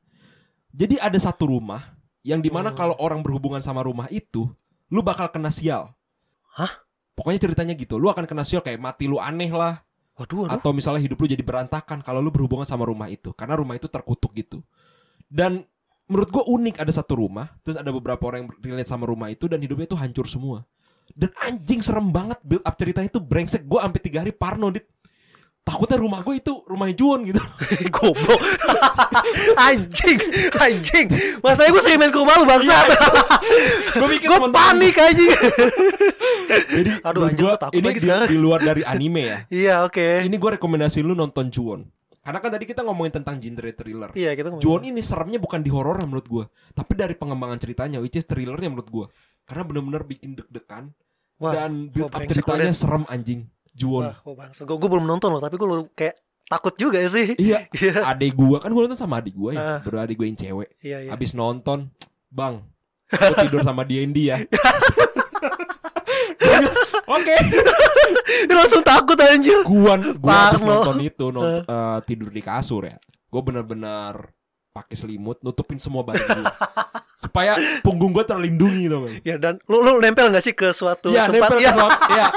Jadi 0.70 1.02
ada 1.02 1.18
satu 1.18 1.50
rumah 1.50 1.98
yang 2.22 2.38
di 2.46 2.54
mana 2.54 2.70
Hmm. 2.70 2.78
kalau 2.78 2.96
orang 3.02 3.26
berhubungan 3.26 3.58
sama 3.66 3.82
rumah 3.82 4.06
itu, 4.14 4.46
lu 4.94 5.02
bakal 5.02 5.34
kena 5.34 5.50
sial. 5.50 5.98
Hah? 6.54 6.86
Pokoknya 7.18 7.42
ceritanya 7.42 7.74
gitu, 7.74 7.98
lu 7.98 8.14
akan 8.14 8.30
kena 8.30 8.46
sial 8.46 8.62
kayak 8.62 8.78
mati 8.78 9.10
lu 9.10 9.18
aneh 9.18 9.50
lah, 9.50 9.82
waduh, 10.20 10.46
waduh. 10.46 10.52
atau 10.60 10.76
misalnya 10.76 11.00
hidup 11.00 11.16
lu 11.16 11.28
jadi 11.32 11.40
berantakan 11.40 12.04
kalau 12.04 12.20
lu 12.20 12.30
berhubungan 12.30 12.68
sama 12.68 12.84
rumah 12.84 13.08
itu 13.08 13.32
karena 13.32 13.56
rumah 13.56 13.80
itu 13.80 13.88
terkutuk 13.88 14.36
gitu. 14.36 14.60
Dan 15.32 15.64
menurut 16.12 16.30
gue 16.30 16.44
unik 16.44 16.76
ada 16.84 16.92
satu 16.92 17.16
rumah 17.16 17.48
terus 17.64 17.80
ada 17.80 17.90
beberapa 17.96 18.20
orang 18.28 18.44
yang 18.44 18.50
relate 18.60 18.90
sama 18.92 19.08
rumah 19.08 19.32
itu 19.32 19.48
dan 19.48 19.64
hidupnya 19.64 19.88
itu 19.88 19.98
hancur 19.98 20.28
semua. 20.28 20.68
Dan 21.16 21.32
anjing 21.42 21.82
serem 21.82 22.12
banget 22.14 22.38
build 22.46 22.62
up 22.68 22.76
ceritanya 22.78 23.10
itu 23.10 23.22
brengsek. 23.24 23.66
Gue 23.66 23.80
sampai 23.82 24.02
tiga 24.04 24.22
hari 24.22 24.36
parno 24.36 24.70
dit 24.70 24.86
takutnya 25.70 26.02
rumah 26.02 26.26
gue 26.26 26.42
itu 26.42 26.54
rumahnya 26.66 26.96
Juon 26.98 27.30
gitu 27.30 27.38
Goblok. 27.96 28.42
anjing, 29.70 30.18
anjing. 30.58 31.08
Masalahnya 31.46 31.72
gue 31.78 31.84
sering 31.86 32.00
main 32.02 32.10
ke 32.10 32.18
rumah 32.18 32.36
lu 32.42 32.50
bangsa. 32.50 32.74
gue 34.02 34.08
mikir 34.10 34.26
gue 34.26 34.50
panik 34.50 34.96
anjing. 34.98 35.30
jadi 36.50 36.92
Aduh, 37.06 37.30
anjing, 37.30 37.46
gua 37.46 37.54
gua 37.54 37.62
takut 37.62 37.78
ini 37.78 37.88
lagi 37.94 38.00
di, 38.02 38.10
di 38.34 38.38
luar 38.42 38.60
dari 38.66 38.82
anime 38.82 39.22
ya 39.22 39.40
Iya, 39.54 39.76
oke. 39.86 40.26
ini 40.26 40.36
gue 40.36 40.52
rekomendasi 40.58 41.06
lu 41.06 41.14
nonton 41.14 41.54
Juon 41.54 41.86
karena 42.20 42.40
kan 42.46 42.52
tadi 42.52 42.66
kita 42.68 42.82
ngomongin 42.84 43.22
tentang 43.22 43.38
genre 43.40 43.72
thriller 43.74 44.10
Iya, 44.14 44.34
kita 44.34 44.54
ngomongin. 44.54 44.66
Juon 44.66 44.82
ini 44.86 45.02
seremnya 45.02 45.40
bukan 45.42 45.62
di 45.62 45.72
horor 45.72 45.98
menurut 46.04 46.28
gua, 46.28 46.46
tapi 46.78 46.94
dari 46.94 47.16
pengembangan 47.18 47.58
ceritanya, 47.58 47.98
which 48.04 48.20
is 48.20 48.26
thrillernya 48.28 48.70
menurut 48.70 48.90
gua. 48.92 49.06
Karena 49.50 49.66
bener-bener 49.66 50.04
bikin 50.06 50.38
deg-degan 50.38 50.94
dan 51.40 51.88
build 51.90 52.12
up 52.12 52.22
ceritanya 52.28 52.76
serem 52.76 53.08
anjing. 53.08 53.48
Juon. 53.80 54.04
Wah, 54.12 54.20
wah 54.28 54.36
bangsa. 54.36 54.68
Gue 54.68 54.76
belum 54.78 55.08
nonton 55.08 55.32
loh, 55.32 55.40
tapi 55.40 55.56
gue 55.56 55.68
kayak 55.96 56.20
takut 56.46 56.76
juga 56.76 57.00
sih. 57.08 57.38
Iya, 57.38 57.70
Iya. 57.80 58.04
adik 58.10 58.34
gua 58.34 58.58
kan 58.58 58.74
gua 58.74 58.84
nonton 58.84 58.98
sama 58.98 59.22
adik 59.22 59.38
gua 59.38 59.54
ya, 59.54 59.62
Ah. 59.62 59.80
baru 59.80 60.02
adik 60.02 60.18
gua 60.18 60.28
yang 60.28 60.36
cewek. 60.36 60.70
Iya, 60.82 60.98
iya. 61.06 61.10
Habis 61.14 61.32
nonton, 61.32 61.94
bang, 62.28 62.60
gua 63.08 63.36
tidur 63.40 63.62
sama 63.62 63.86
dia 63.86 64.02
ya. 64.04 64.38
Oke, 67.10 67.36
langsung 68.50 68.82
takut 68.82 69.18
anjir. 69.18 69.62
gua 69.66 69.98
gua 70.18 70.54
habis 70.54 70.62
Parno. 70.62 70.74
nonton 70.82 70.98
itu 71.02 71.26
nont- 71.30 71.66
eh, 71.66 71.98
tidur 72.06 72.30
di 72.30 72.42
kasur 72.42 72.86
ya. 72.86 72.98
Gua 73.30 73.42
bener-bener 73.42 74.34
pakai 74.80 74.96
selimut 74.96 75.38
nutupin 75.40 75.76
semua 75.76 76.02
badan 76.02 76.24
gua. 76.40 76.48
Supaya 77.14 77.52
punggung 77.84 78.10
gua 78.10 78.24
terlindungi 78.24 78.88
kan. 78.88 79.02
Ya 79.22 79.36
dan 79.36 79.60
lu 79.66 79.80
lu 79.80 80.00
nempel 80.00 80.30
gak 80.30 80.40
sih 80.40 80.52
ke 80.52 80.72
suatu 80.72 81.12
Iya, 81.12 81.28
tempat? 81.28 81.52
nempel 81.52 81.58
ke 81.58 81.62
Iya. 81.62 81.74
suatu 81.74 82.00
ya. 82.10 82.28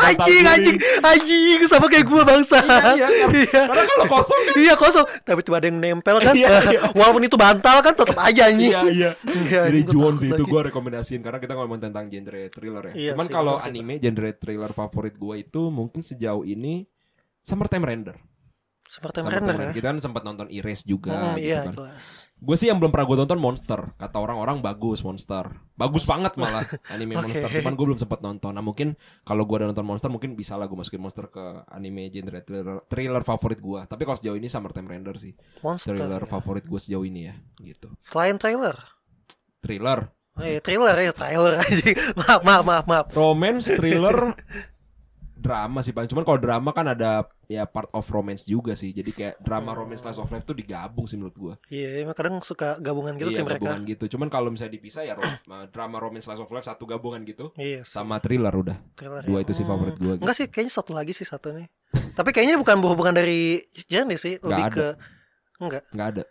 Anjing, 0.00 0.44
anjing, 0.46 0.76
anjing 0.98 1.60
sama 1.66 1.86
kayak 1.86 2.04
gue 2.04 2.22
bangsa. 2.22 2.56
Iya, 2.56 2.96
iya, 2.96 3.06
karena- 3.20 3.36
Iya. 3.36 3.62
Karena 3.68 3.82
kalau 3.86 4.06
kosong 4.10 4.40
kan. 4.40 4.54
Iya 4.56 4.74
kosong, 4.74 5.04
tapi 5.20 5.40
tiba 5.40 5.56
ada 5.56 5.68
yang 5.68 5.76
nempel 5.76 6.16
kan. 6.18 6.32
Iya, 6.40 6.48
iya. 6.66 6.80
Walaupun 6.90 7.22
itu 7.22 7.36
bantal 7.36 7.76
kan 7.80 7.92
tetap 7.92 8.16
aja 8.16 8.42
anjing. 8.48 8.72
Iya, 8.72 8.80
iya. 8.88 9.10
Iya, 9.28 9.60
Jadi 9.68 9.80
Juon 9.84 10.14
sih 10.16 10.28
itu 10.28 10.42
gue 10.42 10.60
rekomendasiin 10.64 11.20
karena 11.20 11.36
kita 11.36 11.52
ngomong 11.52 11.76
tentang 11.78 12.04
genre 12.04 12.40
thriller 12.48 12.84
ya. 12.88 12.94
Iya 12.96 13.10
Cuman 13.12 13.28
kalau 13.28 13.54
anime 13.58 14.00
genre 14.00 14.30
thriller 14.32 14.72
favorit 14.72 15.14
gue 15.14 15.34
itu 15.38 15.62
mungkin 15.68 16.00
sejauh 16.00 16.42
ini 16.42 16.88
Summertime 17.40 17.84
Render. 17.84 18.16
Seperti 18.90 19.22
Summertime 19.22 19.30
render 19.38 19.54
Render. 19.54 19.66
ya. 19.66 19.72
Kita 19.72 19.86
kan 19.86 19.98
sempat 20.02 20.22
nonton 20.26 20.46
Erase 20.50 20.82
juga 20.82 21.14
Hmm, 21.14 21.38
gitu 21.38 21.46
iya 21.46 21.62
kan. 21.62 21.72
jelas. 21.72 22.04
Gue 22.34 22.56
sih 22.58 22.66
yang 22.66 22.76
belum 22.76 22.90
pernah 22.90 23.06
gue 23.06 23.16
tonton 23.18 23.38
Monster. 23.38 23.80
Kata 23.94 24.16
orang-orang 24.18 24.58
bagus 24.58 24.98
Monster. 25.00 25.46
Bagus 25.72 26.02
banget 26.02 26.34
malah 26.34 26.66
anime 26.92 27.14
Oke. 27.14 27.30
Monster. 27.30 27.48
Cuman 27.56 27.72
gue 27.72 27.86
belum 27.86 28.00
sempat 28.00 28.18
nonton. 28.18 28.50
Nah 28.50 28.60
mungkin 28.60 28.98
kalau 29.22 29.46
gue 29.46 29.56
udah 29.56 29.70
nonton 29.70 29.86
Monster 29.86 30.10
mungkin 30.10 30.34
bisa 30.34 30.58
lah 30.58 30.66
gue 30.66 30.74
masukin 30.74 30.98
Monster 30.98 31.30
ke 31.30 31.44
anime 31.70 32.10
genre 32.10 32.42
thriller, 32.42 32.76
thriller 32.84 33.22
favorit 33.22 33.58
gue. 33.58 33.80
Tapi 33.80 34.02
kalau 34.02 34.18
sejauh 34.18 34.34
ini 34.34 34.50
Summertime 34.50 34.90
Render 34.90 35.14
sih 35.14 35.38
Monster. 35.60 35.94
thriller 35.94 36.20
ya. 36.20 36.26
favorit 36.26 36.66
gue 36.66 36.80
sejauh 36.80 37.04
ini 37.04 37.30
ya. 37.30 37.34
Gitu. 37.56 37.94
Selain 38.02 38.34
trailer. 38.36 38.74
Thriller, 39.60 40.10
Oh, 40.32 40.42
iya, 40.42 40.58
trailer 40.58 40.96
ya, 40.96 41.12
trailer 41.20 41.58
anjing. 41.58 41.94
Maaf, 42.16 42.40
maaf, 42.40 42.62
maaf, 42.64 42.84
maaf. 42.86 43.06
romance, 43.12 43.66
thriller, 43.68 44.32
drama 45.40 45.80
sih 45.80 45.90
paling. 45.90 46.06
Cuman 46.06 46.22
kalau 46.22 46.36
drama 46.36 46.70
kan 46.70 46.86
ada 46.86 47.10
ya 47.46 47.64
part 47.64 47.88
of 47.90 48.04
romance 48.06 48.44
juga 48.44 48.72
sih. 48.72 48.90
Jadi 48.90 49.10
kayak 49.10 49.34
drama 49.40 49.72
romance 49.72 50.00
slice 50.00 50.16
of 50.16 50.28
life 50.28 50.42
tuh 50.42 50.52
digabung 50.52 51.04
sih 51.04 51.16
menurut 51.16 51.32
gua. 51.34 51.54
Iya, 51.66 52.04
emang 52.04 52.12
kadang 52.12 52.36
suka 52.40 52.76
gabungan 52.78 53.16
gitu 53.16 53.26
iya, 53.26 53.36
sih 53.36 53.42
mereka. 53.42 53.64
gabungan 53.64 53.80
gitu. 53.86 54.04
Cuman 54.10 54.28
kalau 54.28 54.48
misalnya 54.48 54.72
dipisah 54.72 55.02
ya 55.02 55.14
rom- 55.14 55.40
drama 55.74 55.96
romance 55.98 56.24
slice 56.24 56.38
of 56.38 56.48
life 56.48 56.62
satu 56.62 56.84
gabungan 56.84 57.24
gitu 57.24 57.50
Iya, 57.54 57.80
sih, 57.80 57.90
sama 57.90 58.18
thriller 58.18 58.52
udah. 58.52 58.76
trailer 58.92 59.24
Dua 59.24 59.38
ya. 59.38 59.42
itu 59.42 59.52
sih 59.52 59.64
Hmm. 59.64 59.72
favorit 59.72 59.96
gua. 59.96 60.12
Gitu. 60.12 60.22
Enggak 60.22 60.36
sih, 60.36 60.46
kayaknya 60.46 60.72
satu 60.72 60.92
lagi 60.92 61.12
sih 61.12 61.24
satu 61.24 61.48
nih. 61.50 61.66
Tapi 62.14 62.30
kayaknya 62.30 62.54
bukan 62.54 62.76
berhubungan 62.78 63.14
dari 63.14 63.64
genre 63.86 64.14
sih, 64.14 64.36
lebih 64.38 64.64
ke 64.70 64.86
enggak. 65.58 65.82
Nggak 65.90 66.08
ada. 66.10 66.24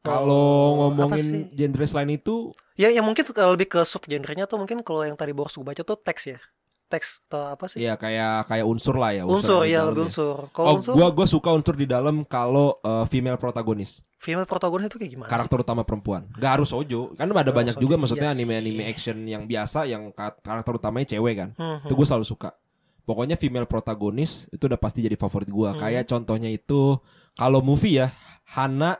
Kalau 0.00 0.46
ngomongin 0.92 1.48
genre 1.50 1.84
selain 1.84 2.12
itu 2.12 2.52
Ya, 2.74 2.90
yang 2.90 3.02
mungkin 3.02 3.24
ke- 3.24 3.32
lebih 3.32 3.68
ke 3.68 3.80
sub 3.82 4.04
genrenya 4.04 4.44
tuh 4.44 4.58
mungkin 4.58 4.82
kalau 4.82 5.00
yang 5.00 5.14
tadi 5.14 5.30
Boros 5.30 5.54
gue 5.54 5.62
baca 5.62 5.80
tuh 5.80 5.96
teks 5.96 6.24
ya. 6.28 6.38
Teks 6.86 7.24
atau 7.24 7.48
apa 7.50 7.64
sih? 7.64 7.80
ya 7.80 7.94
kayak 7.94 8.44
kayak 8.44 8.62
unsur 8.62 8.94
lah 8.94 9.10
ya. 9.10 9.24
unsur 9.24 9.62
di 9.62 9.72
ya, 9.72 9.82
lebih 9.82 10.06
unsur. 10.06 10.46
Kalau 10.50 10.66
Oh, 10.66 10.74
unsur 10.78 10.92
gua 10.92 11.08
gua 11.10 11.26
suka 11.26 11.50
unsur 11.50 11.74
di 11.74 11.84
dalam 11.84 12.22
kalau 12.22 12.76
uh, 12.78 13.02
female 13.04 13.34
protagonis. 13.34 14.04
female 14.16 14.44
protagonis 14.44 14.86
itu 14.86 14.96
kayak 14.96 15.12
gimana? 15.12 15.26
sih? 15.26 15.32
karakter 15.32 15.58
utama 15.60 15.82
perempuan. 15.82 16.24
Gak 16.34 16.52
harus 16.56 16.70
Ojo. 16.70 17.12
Kan 17.12 17.26
ada 17.26 17.40
Nggak 17.42 17.52
banyak 17.52 17.74
juga 17.76 17.94
maksudnya 17.94 18.28
iya 18.28 18.32
sih. 18.32 18.40
anime-anime 18.40 18.84
action 18.84 19.16
yang 19.22 19.44
biasa 19.44 19.84
yang 19.84 20.08
ka- 20.10 20.36
karakter 20.38 20.72
utamanya 20.74 21.06
cewek 21.10 21.34
kan. 21.34 21.50
Hmm, 21.54 21.84
Itu 21.84 21.92
gue 21.92 22.04
selalu 22.04 22.24
suka. 22.24 22.56
Pokoknya 23.02 23.36
female 23.36 23.64
protagonis 23.64 24.48
itu 24.48 24.64
udah 24.64 24.76
pasti 24.76 25.00
jadi 25.00 25.12
favorit 25.14 25.48
gua. 25.48 25.72
Hmm. 25.72 25.80
Kayak 25.82 26.04
contohnya 26.06 26.48
itu 26.48 26.96
kalau 27.34 27.60
movie 27.60 27.98
ya 27.98 28.08
Hana 28.46 28.96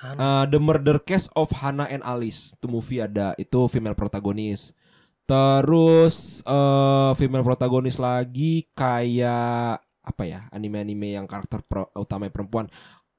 Han- 0.00 0.16
uh, 0.16 0.44
The 0.46 0.56
Murder 0.56 0.98
Case 0.98 1.26
of 1.32 1.50
Hana 1.52 1.84
and 1.84 2.00
Alice. 2.00 2.54
Itu 2.54 2.66
movie 2.66 2.98
ada 2.98 3.34
itu 3.36 3.66
female 3.66 3.94
protagonis. 3.94 4.70
Terus 5.30 6.42
eh 6.42 7.12
female 7.14 7.46
protagonis 7.46 8.02
lagi 8.02 8.66
kayak 8.74 9.78
apa 10.02 10.22
ya? 10.26 10.40
Anime-anime 10.50 11.14
yang 11.14 11.30
karakter 11.30 11.62
pro, 11.62 11.86
utamanya 11.94 12.34
perempuan. 12.34 12.66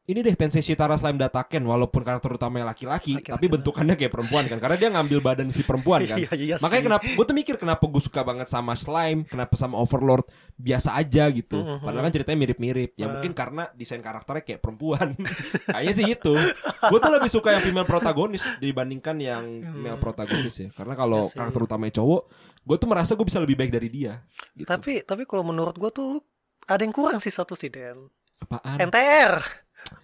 Ini 0.01 0.25
deh 0.25 0.33
Tensei 0.33 0.59
Shitara 0.59 0.97
Slime 0.97 1.15
Dataken 1.15 1.61
walaupun 1.61 2.01
karakter 2.01 2.33
utamanya 2.33 2.73
laki-laki, 2.73 3.21
tapi 3.21 3.45
bentukannya 3.45 3.93
kayak 3.93 4.09
perempuan 4.09 4.49
kan 4.49 4.57
karena 4.57 4.73
dia 4.75 4.89
ngambil 4.89 5.21
badan 5.21 5.47
si 5.49 5.61
perempuan 5.61 6.01
kan. 6.09 6.17
Iya, 6.17 6.31
iya 6.33 6.55
Makanya 6.57 6.83
kenapa 6.89 7.05
gue 7.05 7.21
tuh 7.23 7.37
mikir 7.37 7.55
kenapa 7.55 7.85
gue 7.85 8.01
suka 8.01 8.25
banget 8.25 8.49
sama 8.49 8.73
slime, 8.73 9.23
kenapa 9.23 9.53
sama 9.53 9.77
Overlord 9.77 10.25
biasa 10.57 10.97
aja 10.97 11.29
gitu. 11.29 11.53
Mhm. 11.55 11.85
Padahal 11.85 12.03
kan 12.03 12.13
ceritanya 12.13 12.39
mirip-mirip. 12.39 12.91
Ya 12.93 13.05
Ah. 13.05 13.09
mungkin 13.13 13.31
karena 13.31 13.69
desain 13.71 14.01
karakternya 14.01 14.41
kayak 14.43 14.59
perempuan. 14.59 15.13
Kayaknya 15.69 15.93
sih 15.93 16.05
itu. 16.09 16.33
Gue 16.81 16.99
tuh 16.99 17.11
lebih 17.13 17.29
suka 17.29 17.53
yang 17.53 17.61
female 17.61 17.85
protagonis 17.85 18.41
dibandingkan 18.57 19.15
yang 19.15 19.61
Hmm. 19.61 19.85
male 19.85 20.01
protagonis 20.01 20.55
ya. 20.57 20.69
Karena 20.73 20.97
kalau 20.97 21.23
Iya 21.23 21.29
sih. 21.29 21.37
karakter 21.37 21.61
utamanya 21.61 21.93
cowok, 21.95 22.21
gue 22.59 22.75
tuh 22.75 22.87
merasa 22.89 23.13
gue 23.13 23.23
bisa 23.23 23.37
lebih 23.37 23.53
baik 23.53 23.69
dari 23.69 23.87
dia. 23.87 24.17
Gitu. 24.51 24.65
Tapi 24.65 25.05
tapi 25.05 25.23
kalau 25.23 25.45
menurut 25.45 25.77
gua 25.77 25.87
tuh 25.87 26.05
lu 26.09 26.19
ada 26.65 26.81
yang 26.81 26.91
kurang 26.91 27.21
sih 27.21 27.29
satu 27.29 27.53
sih 27.53 27.69
Den. 27.69 28.09
apaan? 28.41 28.81
NTR. 28.81 29.37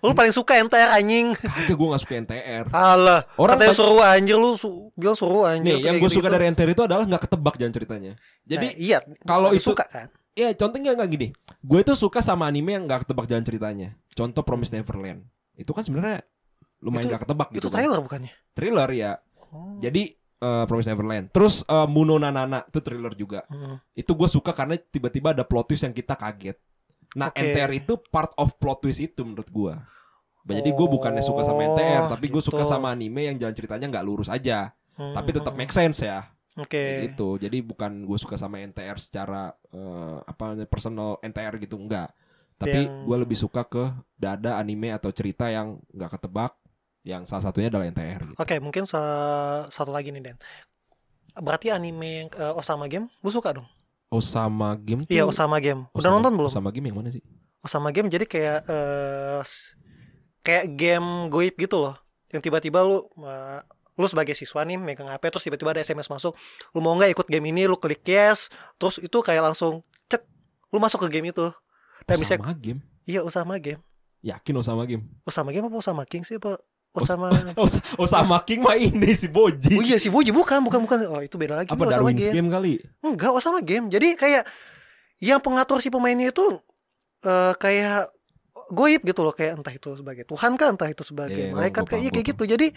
Lu 0.06 0.14
paling 0.14 0.30
suka 0.30 0.54
NTR 0.62 0.94
anjing. 0.94 1.34
Kagak 1.34 1.74
gue 1.74 1.88
gak 1.90 2.02
suka 2.06 2.14
NTR. 2.22 2.64
Alah, 2.70 3.26
Orang 3.34 3.58
katanya 3.58 3.74
suruh 3.74 4.06
anjir 4.06 4.38
lu 4.38 4.54
su 4.54 4.94
bilang 4.94 5.18
suruh 5.18 5.50
anjir. 5.50 5.82
Nih, 5.82 5.90
yang 5.90 5.98
gue 5.98 6.12
suka 6.12 6.30
dari 6.30 6.46
NTR 6.54 6.70
itu 6.78 6.84
adalah 6.86 7.04
nggak 7.04 7.26
ketebak 7.26 7.56
jalan 7.58 7.74
ceritanya. 7.74 8.14
Jadi 8.46 8.68
nah, 8.74 8.78
iya, 8.78 8.98
kalau 9.26 9.50
itu- 9.58 9.74
suka 9.74 9.86
kan? 9.90 10.08
ya 10.38 10.54
contohnya 10.54 10.94
nggak 10.94 11.10
gini. 11.10 11.28
gue 11.66 11.80
itu 11.82 11.94
suka 11.98 12.22
sama 12.22 12.46
anime 12.46 12.78
yang 12.78 12.86
nggak 12.86 13.10
ketebak 13.10 13.26
jalan 13.26 13.42
ceritanya. 13.42 13.90
Contoh 14.14 14.46
Promise 14.46 14.72
Neverland. 14.78 15.26
Itu 15.58 15.74
kan 15.74 15.82
sebenarnya 15.82 16.22
lumayan 16.78 17.02
Itu- 17.02 17.10
nggak 17.18 17.22
ketebak 17.26 17.48
gitu. 17.58 17.60
Itu 17.66 17.68
kan. 17.74 17.76
trailer 17.82 18.00
bukannya? 18.06 18.32
Thriller 18.54 18.90
ya. 18.94 19.12
Oh. 19.50 19.82
Jadi 19.82 20.14
eh, 20.14 20.64
Promise 20.70 20.90
Neverland. 20.94 21.26
Terus 21.34 21.66
eh, 21.66 21.88
Muno 21.90 22.22
Nanana 22.22 22.62
itu 22.70 22.80
thriller 22.86 23.18
juga. 23.18 23.42
Hmm. 23.50 23.82
Itu 23.98 24.14
gue 24.14 24.30
suka 24.30 24.54
karena 24.54 24.78
tiba-tiba 24.78 25.34
ada 25.34 25.42
plot 25.42 25.74
twist 25.74 25.90
yang 25.90 25.96
kita 25.98 26.14
kaget. 26.14 26.62
Nah, 27.16 27.32
Oke. 27.32 27.40
NTR 27.40 27.72
itu 27.72 27.96
part 28.10 28.36
of 28.36 28.58
plot 28.58 28.84
twist 28.84 29.00
itu 29.00 29.24
menurut 29.24 29.48
gue. 29.48 29.74
Jadi 30.48 30.70
gue 30.72 30.88
bukannya 30.88 31.20
suka 31.20 31.44
sama 31.44 31.68
NTR, 31.68 32.08
Oh, 32.08 32.10
tapi 32.10 32.28
gue 32.28 32.40
suka 32.40 32.64
gitu. 32.64 32.72
sama 32.72 32.88
anime 32.90 33.28
yang 33.28 33.36
jalan 33.36 33.52
ceritanya 33.52 33.88
nggak 33.92 34.06
lurus 34.06 34.28
aja, 34.28 34.72
Hmm, 34.96 35.12
tapi 35.12 35.36
tetap 35.36 35.52
make 35.54 35.70
sense 35.70 36.02
ya. 36.02 36.24
Oke. 36.56 36.74
Kayak 36.74 37.02
gitu. 37.14 37.36
Jadi 37.38 37.58
bukan 37.62 37.92
gue 38.02 38.18
suka 38.18 38.34
sama 38.34 38.58
NTR 38.58 38.98
secara 38.98 39.52
eh, 39.70 40.18
apa 40.24 40.56
personal 40.66 41.20
NTR 41.22 41.60
gitu 41.60 41.76
enggak. 41.76 42.16
Tapi 42.58 42.88
Yang- 42.88 43.06
gue 43.06 43.18
lebih 43.20 43.38
suka 43.38 43.62
ke 43.62 43.84
dada 44.16 44.58
anime 44.58 44.90
atau 44.90 45.12
cerita 45.12 45.52
yang 45.52 45.78
nggak 45.92 46.18
ketebak. 46.18 46.56
Yang 47.04 47.30
salah 47.30 47.44
satunya 47.46 47.68
adalah 47.68 47.86
NTR 47.86 48.22
gitu. 48.26 48.40
Oke, 48.40 48.56
mungkin 48.58 48.84
sa- 48.84 49.68
satu 49.68 49.92
lagi 49.92 50.10
nih 50.10 50.32
Den. 50.32 50.38
Berarti 51.38 51.70
anime 51.70 52.10
yang 52.24 52.30
eh, 52.34 52.56
Osama 52.56 52.88
Game, 52.88 53.12
lu 53.20 53.30
suka 53.30 53.52
dong? 53.54 53.68
Osama 54.08 54.76
Game 54.76 55.04
tuh. 55.04 55.12
Iya, 55.12 55.28
Osama 55.28 55.60
Game. 55.60 55.86
Udah 55.92 56.00
Osama- 56.00 56.14
nonton 56.20 56.34
belum? 56.36 56.50
Osama 56.50 56.70
Game 56.72 56.88
yang 56.88 56.98
mana 56.98 57.10
sih? 57.12 57.24
Osama 57.60 57.90
Game 57.92 58.08
jadi 58.08 58.24
kayak 58.24 58.60
eh, 58.66 59.40
s- 59.44 59.76
kayak 60.40 60.76
game 60.76 61.28
goib 61.28 61.56
gitu 61.56 61.78
loh. 61.78 61.96
Yang 62.32 62.48
tiba-tiba 62.48 62.84
lu 62.84 63.04
eh, 63.22 63.60
lu 63.98 64.06
sebagai 64.06 64.32
siswa 64.32 64.62
nih 64.62 64.78
megang 64.78 65.10
HP 65.10 65.24
terus 65.28 65.44
tiba-tiba 65.44 65.74
ada 65.74 65.82
SMS 65.82 66.08
masuk. 66.08 66.38
Lu 66.72 66.80
mau 66.80 66.94
nggak 66.94 67.12
ikut 67.12 67.28
game 67.28 67.50
ini? 67.50 67.68
Lu 67.68 67.76
klik 67.76 68.06
yes. 68.06 68.48
Terus 68.78 69.02
itu 69.02 69.18
kayak 69.20 69.44
langsung 69.44 69.84
cek 70.08 70.24
lu 70.72 70.80
masuk 70.80 71.04
ke 71.04 71.20
game 71.20 71.32
itu. 71.32 71.50
Dan 72.08 72.16
bisa 72.16 72.38
Osama 72.38 72.54
Game. 72.56 72.80
iya 73.04 73.20
Osama 73.20 73.56
Game. 73.58 73.82
Yakin 74.24 74.56
Osama 74.56 74.84
Game. 74.86 75.04
Osama 75.24 75.50
Game 75.52 75.68
apa 75.68 75.76
Osama 75.76 76.04
King 76.06 76.24
sih 76.24 76.40
apa? 76.40 76.56
Osama 76.98 77.28
Os- 77.56 77.78
Osama 78.02 78.38
King 78.42 78.62
mah 78.62 78.74
ini 78.74 79.14
si 79.14 79.30
Boji. 79.30 79.78
Oh 79.78 79.84
iya 79.84 79.98
si 79.98 80.10
Boji 80.10 80.34
bukan 80.34 80.60
bukan 80.60 80.80
bukan. 80.82 80.98
Oh 81.08 81.22
itu 81.22 81.38
beda 81.38 81.54
lagi. 81.56 81.70
Apa 81.70 81.78
Osama 81.80 81.94
Darwin's 81.94 82.20
Game. 82.20 82.34
Game 82.36 82.50
kali? 82.50 82.82
Enggak, 83.00 83.32
Osama 83.32 83.60
Game. 83.62 83.88
Jadi 83.88 84.14
kayak 84.14 84.44
yang 85.18 85.38
pengatur 85.38 85.78
si 85.78 85.88
pemainnya 85.88 86.30
itu 86.30 86.44
eh, 87.22 87.54
kayak 87.56 88.10
goib 88.68 89.02
gitu 89.02 89.22
loh, 89.22 89.32
kayak 89.32 89.58
entah 89.58 89.72
itu 89.72 89.96
sebagai 89.96 90.26
Tuhan 90.26 90.54
kah, 90.54 90.70
entah 90.70 90.90
itu 90.90 91.00
sebagai 91.02 91.38
Iya, 91.38 91.48
iya, 91.50 91.56
malaikat 91.56 91.84
gua 91.84 91.90
kayak 91.90 92.02
iya, 92.02 92.12
kayak 92.12 92.26
gua 92.26 92.32
gitu. 92.34 92.44
Jadi 92.46 92.68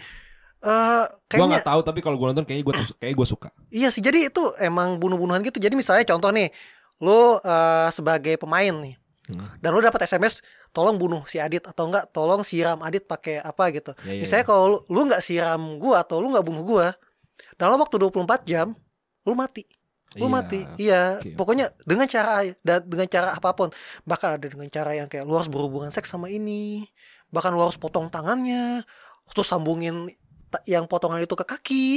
eh 0.61 1.03
Gua 1.03 1.25
kayaknya 1.27 1.47
nggak 1.57 1.67
tahu 1.67 1.79
tapi 1.81 1.99
kalau 1.99 2.15
gue 2.21 2.27
nonton 2.29 2.45
kayaknya 2.45 2.65
gue 2.69 2.73
kayak 2.95 3.15
gue 3.17 3.27
suka. 3.27 3.49
iya 3.73 3.89
sih. 3.89 3.99
Jadi 3.99 4.29
itu 4.29 4.53
emang 4.61 5.01
bunuh-bunuhan 5.01 5.41
gitu. 5.41 5.57
Jadi 5.57 5.73
misalnya 5.73 6.05
contoh 6.05 6.29
nih, 6.29 6.53
lu 7.01 7.41
eh, 7.41 7.89
sebagai 7.89 8.37
pemain 8.37 8.69
nih 8.71 8.93
Hmm. 9.21 9.47
dan 9.57 9.69
lu 9.69 9.79
dapat 9.79 10.01
SMS 10.03 10.41
tolong 10.69 10.97
bunuh 10.97 11.21
si 11.25 11.37
Adit 11.37 11.61
atau 11.63 11.85
enggak 11.85 12.09
tolong 12.09 12.41
siram 12.41 12.81
Adit 12.81 13.05
pakai 13.05 13.37
apa 13.37 13.69
gitu. 13.69 13.93
Ya, 14.01 14.17
ya, 14.17 14.21
Misalnya 14.25 14.43
ya. 14.43 14.49
kalau 14.49 14.63
lu, 14.65 14.77
lu 14.89 14.99
nggak 15.05 15.21
siram 15.21 15.61
gua 15.77 16.01
atau 16.01 16.17
lu 16.17 16.29
nggak 16.29 16.41
bunuh 16.41 16.63
gua 16.63 16.87
dalam 17.53 17.77
waktu 17.77 17.95
24 17.97 18.17
jam 18.43 18.73
lu 19.21 19.33
mati. 19.33 19.61
lu 20.11 20.25
Iya. 20.25 20.33
mati 20.33 20.59
iya 20.75 21.01
oke. 21.17 21.39
pokoknya 21.39 21.65
dengan 21.81 22.03
cara 22.03 22.43
dan 22.59 22.83
dengan 22.83 23.07
cara 23.07 23.31
apa 23.31 23.55
pun 23.55 23.71
bahkan 24.03 24.35
ada 24.35 24.43
dengan 24.43 24.67
cara 24.67 24.91
yang 24.91 25.07
kayak 25.07 25.23
lu 25.23 25.33
harus 25.33 25.47
berhubungan 25.47 25.87
seks 25.87 26.09
sama 26.09 26.27
ini 26.27 26.83
bahkan 27.31 27.55
lu 27.55 27.63
harus 27.63 27.79
potong 27.79 28.11
tangannya 28.11 28.83
terus 29.31 29.47
sambungin 29.47 30.11
yang 30.65 30.83
potongan 30.83 31.23
itu 31.23 31.31
ke 31.31 31.45
kaki 31.47 31.87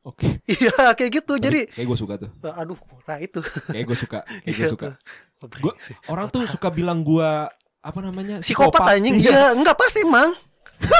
Oke. 0.00 0.40
iya 0.48 0.94
kayak 0.94 1.12
gitu 1.12 1.36
jadi 1.36 1.68
kayak 1.68 1.84
gue 1.84 1.98
suka 1.98 2.14
tuh. 2.16 2.30
aduh 2.40 2.78
nah 3.04 3.18
itu 3.18 3.44
Kayak 3.68 3.84
gue 3.84 3.98
suka. 3.98 4.18
Kayak 4.24 4.40
gue 4.46 4.56
Iya 4.56 4.72
suka. 4.72 4.88
Gua- 5.38 5.76
Orang 6.06 6.26
tuh 6.28 6.44
suka 6.46 6.68
bilang 6.68 7.00
gue 7.00 7.30
apa 7.80 7.98
namanya? 8.00 8.40
psikopat 8.40 8.96
anjing 8.96 9.14
Iya. 9.16 9.30
iya 9.30 9.44
enggak 9.52 9.74
pas 9.74 9.92
emang 9.94 10.32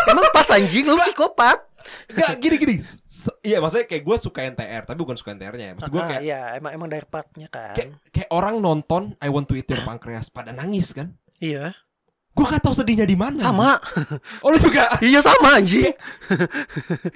emang 0.06 0.24
pas 0.30 0.48
anjing 0.50 0.84
lu 0.84 0.96
psikopat 1.00 1.64
Enggak 2.08 2.30
gini 2.36 2.56
gini. 2.56 2.74
Iya 3.40 3.58
maksudnya 3.58 3.86
kayak 3.86 4.02
gue 4.02 4.16
suka 4.16 4.42
NTR 4.44 4.82
tapi 4.84 4.98
bukan 4.98 5.14
suka 5.14 5.30
NTR-nya. 5.32 5.78
Maksud 5.78 5.86
gue 5.88 5.98
Ah, 5.98 6.08
kayak 6.08 6.22
iya 6.22 6.40
emang 6.54 6.72
emang 6.74 6.88
dari 6.88 7.06
partnya 7.06 7.46
kan 7.46 7.72
kayak 7.72 7.94
kayak 8.10 8.28
orang 8.28 8.58
nonton 8.58 9.14
I 9.16 9.28
Want 9.28 9.46
to 9.46 9.54
Eat 9.54 9.66
Your 9.66 9.82
Pancreas 9.82 10.26
pada 10.28 10.50
nangis 10.50 10.90
kan? 10.90 11.14
iya 11.38 11.72
Gue 12.32 12.44
gak 12.44 12.60
tahu 12.60 12.74
sedihnya 12.74 13.02
di 13.02 13.14
mana. 13.14 13.40
sama 13.40 13.80
Oh 14.42 14.50
lu 14.50 14.58
juga? 14.58 14.98
iya 15.00 15.18
sama 15.20 15.56
anjing 15.56 15.88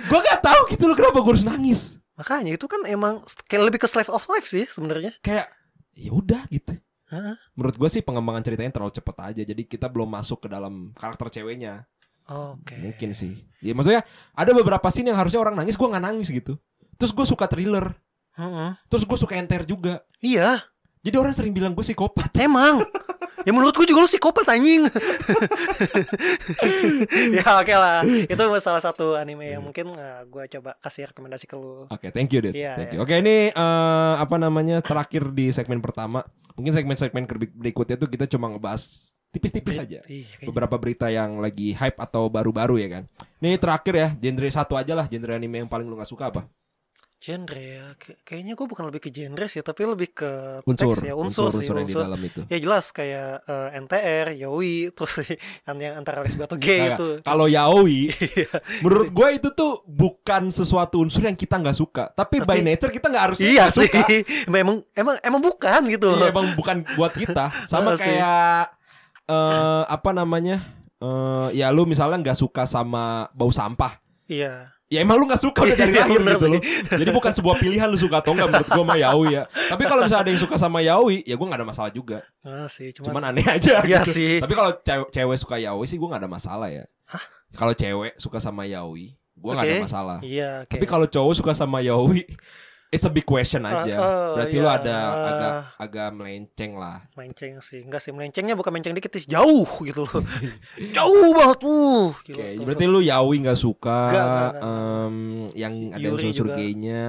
gue 0.01 0.21
gak 0.23 0.41
tahu 0.41 0.61
gitu 0.69 0.85
loh 0.85 0.95
kenapa 0.95 1.19
gue 1.19 1.31
harus 1.31 1.45
nangis. 1.45 1.81
makanya 2.15 2.53
itu 2.53 2.65
kan 2.65 2.81
emang 2.85 3.21
kayak 3.45 3.63
lebih 3.65 3.81
ke 3.81 3.87
slave 3.87 4.09
of 4.09 4.23
life 4.29 4.45
sih 4.47 4.65
sebenarnya 4.67 5.13
Kayak 5.19 5.49
ya 5.93 6.11
udah 6.11 6.45
gitu. 6.47 6.77
Hah? 7.11 7.35
Menurut 7.59 7.75
gue 7.75 7.89
sih 7.91 8.03
pengembangan 8.07 8.47
ceritanya 8.47 8.71
terlalu 8.71 8.95
cepet 8.95 9.17
aja. 9.19 9.43
Jadi 9.43 9.63
kita 9.67 9.91
belum 9.91 10.07
masuk 10.07 10.47
ke 10.47 10.49
dalam 10.49 10.95
karakter 10.95 11.43
ceweknya. 11.43 11.85
oke 12.31 12.79
Mungkin 12.79 13.11
sih. 13.11 13.43
Ya 13.59 13.75
maksudnya 13.75 14.07
ada 14.33 14.55
beberapa 14.55 14.87
scene 14.95 15.11
yang 15.11 15.19
harusnya 15.19 15.43
orang 15.43 15.59
nangis 15.59 15.75
gue 15.75 15.89
nggak 15.91 16.05
nangis 16.07 16.31
gitu. 16.31 16.55
Terus 16.95 17.11
gue 17.11 17.27
suka 17.27 17.51
thriller. 17.51 17.99
Mm-mm. 18.39 18.79
Terus 18.87 19.03
gue 19.03 19.19
suka 19.19 19.35
NTR 19.35 19.67
juga. 19.67 20.07
Iya, 20.23 20.63
Jadi 21.01 21.17
orang 21.17 21.33
sering 21.33 21.57
bilang 21.57 21.73
gue 21.73 21.81
psikopat. 21.81 22.29
emang. 22.37 22.85
ya 23.41 23.57
menurutku 23.57 23.89
juga 23.89 24.05
lu 24.05 24.09
psikopat 24.09 24.45
anjing. 24.53 24.85
ya 27.41 27.45
oke 27.57 27.73
lah. 27.73 28.05
Itu 28.05 28.45
salah 28.61 28.85
satu 28.85 29.17
anime 29.17 29.57
yang 29.57 29.65
mungkin 29.65 29.97
uh, 29.97 30.29
gue 30.29 30.45
coba 30.59 30.77
kasih 30.85 31.09
rekomendasi 31.09 31.49
ke 31.49 31.57
lu. 31.57 31.89
Oke, 31.89 32.13
thank 32.13 32.29
you, 32.37 32.45
Dit. 32.45 32.53
Iya, 32.53 32.77
Thank 32.77 32.93
iya. 32.93 32.97
you. 33.01 33.01
Oke, 33.01 33.17
ini 33.17 33.49
eh, 33.49 34.15
apa 34.21 34.37
namanya 34.37 34.85
terakhir 34.85 35.33
di 35.33 35.49
segmen 35.57 35.81
pertama. 35.81 36.21
Mungkin 36.53 36.77
segmen-segmen 36.77 37.25
berikutnya 37.57 37.97
tuh 37.97 38.13
kita 38.13 38.29
cuma 38.29 38.53
ngebahas 38.53 39.17
tipis-tipis 39.33 39.81
aja. 39.81 40.05
Iya, 40.05 40.29
kayaknya. 40.37 40.47
Beberapa 40.53 40.77
berita 40.77 41.09
yang 41.09 41.41
lagi 41.41 41.73
hype 41.73 41.97
atau 41.97 42.29
baru-baru 42.29 42.77
ya 42.77 43.01
kan. 43.01 43.05
Ini 43.41 43.57
terakhir 43.57 43.95
ya, 43.97 44.09
genre 44.21 44.49
satu 44.53 44.77
aja 44.77 44.93
lah, 44.93 45.09
genre 45.09 45.33
anime 45.33 45.65
yang 45.65 45.71
paling 45.71 45.89
lu 45.89 45.97
gak 45.97 46.13
suka 46.13 46.29
apa? 46.29 46.45
Genre 47.21 47.53
ya, 47.53 47.93
Kay- 47.95 48.17
kayaknya 48.25 48.57
gue 48.57 48.65
bukan 48.65 48.89
lebih 48.89 48.97
ke 48.99 49.13
genre 49.13 49.45
sih, 49.45 49.61
tapi 49.61 49.85
lebih 49.85 50.09
ke 50.11 50.65
Unsur, 50.65 50.97
teks 50.97 51.05
ya, 51.05 51.13
unsur, 51.13 51.53
sih, 51.53 51.61
unsur 51.61 51.77
yang 51.77 51.85
di 51.85 51.93
unsur. 51.93 52.03
dalam 52.03 52.21
itu. 52.23 52.41
Ya 52.49 52.57
jelas 52.57 52.89
kayak 52.89 53.45
eh, 53.45 53.77
NTR, 53.77 54.27
Yaoi, 54.35 54.89
terus 54.97 55.13
yang, 55.63 55.77
yang 55.77 55.95
antara 55.95 56.25
lesbi 56.25 56.41
atau 56.41 56.57
gay 56.57 56.81
Nah, 56.81 56.97
itu. 56.97 57.09
Kalau 57.21 57.45
yaoi, 57.45 58.09
Iya. 58.41 58.49
menurut 58.81 59.09
gue 59.11 59.29
itu 59.35 59.49
tuh 59.51 59.85
bukan 59.85 60.49
sesuatu 60.49 60.97
unsur 60.99 61.21
yang 61.21 61.37
kita 61.37 61.55
nggak 61.55 61.77
suka, 61.77 62.09
tapi, 62.11 62.41
by 62.41 62.57
Tapi- 62.57 62.65
nature 62.65 62.89
kita 62.91 63.07
nggak 63.07 63.25
harus 63.27 63.39
Iya 63.39 63.69
sih. 63.69 63.85
suka. 63.85 64.01
emang 64.57 64.81
emang 64.91 65.17
emang 65.21 65.41
bukan 65.41 65.81
gitu. 65.87 66.09
Iya, 66.17 66.33
emang 66.33 66.57
bukan 66.57 66.89
buat 66.97 67.13
kita. 67.13 67.53
Sama 67.67 67.95
Iya 67.95 67.97
sih. 67.97 68.05
kayak 68.17 68.61
eh 69.27 69.83
apa 69.87 70.11
namanya? 70.11 70.57
eh 70.97 71.49
ya 71.55 71.69
lu 71.69 71.85
misalnya 71.85 72.17
nggak 72.19 72.37
suka 72.39 72.65
sama 72.65 73.29
bau 73.33 73.49
sampah. 73.49 74.01
Iya. 74.25 74.73
Ya 74.91 75.01
emang 75.01 75.17
lu 75.17 75.25
gak 75.25 75.39
suka 75.39 75.63
udah 75.63 75.77
dari 75.79 75.95
Iya, 75.95 76.03
lahir 76.03 76.19
gitu 76.19 76.47
loh 76.51 76.61
Jadi 77.01 77.11
bukan 77.11 77.31
sebuah 77.31 77.57
pilihan 77.57 77.87
lu 77.87 77.95
suka 77.95 78.19
atau 78.19 78.35
enggak 78.35 78.51
Menurut 78.51 78.69
gue 78.69 78.83
sama 78.83 78.97
yaoi 78.99 79.29
ya. 79.31 79.43
Tapi 79.47 79.83
kalau 79.87 80.03
misalnya 80.03 80.23
ada 80.27 80.31
yang 80.35 80.43
suka 80.43 80.57
sama 80.59 80.79
yaoi 80.83 81.23
Ya 81.23 81.35
gue 81.39 81.47
gak 81.47 81.61
ada 81.63 81.69
masalah 81.69 81.91
juga. 81.91 82.19
Ah, 82.43 82.67
sih, 82.67 82.91
cuman, 82.91 83.07
Cuman 83.07 83.23
aneh 83.31 83.47
aja 83.47 83.87
Iya 83.87 84.03
gitu. 84.03 84.11
sih. 84.11 84.33
Tapi 84.43 84.51
kalau 84.51 84.71
cewek, 84.77 85.09
cewek 85.09 85.39
suka 85.39 85.57
yaoi 85.57 85.87
sih 85.87 85.95
gue 85.95 86.09
gak 86.11 86.21
ada 86.21 86.29
masalah 86.29 86.69
ya. 86.69 86.85
Kalau 87.55 87.71
cewek 87.73 88.19
suka 88.19 88.43
sama 88.43 88.67
yaoi 88.67 89.15
Gue 89.41 89.51
gak 89.55 89.65
ada 89.65 89.73
Oke. 89.73 89.85
masalah. 89.87 90.19
Iya, 90.21 90.67
Tapi 90.69 90.85
kayak- 90.85 90.91
kalau 90.91 91.07
cowok 91.07 91.33
suka 91.39 91.53
sama 91.55 91.79
yaoi 91.81 92.27
It's 92.91 93.03
a 93.03 93.09
big 93.09 93.23
question 93.23 93.63
Ah, 93.63 93.81
aja 93.81 93.95
oh, 93.97 94.35
Berarti 94.35 94.51
iya. 94.53 94.63
lu 94.63 94.69
ada 94.69 94.97
agak 95.15 95.53
agak 95.79 96.09
melenceng 96.11 96.75
lah 96.75 97.07
Menceng 97.15 97.63
sih, 97.63 97.81
enggak 97.81 98.03
sih 98.03 98.11
melencengnya 98.11 98.53
bukan 98.53 98.73
menceng 98.73 98.93
dikit 98.93 99.15
sih, 99.15 99.25
jauh 99.25 99.63
gitu 99.81 100.03
loh. 100.03 100.23
jauh 100.99 101.31
banget 101.31 101.59
tuh. 101.61 102.11
Gitu. 102.25 102.35
Oke, 102.35 102.59
berarti 102.61 102.85
lu 102.85 102.99
yaoi 103.01 103.37
gak 103.41 103.55
suka 103.57 103.99
Enggak, 104.07 104.25
enggak, 104.27 104.51
enggak, 104.53 104.63
em, 104.67 105.15
Yang 105.55 105.75
ada 105.89 106.03
Yuri 106.05 106.25
unsur 106.27 106.45
juga. 106.45 106.57
gaynya 106.57 107.05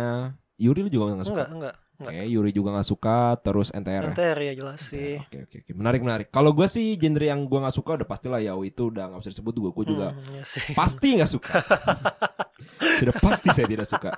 Yuri 0.55 0.79
lu 0.79 0.89
juga 0.91 1.03
gak 1.11 1.25
suka 1.25 1.45
enggak, 1.49 1.49
enggak. 1.51 1.75
Oke, 2.01 2.17
Yuri 2.27 2.49
juga 2.49 2.69
gak 2.73 2.88
suka 2.88 3.17
Terus 3.38 3.67
NTR 3.71 4.01
ya? 4.03 4.11
NTR 4.11 4.38
ya 4.39 4.53
jelas 4.55 4.79
sih. 4.84 5.17
Oke 5.19 5.38
oke 5.43 5.57
oke 5.59 5.71
menarik 5.71 6.01
menarik. 6.01 6.27
Kalau 6.29 6.49
gue 6.51 6.65
sih 6.65 6.93
genre 6.95 7.21
yang 7.23 7.41
gue 7.43 7.57
nggak 7.57 7.73
suka 7.75 7.91
udah 7.95 8.07
pastilah 8.07 8.38
yaoi 8.39 8.69
itu 8.69 8.86
udah 8.88 9.05
nggak 9.07 9.21
bisa 9.21 9.32
disebut 9.32 9.53
gue. 9.55 9.71
Gue 9.71 9.86
juga 9.88 10.07
Hmm, 10.11 10.29
iya 10.32 10.43
sih. 10.43 10.61
pasti 10.73 11.17
nggak 11.17 11.32
suka. 11.32 11.53
Sudah 12.97 13.13
pasti 13.15 13.49
saya 13.49 13.65
tidak 13.65 13.86
suka. 13.86 14.11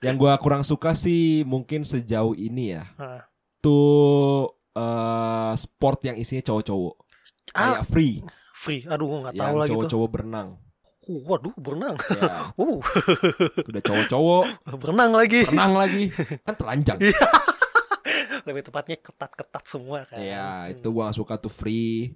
Yang 0.00 0.16
gue 0.16 0.32
kurang 0.38 0.62
suka 0.62 0.92
sih 0.92 1.42
mungkin 1.42 1.82
sejauh 1.82 2.32
ini 2.32 2.72
ya 2.72 2.86
tuh 3.58 4.46
eh, 4.70 5.52
sport 5.54 5.98
yang 6.02 6.14
isinya 6.14 6.42
cowok-cowok 6.44 6.94
Ah, 7.50 7.82
kayak 7.82 7.84
free 7.84 8.14
free. 8.54 8.82
Aduh, 8.84 9.06
gua 9.08 9.18
enggak 9.20 9.34
tahu 9.36 9.54
lagi 9.56 9.66
tuh. 9.66 9.74
cowok-cowok 9.76 10.08
berenang. 10.10 10.48
Uh, 11.00 11.20
waduh, 11.24 11.54
berenang. 11.56 11.94
Ya, 12.10 12.50
Uh, 12.60 12.78
udah 13.64 13.80
cowok-cowok 13.80 14.42
berenang 14.82 15.10
lagi. 15.12 15.40
renang 15.44 15.72
lagi 15.74 16.10
kan 16.42 16.54
telanjang. 16.54 16.98
Lebih 18.46 18.62
tepatnya 18.64 18.96
ketat-ketat 18.96 19.64
semua 19.64 20.04
kan. 20.04 20.18
Iya, 20.18 20.46
Hmm. 20.64 20.72
itu 20.74 20.86
gua 20.88 21.06
gak 21.06 21.16
suka 21.16 21.34
tuh 21.36 21.48
free. 21.48 22.14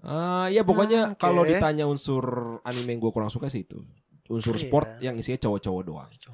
Ah, 0.00 0.48
ya 0.48 0.60
pokoknya 0.62 1.00
Hmm, 1.06 1.14
oke. 1.14 1.20
kalau 1.20 1.44
ditanya 1.44 1.84
unsur 1.84 2.24
anime 2.62 2.88
yang 2.90 3.00
gua 3.00 3.12
kurang 3.12 3.28
suka 3.28 3.46
sih 3.46 3.62
itu. 3.62 3.84
Unsur 4.30 4.54
Free 4.54 4.68
sport 4.68 4.86
ya. 4.98 5.10
yang 5.10 5.18
isinya 5.18 5.38
cowok-cowok 5.48 5.82
doang. 5.82 6.08
Itu. 6.12 6.30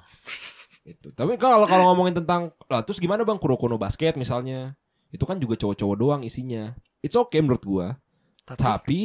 Tapi 1.19 1.37
kalau 1.37 1.69
kalau 1.69 1.93
ngomongin 1.93 2.17
tentang 2.25 2.53
lah 2.69 2.81
terus 2.81 2.97
gimana 2.97 3.21
Bang 3.25 3.37
Kurokono 3.37 3.77
basket 3.77 4.17
misalnya 4.17 4.73
Itu 5.09 5.25
kan 5.25 5.41
juga 5.41 5.57
cowok-cowok 5.57 5.97
doang 5.97 6.21
isinya. 6.21 6.77
It's 7.01 7.17
okay 7.17 7.41
menurut 7.41 7.65
gua. 7.65 7.97
Tapi, 8.45 8.61
Tapi 8.61 9.01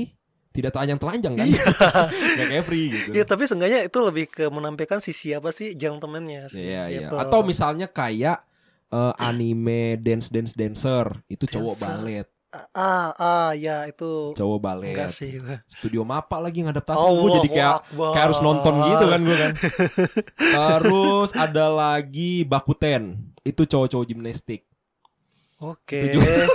tidak 0.54 0.72
telanjang-telanjang 0.76 1.34
kan? 1.34 1.48
Iya. 1.50 1.66
Gak 2.38 2.48
kayak 2.52 2.66
free 2.68 2.88
gitu. 2.94 3.10
Iya, 3.16 3.24
tapi 3.26 3.44
seenggaknya 3.50 3.80
itu 3.90 4.00
lebih 4.04 4.26
ke 4.30 4.46
menampilkan 4.54 5.02
sisi 5.02 5.34
apa 5.34 5.50
sih 5.50 5.74
gentleman-nya 5.74 6.52
sih. 6.52 6.62
Iya 6.62 6.84
iya. 6.88 7.00
gitu. 7.10 7.16
Atau 7.18 7.42
misalnya 7.42 7.90
kayak 7.90 8.46
eh, 8.94 9.14
anime 9.18 9.98
dance 9.98 10.30
dance 10.30 10.54
dancer 10.54 11.26
itu 11.26 11.50
cowok 11.50 11.76
Dancer. 11.82 12.28
Ah 12.70 13.10
ah 13.14 13.49
ya 13.51 13.86
itu 13.86 14.32
cowok 14.34 14.60
balet. 14.60 14.93
enggak 14.93 15.10
sih. 15.10 15.41
Studio 15.68 16.06
Mapa 16.06 16.38
lagi 16.38 16.62
ngadaptasi 16.62 16.95
Oh, 16.95 17.26
gue 17.26 17.41
jadi 17.41 17.49
kayak 17.49 17.76
kayak 17.89 18.24
harus 18.24 18.39
nonton 18.39 18.74
gitu 18.86 19.06
kan 19.10 19.20
gue 19.20 19.38
kan. 19.38 19.51
Terus 20.54 21.30
ada 21.34 21.66
lagi 21.68 22.45
Bakuten. 22.45 23.34
Itu 23.41 23.66
cowok-cowok 23.66 24.06
gimnastik. 24.06 24.62
Oke. 25.60 25.99
Itu 26.08 26.20
juga- 26.20 26.47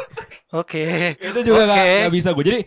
Oke. 0.55 0.85
Itu 1.35 1.41
juga 1.43 1.67
Oke. 1.67 1.83
nggak 2.07 2.15
bisa 2.15 2.31
gue. 2.31 2.45
Jadi 2.45 2.61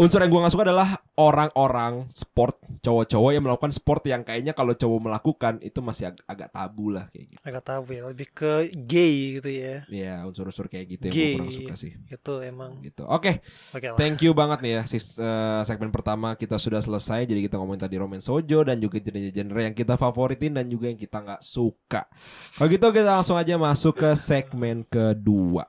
unsur 0.00 0.24
yang 0.24 0.32
gue 0.32 0.40
gak 0.40 0.52
suka 0.56 0.64
adalah 0.64 0.88
orang-orang 1.14 2.08
sport 2.08 2.56
cowok-cowok 2.80 3.30
yang 3.36 3.44
melakukan 3.44 3.68
sport 3.68 4.02
yang 4.08 4.24
kayaknya 4.24 4.56
kalau 4.56 4.72
cowok 4.72 5.00
melakukan 5.04 5.60
itu 5.60 5.84
masih 5.84 6.08
ag- 6.08 6.24
agak 6.24 6.48
tabu 6.48 6.88
lah 6.88 7.12
kayak 7.12 7.36
gitu. 7.36 7.40
Agak 7.44 7.62
tahu 7.68 7.82
ya, 7.92 8.02
lebih 8.08 8.28
ke 8.32 8.52
gay 8.72 9.36
gitu 9.36 9.50
ya. 9.52 9.84
Ya 9.92 10.14
unsur-unsur 10.24 10.72
kayak 10.72 10.86
gitu 10.88 11.02
yang 11.06 11.14
Gay. 11.14 11.24
gue 11.26 11.36
kurang 11.36 11.52
suka 11.52 11.74
sih. 11.76 11.92
Itu 12.08 12.40
emang 12.40 12.80
Gitu. 12.80 13.04
Oke, 13.04 13.44
oke 13.76 13.86
lah. 13.92 13.98
thank 14.00 14.24
you 14.24 14.32
banget 14.32 14.64
nih 14.64 14.72
ya. 14.80 14.82
Sis, 14.88 15.20
eh, 15.20 15.60
segmen 15.68 15.92
pertama 15.92 16.32
kita 16.32 16.56
sudah 16.56 16.80
selesai. 16.80 17.28
Jadi 17.28 17.44
kita 17.44 17.60
ngomongin 17.60 17.84
tadi 17.84 18.00
Roman 18.00 18.24
Sojo 18.24 18.64
dan 18.64 18.80
juga 18.80 18.96
genre-genre 18.96 19.60
yang 19.60 19.76
kita 19.76 20.00
favoritin 20.00 20.56
dan 20.56 20.64
juga 20.64 20.88
yang 20.88 20.96
kita 20.96 21.20
nggak 21.20 21.42
suka. 21.44 22.08
Kalau 22.56 22.68
gitu 22.72 22.88
kita 22.88 23.20
langsung 23.20 23.36
aja 23.36 23.60
masuk 23.60 24.00
ke 24.00 24.10
segmen 24.16 24.88
kedua. 24.88 25.68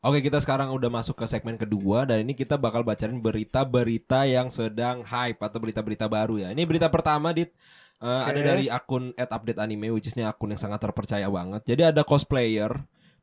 Oke 0.00 0.20
kita 0.20 0.40
sekarang 0.40 0.72
udah 0.72 0.88
masuk 0.88 1.12
ke 1.14 1.24
segmen 1.24 1.54
kedua 1.54 2.08
dan 2.08 2.24
ini 2.24 2.32
kita 2.32 2.56
bakal 2.56 2.80
bacain 2.80 3.12
berita-berita 3.14 4.24
yang 4.24 4.48
sedang 4.48 5.04
hype 5.04 5.36
atau 5.38 5.60
berita-berita 5.60 6.08
baru 6.08 6.40
ya. 6.40 6.48
Ini 6.50 6.64
berita 6.64 6.88
pertama 6.88 7.30
dit 7.30 7.52
Eh, 8.00 8.08
ada 8.08 8.32
Oke. 8.32 8.48
dari 8.48 8.64
akun 8.66 9.12
@updateanime 9.12 9.92
which 9.92 10.08
is 10.08 10.16
ini 10.16 10.24
akun 10.24 10.48
yang 10.48 10.56
sangat 10.56 10.80
terpercaya 10.80 11.28
banget. 11.28 11.68
Jadi 11.68 11.84
ada 11.84 12.00
cosplayer 12.00 12.72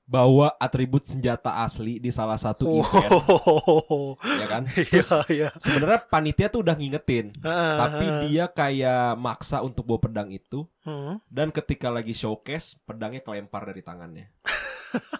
bawa 0.06 0.54
atribut 0.56 1.02
senjata 1.04 1.66
asli 1.66 1.98
di 1.98 2.14
salah 2.14 2.38
satu 2.38 2.86
event 2.86 3.10
Oh. 3.10 4.14
ya 4.22 4.46
kan? 4.46 4.70
Iya, 4.78 5.02
Terus 5.02 5.10
iya. 5.28 5.50
sebenarnya 5.58 6.06
panitia 6.06 6.48
tuh 6.48 6.62
udah 6.62 6.78
ngingetin, 6.78 7.34
Ah, 7.42 7.76
tapi 7.82 8.06
ah. 8.06 8.22
dia 8.22 8.46
kayak 8.48 9.18
maksa 9.18 9.66
untuk 9.66 9.82
bawa 9.84 9.98
pedang 10.00 10.30
itu 10.30 10.70
Hmm. 10.86 11.18
dan 11.28 11.50
ketika 11.50 11.90
lagi 11.90 12.14
showcase 12.14 12.78
pedangnya 12.86 13.20
kelempar 13.20 13.66
dari 13.66 13.82
tangannya. 13.82 14.30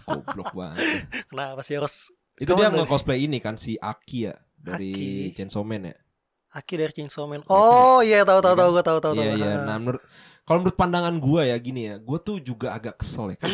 Goblok 0.04 0.52
banget. 0.52 1.08
Kenapa 1.26 1.62
sih 1.62 1.76
harus 1.76 2.10
Itu 2.36 2.54
dia 2.54 2.70
nge-cosplay 2.70 3.24
ini 3.24 3.38
kan 3.38 3.56
si 3.56 3.76
Aki 3.76 4.18
ya 4.24 4.36
dari 4.56 4.94
Aki. 5.30 5.36
Chainsaw 5.36 5.62
Man 5.62 5.90
ya. 5.90 5.96
Aki 6.50 6.74
dari 6.76 6.92
Chainsaw 6.92 7.26
Man? 7.26 7.42
Oh 7.48 8.00
iya 8.00 8.22
tahu 8.22 8.40
tahu 8.40 8.54
Iya 8.54 8.60
tahu 8.60 8.70
gue 8.72 8.84
tahu 8.84 9.00
tahu 9.00 9.14
Iya 9.14 9.24
tahu. 9.24 9.38
iya. 9.38 9.50
Ah. 9.52 9.64
Nah, 9.66 9.78
menurut 9.78 10.02
kalau 10.44 10.58
menurut 10.62 10.78
pandangan 10.78 11.16
gua 11.18 11.42
ya 11.44 11.58
gini 11.58 11.82
ya, 11.86 11.96
gua 11.98 12.18
tuh 12.18 12.40
juga 12.40 12.72
agak 12.72 13.02
kesel 13.02 13.34
ya. 13.34 13.38
Kan 13.38 13.54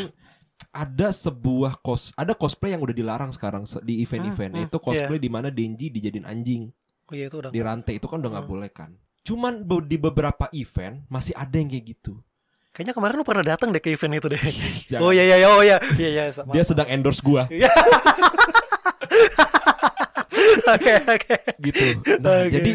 ada 0.69 1.09
sebuah 1.09 1.79
cos 1.79 2.13
ada 2.13 2.31
cosplay 2.31 2.71
yang 2.71 2.81
udah 2.81 2.93
dilarang 2.93 3.29
sekarang 3.29 3.63
se- 3.63 3.81
di 3.81 3.99
event-event 3.99 4.51
Hmm, 4.51 4.59
hmm, 4.59 4.69
yaitu 4.69 4.77
cosplay 4.79 5.17
di 5.17 5.27
mana 5.27 5.47
Denji 5.47 5.89
dijadiin 5.89 6.23
anjing 6.23 6.69
Oh 7.03 7.13
iya 7.13 7.27
itu 7.27 7.37
udah. 7.37 7.49
di 7.49 7.59
rantai 7.59 7.97
itu 7.97 8.05
kan 8.05 8.17
udah 8.17 8.31
nggak 8.31 8.45
Hmm. 8.45 8.53
boleh 8.53 8.69
kan. 8.69 8.91
Cuman 9.21 9.53
di 9.83 9.97
beberapa 9.97 10.51
event 10.51 11.07
masih 11.07 11.31
ada 11.33 11.55
yang 11.55 11.67
kayak 11.67 11.85
gitu. 11.89 12.19
Kayaknya 12.73 12.93
kemarin 12.97 13.15
lu 13.15 13.25
pernah 13.25 13.45
datang 13.45 13.69
deh 13.69 13.77
ke 13.77 13.93
event 13.93 14.17
itu 14.17 14.27
deh. 14.27 14.41
Jangan. 14.89 15.05
Oh 15.05 15.11
iya 15.13 15.23
iya 15.23 15.35
iya, 15.37 15.47
oh 15.47 15.61
iya 15.61 15.77
iya 15.93 16.09
iya. 16.09 16.23
sama- 16.33 16.51
Dia 16.51 16.65
sedang 16.65 16.89
endorse 16.89 17.21
gua 17.21 17.45
Iya. 17.53 17.69
Oke 20.63 20.93
oke. 21.05 21.35
gitu. 21.61 21.85
Nah, 22.19 22.43
Oke. 22.43 22.49
jadi 22.49 22.71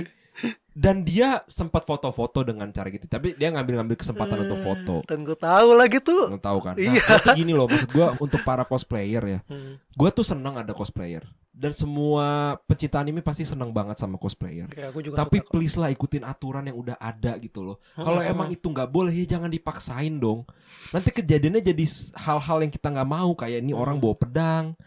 dan 0.78 1.02
dia 1.02 1.42
sempat 1.50 1.82
foto-foto 1.82 2.46
dengan 2.46 2.70
cara 2.70 2.86
gitu. 2.86 3.10
Tapi 3.10 3.34
dia 3.34 3.50
ngambil-ngambil 3.50 3.98
kesempatan 3.98 4.46
untuk 4.46 4.62
foto. 4.62 4.94
Dan 5.10 5.26
gue 5.26 5.34
tahu 5.34 5.74
lagi 5.74 5.98
tuh. 5.98 6.30
Lo 6.30 6.38
tahu 6.38 6.62
kan? 6.62 6.78
Nah, 6.78 6.94
Iya. 6.94 7.02
tuh 7.18 7.34
gini 7.34 7.50
loh 7.50 7.66
maksud 7.66 7.90
gua 7.90 8.14
untuk 8.22 8.46
para 8.46 8.62
cosplayer 8.62 9.22
ya. 9.26 9.40
Hmm. 9.50 9.82
Gue 9.98 10.14
tuh 10.14 10.22
seneng 10.22 10.54
ada 10.54 10.70
cosplayer 10.70 11.26
dan 11.50 11.74
semua 11.74 12.54
pecinta 12.70 13.02
anime 13.02 13.18
pasti 13.18 13.42
seneng 13.42 13.74
banget 13.74 13.98
sama 13.98 14.14
cosplayer. 14.14 14.70
Ya, 14.78 14.94
gue 14.94 15.02
juga 15.02 15.18
Tapi 15.26 15.42
suka 15.42 15.50
please 15.50 15.74
lah 15.74 15.90
ikutin 15.90 16.22
aturan 16.22 16.62
yang 16.70 16.78
udah 16.78 16.94
ada 16.94 17.34
gitu 17.42 17.66
loh. 17.66 17.82
Kalau 17.98 18.22
Hmm. 18.22 18.30
emang 18.30 18.48
itu 18.54 18.70
nggak 18.70 18.86
boleh 18.86 19.10
ya 19.10 19.34
jangan 19.34 19.50
dipaksain 19.50 20.14
dong. 20.22 20.46
Nanti 20.94 21.10
kejadiannya 21.10 21.58
jadi 21.58 21.84
hal-hal 22.14 22.62
yang 22.62 22.70
kita 22.70 22.94
nggak 22.94 23.08
mau 23.10 23.34
kayak 23.34 23.58
ini 23.58 23.74
Hmm. 23.74 23.82
orang 23.82 23.98
bawa 23.98 24.14
pedang, 24.14 24.78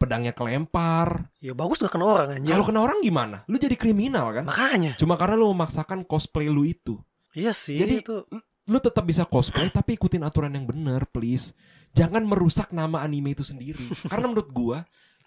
pedangnya 0.00 0.32
kelempar. 0.32 1.28
Ya 1.44 1.52
bagus 1.52 1.84
gak 1.84 1.92
kena 1.92 2.08
orang 2.08 2.40
anjir. 2.40 2.56
Kalau 2.56 2.64
kena 2.64 2.80
orang 2.80 2.98
gimana? 3.04 3.44
Lu 3.44 3.60
jadi 3.60 3.76
kriminal 3.76 4.32
kan? 4.32 4.48
Makanya. 4.48 4.96
Cuma 4.96 5.20
karena 5.20 5.36
lu 5.36 5.52
memaksakan 5.52 6.08
cosplay 6.08 6.48
lu 6.48 6.64
itu. 6.64 6.96
Iya 7.36 7.52
sih 7.52 7.76
Jadi- 7.76 8.00
itu. 8.00 8.24
Lu 8.64 8.78
tetap 8.80 9.04
bisa 9.04 9.28
cosplay 9.28 9.68
tapi 9.76 10.00
ikutin 10.00 10.24
aturan 10.24 10.56
yang 10.56 10.64
bener 10.64 11.04
please. 11.04 11.52
Jangan 11.92 12.24
merusak 12.24 12.72
nama 12.72 13.04
anime 13.04 13.36
itu 13.36 13.44
sendiri. 13.44 13.84
karena 14.10 14.24
menurut 14.24 14.48
gua 14.48 14.78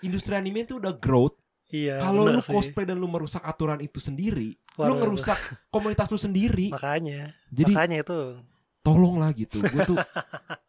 industri 0.02 0.34
anime 0.34 0.66
itu 0.66 0.82
udah 0.82 0.98
growth 0.98 1.38
Iya. 1.74 1.98
Kalau 2.06 2.30
benar 2.30 2.38
lu 2.38 2.42
sih. 2.46 2.54
cosplay 2.54 2.86
dan 2.86 3.02
lu 3.02 3.10
merusak 3.10 3.42
aturan 3.42 3.82
itu 3.82 3.98
sendiri, 3.98 4.54
Waduh, 4.78 4.94
lu 4.94 5.02
ngerusak 5.02 5.42
komunitas 5.74 6.06
lu 6.06 6.22
sendiri. 6.22 6.70
Makanya. 6.70 7.34
Jadi 7.50 7.74
Makanya 7.74 7.98
itu. 8.06 8.20
Tolonglah 8.84 9.32
gitu. 9.32 9.64
Gue 9.64 9.82
tuh 9.88 9.98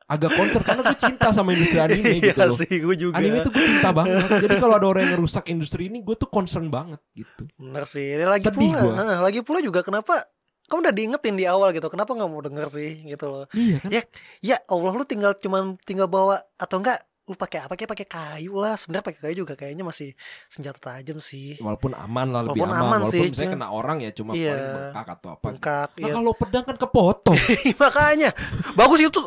agak 0.04 0.30
concern 0.32 0.62
karena 0.62 0.82
gue 0.86 0.98
cinta 0.98 1.28
sama 1.34 1.50
industri 1.50 1.76
anime 1.76 2.22
gitu 2.22 2.38
Iya 2.38 2.46
loh. 2.46 2.54
sih 2.54 2.70
gue 2.70 2.96
juga. 2.96 3.18
Anime 3.18 3.42
tuh 3.42 3.50
gue 3.50 3.66
cinta 3.66 3.90
banget. 3.90 4.28
Jadi 4.38 4.54
kalau 4.56 4.74
ada 4.78 4.86
orang 4.86 5.02
yang 5.04 5.12
ngerusak 5.18 5.44
industri 5.50 5.90
ini, 5.90 6.00
gue 6.00 6.14
tuh 6.14 6.30
concern 6.30 6.70
banget 6.70 7.02
gitu. 7.12 7.42
Bener 7.58 7.84
sih. 7.84 8.14
Ini 8.14 8.24
lagi 8.24 8.46
Sedih 8.46 8.70
pula. 8.70 8.80
gua. 8.80 8.92
Nah, 9.04 9.18
lagi 9.20 9.40
pula 9.42 9.58
juga 9.58 9.82
kenapa 9.82 10.22
kamu 10.64 10.80
udah 10.80 10.94
diingetin 10.94 11.34
di 11.34 11.44
awal 11.44 11.74
gitu. 11.74 11.90
Kenapa 11.90 12.14
nggak 12.14 12.30
mau 12.30 12.40
denger 12.40 12.68
sih 12.70 12.90
gitu 13.04 13.26
loh. 13.26 13.44
Iya 13.52 13.76
kan? 13.82 13.90
Ya, 13.90 14.02
Ya 14.40 14.56
Allah 14.64 14.92
lu 14.92 15.04
tinggal 15.04 15.34
cuman 15.34 15.76
tinggal 15.82 16.06
bawa 16.06 16.40
atau 16.56 16.78
enggak 16.78 17.02
lu 17.24 17.32
pakai 17.32 17.64
apa 17.64 17.72
kayak 17.72 17.88
pakai 17.88 18.06
kayu 18.06 18.60
lah. 18.60 18.76
Sebenarnya 18.76 19.04
pakai 19.08 19.20
kayu 19.24 19.34
juga 19.48 19.56
kayaknya 19.56 19.80
masih 19.80 20.12
senjata 20.52 20.76
tajam 20.76 21.16
sih. 21.16 21.56
Walaupun 21.56 21.96
aman 21.96 22.26
lah 22.28 22.42
lebih 22.44 22.60
Walaupun 22.60 22.76
aman. 22.76 22.84
aman 22.84 23.00
Walaupun 23.08 23.16
sih, 23.16 23.30
misalnya 23.32 23.52
kena 23.56 23.68
orang 23.72 23.96
ya 24.04 24.10
cuma 24.12 24.30
Iya. 24.36 24.52
paling 24.52 24.68
bengkak 24.76 25.06
atau 25.08 25.28
apa. 25.32 25.40
gitu. 25.40 25.44
Bengkak. 25.48 25.88
Nah 25.96 26.04
iya. 26.04 26.12
kalau 26.12 26.32
pedang 26.36 26.64
kan 26.68 26.76
kepotong. 26.76 27.38
Makanya 27.82 28.30
bagus 28.76 29.00
itu 29.00 29.20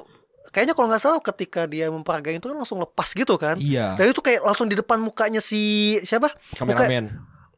kayaknya 0.53 0.73
kalau 0.77 0.87
nggak 0.93 1.01
salah 1.01 1.19
ketika 1.25 1.61
dia 1.65 1.89
memperagain 1.89 2.37
itu 2.37 2.47
kan 2.47 2.57
langsung 2.57 2.77
lepas 2.77 3.09
gitu 3.17 3.33
kan. 3.41 3.57
iya. 3.57 3.97
Dan 3.97 4.13
itu 4.13 4.21
kayak 4.21 4.45
langsung 4.45 4.69
di 4.69 4.77
depan 4.77 5.01
mukanya 5.01 5.41
si 5.41 5.97
siapa? 6.05 6.29
Kameramen. 6.53 7.17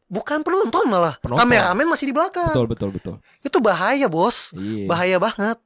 Bukan 0.09 0.41
penonton 0.41 0.87
malah. 0.87 1.19
Penonton. 1.19 1.43
Kameramen 1.43 1.85
masih 1.85 2.09
di 2.09 2.15
belakang. 2.15 2.49
Betul 2.55 2.65
betul 2.65 2.89
betul. 2.95 3.15
Itu 3.43 3.59
bahaya, 3.59 4.07
Bos. 4.07 4.55
Iya. 4.55 4.87
Bahaya 4.87 5.17
banget. 5.19 5.59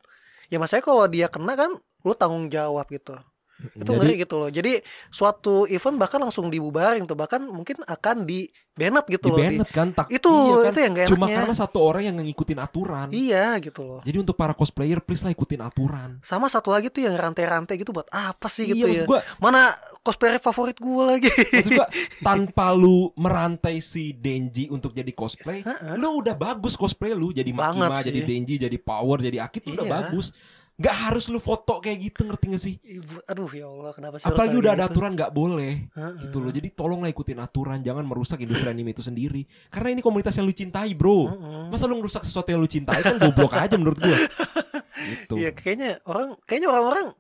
Ya 0.50 0.58
maksudnya 0.58 0.82
kalau 0.82 1.06
dia 1.06 1.30
kena 1.30 1.54
kan 1.54 1.72
lu 2.04 2.14
tanggung 2.18 2.50
jawab 2.50 2.90
gitu. 2.90 3.16
Itu 3.72 3.88
Jadi 3.88 3.98
ngeri 3.98 4.14
gitu 4.20 4.36
loh. 4.36 4.50
Jadi 4.50 4.74
suatu 5.08 5.64
event 5.66 5.96
bahkan 5.96 6.20
langsung 6.20 6.52
dibubarin 6.52 7.04
tuh. 7.04 7.16
Bahkan 7.16 7.48
mungkin 7.48 7.80
akan 7.82 8.24
di 8.24 8.46
banned 8.74 9.06
gitu 9.06 9.30
di 9.30 9.32
loh. 9.32 9.40
banned 9.40 9.70
kan 9.70 9.88
tak 9.90 10.10
Itu 10.10 10.28
iya 10.28 10.58
kan? 10.60 10.72
itu 10.74 10.80
yang 10.82 10.94
gak 10.94 11.06
Cuma 11.08 11.26
enaknya. 11.26 11.38
karena 11.40 11.54
satu 11.54 11.78
orang 11.80 12.04
yang 12.04 12.16
ngikutin 12.18 12.60
aturan. 12.60 13.08
Iya 13.10 13.46
gitu 13.62 13.82
loh. 13.82 14.02
Jadi 14.02 14.18
untuk 14.18 14.36
para 14.36 14.52
cosplayer 14.52 15.00
please 15.00 15.22
lah 15.22 15.30
ikutin 15.30 15.62
aturan. 15.62 16.18
Sama 16.20 16.48
satu 16.48 16.70
lagi 16.70 16.90
tuh 16.90 17.06
yang 17.06 17.14
rantai-rantai 17.14 17.78
gitu 17.78 17.92
buat 17.92 18.10
apa 18.10 18.50
sih 18.50 18.66
iya, 18.66 18.74
gitu 18.74 18.86
ya. 18.90 18.90
maksud 18.90 19.06
gua, 19.06 19.20
Mana 19.38 19.72
cosplayer 20.02 20.38
favorit 20.38 20.76
gue 20.76 21.04
lagi. 21.06 21.30
maksud 21.30 21.72
gua 21.72 21.88
tanpa 22.28 22.74
lu 22.74 23.14
merantai 23.14 23.78
si 23.78 24.12
Denji 24.12 24.68
untuk 24.68 24.92
jadi 24.92 25.12
cosplay, 25.12 25.62
lu 25.96 26.20
udah 26.20 26.34
bagus 26.34 26.74
cosplay 26.74 27.14
lu 27.14 27.30
jadi 27.30 27.50
Makima, 27.50 28.02
jadi 28.02 28.22
Denji, 28.22 28.58
jadi 28.58 28.78
Power, 28.78 29.22
jadi 29.22 29.38
Akit 29.40 29.64
udah 29.64 29.86
Iya. 29.86 29.94
bagus. 30.02 30.34
Nggak 30.74 30.96
harus 31.06 31.30
lu 31.30 31.38
foto 31.38 31.78
kayak 31.78 31.98
gitu 32.02 32.26
ngerti 32.26 32.46
gak 32.50 32.64
sih? 32.66 32.76
Ibu, 32.82 33.30
aduh 33.30 33.50
ya 33.54 33.70
Allah 33.70 33.94
kenapa 33.94 34.16
sih 34.18 34.26
Apalagi 34.26 34.56
udah 34.58 34.72
ada 34.74 34.86
gitu? 34.90 34.94
aturan 34.98 35.12
nggak 35.14 35.32
boleh 35.32 35.74
Heeh. 35.94 36.14
gitu 36.26 36.38
loh. 36.42 36.50
Jadi 36.50 36.68
tolonglah 36.74 37.10
ikutin 37.14 37.38
aturan, 37.38 37.80
jangan 37.86 38.02
merusak 38.02 38.42
industri 38.42 38.66
anime 38.66 38.90
itu 38.90 39.06
sendiri. 39.06 39.46
Karena 39.70 39.94
ini 39.94 40.02
komunitas 40.02 40.34
yang 40.34 40.50
lu 40.50 40.56
cintai, 40.56 40.98
bro. 40.98 41.30
Heeh. 41.30 41.64
Masa 41.70 41.86
lu 41.86 42.02
ngerusak 42.02 42.26
sesuatu 42.26 42.50
yang 42.50 42.58
lu 42.58 42.66
cintai 42.66 43.06
kan 43.06 43.22
goblok 43.22 43.54
aja 43.54 43.78
menurut 43.78 44.02
gua. 44.02 44.18
Gitu. 45.04 45.36
Iya 45.36 45.52
kayaknya 45.52 46.00
orang 46.08 46.40
kayaknya 46.48 46.70
orang-orang 46.72 47.12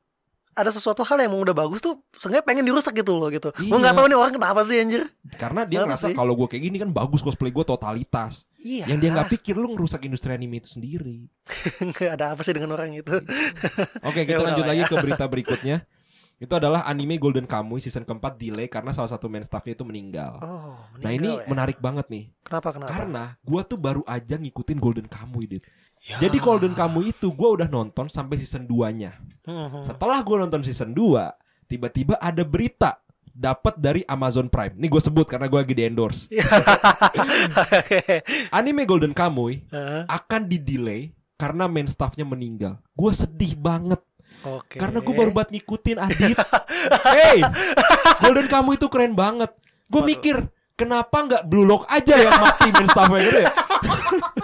ada 0.54 0.70
sesuatu 0.70 1.01
hal 1.01 1.18
yang 1.18 1.30
emang 1.30 1.41
udah 1.43 1.56
bagus 1.56 1.80
tuh 1.80 1.97
seenggaknya 2.14 2.45
pengen 2.45 2.64
dirusak 2.64 2.93
gitu 2.93 3.14
loh 3.14 3.28
gitu. 3.28 3.49
Gua 3.68 3.78
nggak 3.78 3.93
Iya. 3.93 3.99
tahu 3.99 4.06
nih 4.08 4.18
orang 4.18 4.34
kenapa 4.34 4.60
sih 4.62 4.78
anjir. 4.78 5.01
Karena 5.36 5.62
dia 5.64 5.82
Kenapa 5.82 5.97
ngerasa 5.99 6.08
kalau 6.14 6.34
gue 6.34 6.47
kayak 6.47 6.64
gini 6.64 6.78
kan 6.78 6.89
bagus 6.89 7.20
cosplay 7.20 7.49
gue 7.49 7.62
totalitas. 7.62 8.45
Iya. 8.58 8.86
Yang 8.88 8.99
dia 8.99 9.10
nggak 9.12 9.30
pikir 9.34 9.56
lu 9.56 9.74
ngerusak 9.74 10.01
industri 10.04 10.32
anime 10.32 10.58
itu 10.58 10.70
sendiri. 10.72 11.28
Nggak 11.91 12.12
ada 12.16 12.26
apa 12.32 12.41
sih 12.41 12.54
dengan 12.54 12.72
orang 12.72 12.95
itu. 12.95 13.12
Oke, 14.01 14.22
Ya 14.24 14.26
kita 14.26 14.39
udah 14.39 14.47
lanjut 14.54 14.64
lah 14.64 14.72
lagi 14.72 14.84
ya. 14.84 14.88
ke 14.88 14.95
berita 15.01 15.26
berikutnya. 15.28 15.78
Itu 16.41 16.59
adalah 16.59 16.84
anime 16.84 17.15
Golden 17.15 17.47
Kamuy 17.47 17.79
season 17.79 18.03
keempat 18.03 18.36
delay 18.36 18.67
karena 18.67 18.91
salah 18.91 19.07
satu 19.07 19.31
main 19.31 19.45
staffnya 19.45 19.77
itu 19.77 19.86
meninggal. 19.88 20.36
Oh, 20.43 20.75
nah 20.99 21.13
ini 21.13 21.29
meninggal 21.29 21.39
ya? 21.39 21.47
menarik 21.47 21.77
banget 21.79 22.05
nih, 22.11 22.25
Kenapa 22.43 22.75
kenapa? 22.75 22.89
karena 22.91 23.23
gue 23.39 23.61
tuh 23.63 23.79
baru 23.79 24.03
aja 24.03 24.36
ngikutin 24.36 24.79
Golden 24.81 25.07
Kamuy, 25.07 25.45
dit. 25.47 25.63
Ya. 26.03 26.19
Jadi 26.19 26.36
Golden 26.43 26.75
Kamuy 26.75 27.15
itu 27.15 27.31
gue 27.31 27.49
udah 27.61 27.69
nonton 27.71 28.11
sampai 28.11 28.36
season 28.36 28.67
2-nya. 28.67 29.15
Mhm. 29.47 29.88
Setelah 29.88 30.19
gue 30.19 30.36
nonton 30.36 30.59
season 30.67 30.91
2, 30.91 31.31
tiba-tiba 31.71 32.19
ada 32.19 32.43
berita 32.43 32.99
dapat 33.34 33.79
dari 33.79 34.01
Amazon 34.05 34.51
Prime. 34.51 34.75
Nih 34.75 34.91
gue 34.91 35.01
sebut 35.01 35.25
karena 35.25 35.47
gue 35.47 35.57
lagi 35.57 35.73
di 35.73 35.84
endorse. 35.88 36.27
Anime 38.53 38.84
Golden 38.86 39.15
Kamuy 39.15 39.65
Hah? 39.73 40.05
akan 40.07 40.45
di 40.45 40.57
delay 40.61 41.01
karena 41.39 41.65
main 41.65 41.89
staffnya 41.89 42.23
meninggal. 42.23 42.77
Gue 42.93 43.11
sedih 43.11 43.57
banget 43.57 43.99
Oke. 44.44 44.76
karena 44.76 45.00
gue 45.00 45.14
baru 45.16 45.32
buat 45.32 45.50
ngikutin 45.50 45.98
Adit. 46.00 46.38
hey, 47.16 47.39
Golden 48.20 48.48
Kamuy 48.52 48.76
itu 48.76 48.88
keren 48.91 49.16
banget. 49.16 49.52
Gue 49.88 50.04
mikir 50.04 50.44
kenapa 50.76 51.24
nggak 51.24 51.44
Blue 51.48 51.64
Lock 51.64 51.88
aja 51.88 52.16
yang 52.18 52.34
mati 52.36 52.70
main 52.72 52.88
staffnya 52.89 53.20
gitu 53.24 53.39
ya? 53.46 53.52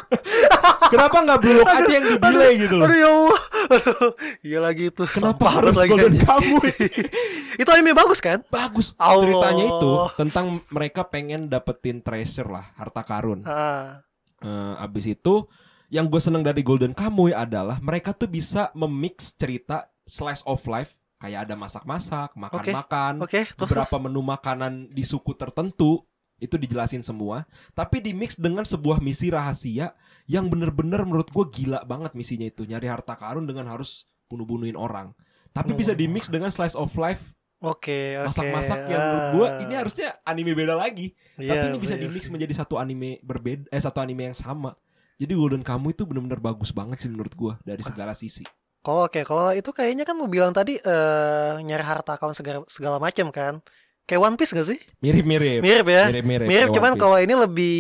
kenapa 0.93 1.18
nggak 1.20 1.39
Blue 1.41 1.56
Lock 1.60 1.72
aja 1.74 1.91
yang 1.91 2.06
di 2.06 2.16
delay 2.18 2.54
gitu 2.58 2.76
loh? 2.80 2.86
Aduh 2.88 2.97
ya 2.97 3.10
Allah. 3.10 3.41
Iya 4.50 4.60
lagi 4.64 4.84
itu. 4.89 5.04
Kenapa 5.06 5.45
harus 5.62 5.76
lagi 5.78 5.91
Golden 5.91 6.16
anjing. 6.16 6.26
Kamuy? 6.26 6.74
itu 7.60 7.70
anime 7.70 7.91
bagus 7.91 8.20
kan? 8.24 8.39
Bagus 8.47 8.95
Allah. 8.95 9.20
ceritanya 9.28 9.66
itu 9.68 9.91
tentang 10.16 10.45
mereka 10.72 11.02
pengen 11.04 11.52
dapetin 11.52 12.00
treasure 12.00 12.47
lah, 12.47 12.66
harta 12.80 13.04
karun. 13.04 13.43
Ah, 13.43 14.02
Eh, 14.39 14.74
abis 14.80 15.04
itu 15.04 15.52
yang 15.89 16.05
gue 16.05 16.21
seneng 16.21 16.45
dari 16.45 16.61
Golden 16.61 16.93
Kamuy 16.93 17.33
adalah 17.33 17.81
mereka 17.81 18.13
tuh 18.13 18.29
bisa 18.29 18.69
memix 18.73 19.33
cerita 19.33 19.89
slice 20.05 20.45
of 20.45 20.61
life 20.65 20.97
kayak 21.19 21.49
ada 21.49 21.55
masak-masak, 21.59 22.31
makan-makan, 22.33 23.19
Oke, 23.19 23.43
terus 23.43 23.59
beberapa 23.59 23.99
menu 23.99 24.23
makanan 24.23 24.87
di 24.87 25.03
suku 25.03 25.35
tertentu 25.35 26.07
itu 26.39 26.55
dijelasin 26.55 27.03
semua, 27.03 27.43
tapi 27.75 27.99
di 27.99 28.15
mix 28.15 28.39
dengan 28.39 28.63
sebuah 28.63 29.03
misi 29.03 29.27
rahasia 29.27 29.91
yang 30.23 30.47
bener-bener 30.47 31.03
menurut 31.03 31.27
gue 31.27 31.45
gila 31.51 31.83
banget 31.83 32.15
misinya 32.15 32.47
itu 32.47 32.63
nyari 32.63 32.87
harta 32.87 33.19
karun 33.19 33.43
dengan 33.43 33.67
harus 33.67 34.07
bunuh-bunuhin 34.31 34.79
orang. 34.79 35.11
Tapi 35.51 35.75
bisa 35.75 35.91
di 35.91 36.07
mix 36.07 36.31
dengan 36.31 36.47
slice 36.47 36.79
of 36.79 36.95
life 36.95 37.35
Oke, 37.59 38.15
oke. 38.15 38.31
masak-masak 38.31 38.87
yang 38.87 39.01
menurut 39.03 39.27
gue 39.35 39.47
Ah, 39.51 39.59
ini 39.67 39.73
harusnya 39.75 40.15
anime 40.23 40.55
beda 40.55 40.79
lagi. 40.79 41.11
iya 41.35 41.59
Tapi 41.59 41.67
ini 41.67 41.77
bisa 41.83 41.99
di 41.99 42.07
iya 42.07 42.15
mix 42.15 42.23
sih. 42.23 42.31
menjadi 42.31 42.53
satu 42.63 42.79
anime 42.79 43.19
berbeda 43.19 43.67
eh 43.67 43.81
satu 43.83 43.99
anime 43.99 44.31
yang 44.31 44.37
sama. 44.39 44.79
Jadi 45.20 45.34
Golden 45.36 45.63
Kamu 45.67 45.91
itu 45.91 46.07
benar-benar 46.07 46.39
bagus 46.39 46.72
banget 46.72 47.03
sih 47.03 47.11
menurut 47.11 47.36
gua 47.36 47.53
dari 47.67 47.84
segala 47.84 48.15
sisi. 48.15 48.47
Kalau 48.80 49.11
oke, 49.11 49.28
kalau 49.28 49.51
itu 49.51 49.67
kayaknya 49.76 50.07
kan 50.07 50.15
lu 50.15 50.32
bilang 50.32 50.55
tadi 50.55 50.80
eh 50.80 51.53
nyari 51.59 51.84
harta 51.84 52.15
kawan 52.15 52.32
segala, 52.32 52.63
segala 52.72 52.97
macam 53.03 53.28
kan. 53.28 53.59
Kayak 54.07 54.26
One 54.26 54.36
Piece 54.41 54.57
gak 54.57 54.65
sih? 54.65 54.80
Mirip-mirip. 55.05 55.61
Mirip 55.61 55.86
ya. 55.86 56.09
Mirip-mirip. 56.09 56.47
Mirip 56.49 56.67
cuman 56.74 56.97
kalau 56.97 57.22
ini 57.22 57.36
lebih 57.38 57.78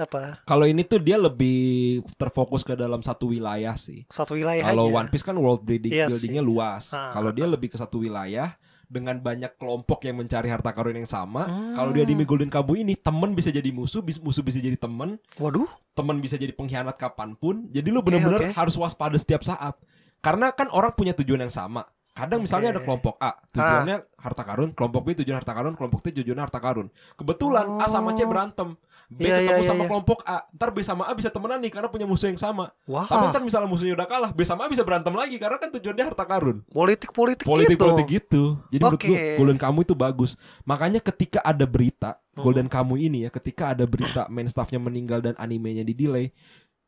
apa? 0.00 0.40
kalau 0.48 0.64
ini 0.64 0.80
tuh 0.88 0.96
dia 0.96 1.20
lebih 1.20 2.00
terfokus 2.16 2.64
ke 2.64 2.72
dalam 2.72 3.04
satu 3.04 3.28
wilayah 3.28 3.76
sih. 3.76 4.08
Satu 4.08 4.40
wilayah 4.40 4.72
Kalau 4.72 4.88
aja. 4.88 4.96
One 5.04 5.08
Piece 5.12 5.26
kan 5.26 5.36
world 5.36 5.66
building 5.68 5.92
Iya 5.92 6.08
buildingnya 6.08 6.40
luas. 6.40 6.96
Ah, 6.96 7.12
Kalau 7.12 7.28
ah, 7.28 7.34
dia 7.34 7.44
lebih 7.44 7.68
ke 7.68 7.76
satu 7.76 8.00
wilayah 8.00 8.56
dengan 8.86 9.18
banyak 9.18 9.58
kelompok 9.58 10.06
yang 10.06 10.22
mencari 10.22 10.46
harta 10.50 10.70
karun 10.70 11.02
yang 11.02 11.10
sama. 11.10 11.46
Hmm. 11.46 11.74
Kalau 11.74 11.90
dia 11.90 12.06
di 12.06 12.14
Golden 12.22 12.50
Kamu 12.50 12.72
ini 12.78 12.94
temen 12.94 13.34
bisa 13.34 13.50
jadi 13.50 13.70
musuh, 13.74 14.02
bis- 14.02 14.22
musuh 14.22 14.42
bisa 14.42 14.62
jadi 14.62 14.78
temen, 14.78 15.18
Waduh. 15.38 15.66
temen 15.94 16.16
bisa 16.22 16.38
jadi 16.38 16.54
pengkhianat 16.54 16.94
kapan 16.94 17.34
pun. 17.34 17.66
Jadi 17.74 17.88
lu 17.90 18.00
bener-bener 18.02 18.50
oke. 18.50 18.54
harus 18.54 18.74
waspada 18.78 19.18
setiap 19.18 19.42
saat. 19.42 19.74
Karena 20.22 20.50
kan 20.50 20.70
orang 20.74 20.94
punya 20.94 21.14
tujuan 21.14 21.46
yang 21.46 21.54
sama. 21.54 21.86
Kadang 22.16 22.40
misalnya 22.40 22.72
Oke. 22.72 22.74
ada 22.74 22.82
kelompok 22.82 23.14
A, 23.20 23.30
tujuannya 23.52 23.96
harta 24.16 24.42
karun, 24.42 24.70
kelompok 24.72 25.02
B 25.04 25.08
tujuan 25.20 25.36
harta 25.36 25.52
karun, 25.52 25.76
kelompok 25.76 26.00
C 26.00 26.16
tujuannya 26.16 26.44
harta 26.48 26.56
karun. 26.58 26.88
Kebetulan 27.12 27.76
A 27.76 27.86
sama 27.86 28.16
C 28.16 28.24
Oh. 28.24 28.28
berantem. 28.32 28.68
B 29.06 29.22
Iya, 29.22 29.38
ketemu 29.38 29.62
iya, 29.62 29.68
sama 29.68 29.82
iya. 29.84 29.88
kelompok 29.92 30.18
A. 30.26 30.48
Ntar 30.50 30.74
B 30.74 30.78
sama 30.82 31.06
A 31.06 31.14
bisa 31.14 31.30
temenan 31.30 31.62
nih 31.62 31.70
karena 31.70 31.86
punya 31.86 32.08
musuh 32.08 32.26
yang 32.26 32.40
sama. 32.40 32.74
Wah. 32.90 33.06
Tapi 33.06 33.30
ntar 33.30 33.38
misalnya 33.38 33.68
musuhnya 33.68 33.94
udah 33.94 34.08
kalah, 34.08 34.30
B 34.34 34.42
sama 34.42 34.66
A 34.66 34.68
bisa 34.72 34.82
berantem 34.82 35.14
lagi 35.14 35.36
karena 35.38 35.60
kan 35.60 35.70
tujuannya 35.70 36.04
harta 36.08 36.24
karun. 36.26 36.64
politik-politik 36.72 37.46
Politik 37.46 37.76
gitu. 37.78 37.84
politik 37.86 38.06
gitu. 38.08 38.42
Jadi 38.72 38.82
menurut 38.82 38.98
Oke. 38.98 39.06
gue 39.06 39.18
Golden 39.36 39.58
Kamu 39.60 39.78
itu 39.84 39.94
bagus. 39.94 40.34
Makanya 40.64 40.98
ketika 40.98 41.38
ada 41.44 41.68
berita 41.68 42.16
Hmm. 42.32 42.44
Golden 42.44 42.68
Kamu 42.68 43.00
ini 43.00 43.24
ya, 43.24 43.30
ketika 43.32 43.72
ada 43.72 43.84
berita 43.84 44.24
main 44.32 44.44
staffnya 44.44 44.76
meninggal 44.76 45.24
dan 45.24 45.32
animenya 45.38 45.80
di 45.80 45.96
delay, 45.96 46.28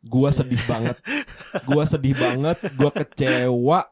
gua 0.03 0.29
sedih 0.29 0.61
banget. 0.64 1.01
Gua 1.64 1.85
sedih 1.85 2.12
banget, 2.12 2.59
gua 2.76 2.91
kecewa. 2.93 3.89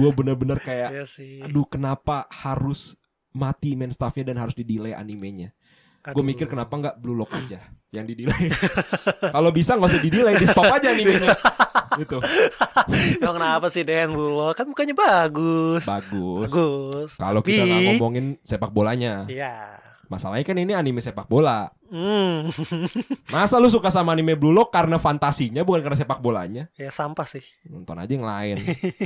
Gua 0.00 0.10
bener-bener 0.10 0.56
kayak 0.58 0.90
Iya 0.90 1.04
sih. 1.04 1.44
aduh 1.44 1.64
kenapa 1.64 2.24
harus 2.32 2.96
mati 3.30 3.76
main 3.76 3.88
staffnya 3.88 4.24
dan 4.24 4.40
harus 4.40 4.56
di 4.56 4.64
delay 4.64 4.90
animenya. 4.90 5.52
Gue 6.00 6.24
mikir 6.24 6.48
kenapa 6.48 6.72
nggak 6.72 6.96
Blue 6.96 7.12
Lock 7.12 7.28
aja 7.30 7.60
yang 7.90 8.08
di 8.08 8.16
delay. 8.16 8.48
Kalau 9.36 9.52
bisa 9.52 9.76
nggak 9.76 9.90
usah 9.90 10.00
di 10.00 10.08
delay, 10.08 10.32
di 10.34 10.48
stop 10.48 10.64
aja 10.66 10.88
animenya. 10.90 11.36
gitu. 11.92 12.16
Emang 13.20 13.36
kenapa 13.36 13.66
sih 13.68 13.84
Den 13.84 14.08
Bulo? 14.10 14.56
Kan 14.56 14.64
mukanya 14.66 14.96
bagus. 14.96 15.84
Bagus. 15.84 16.48
Bagus. 16.48 17.10
Kalau 17.14 17.44
Tapi- 17.44 17.52
kita 17.52 17.62
nggak 17.62 17.82
ngomongin 17.92 18.26
sepak 18.40 18.72
bolanya, 18.72 19.28
Iya. 19.28 19.76
Masalahnya 20.10 20.42
kan 20.42 20.58
ini 20.58 20.74
anime 20.74 20.98
sepak 20.98 21.24
bola. 21.24 21.70
Hmm. 21.86 22.50
Masa 23.32 23.56
lu 23.56 23.66
suka 23.66 23.88
sama 23.88 24.10
anime 24.10 24.34
Blue 24.34 24.50
Lock 24.50 24.68
karena 24.68 24.98
fantasinya 24.98 25.62
bukan 25.62 25.80
karena 25.80 25.96
sepak 25.96 26.18
bolanya? 26.18 26.66
ya 26.74 26.90
sampah 26.90 27.24
sih. 27.24 27.46
Nonton 27.64 27.94
aja 27.94 28.10
yang 28.10 28.26
lain. 28.26 28.58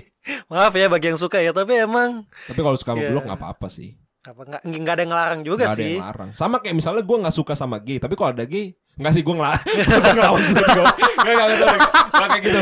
Maaf 0.50 0.72
ya 0.72 0.88
bagi 0.88 1.12
yang 1.12 1.20
suka 1.20 1.38
ya, 1.38 1.52
tapi 1.52 1.76
emang 1.76 2.24
Tapi 2.44 2.58
kalau 2.58 2.74
suka 2.74 2.92
sama 2.92 3.00
Iya. 3.00 3.08
Blue 3.08 3.16
Lock 3.16 3.26
nggak 3.28 3.40
apa-apa 3.40 3.68
sih. 3.68 4.00
apa 4.24 4.40
nggak 4.40 4.62
nggak 4.64 4.94
ada 4.96 5.02
yang 5.04 5.12
ngelarang 5.12 5.40
juga 5.44 5.64
ada 5.68 5.76
sih. 5.76 5.94
yang 5.94 6.08
larang. 6.08 6.30
Sama 6.32 6.56
kayak 6.56 6.72
misalnya 6.72 7.04
gue 7.04 7.16
nggak 7.20 7.36
suka 7.36 7.52
sama 7.52 7.76
gay, 7.76 8.00
tapi 8.00 8.16
kalau 8.16 8.32
ada 8.32 8.48
gay 8.48 8.72
Enggak 8.96 9.12
sih 9.12 9.22
gue 9.22 9.34
ngelarang 9.36 9.66
ngelawan 10.16 10.42
juga 10.48 10.64
Gue 10.64 10.84
Nggak 11.20 11.34
nggak 11.34 11.46
nggak 11.50 11.76
nggak 12.08 12.28
kayak 12.30 12.42
gitu 12.42 12.60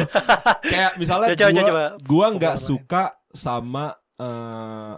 Kayak 0.66 0.90
misalnya 0.98 1.26
gue 1.30 1.62
coba. 1.62 1.84
Gue 2.02 2.26
nggak 2.34 2.56
Coba, 2.56 2.66
suka 2.66 3.02
sama 3.30 3.84
eh, 4.16 4.26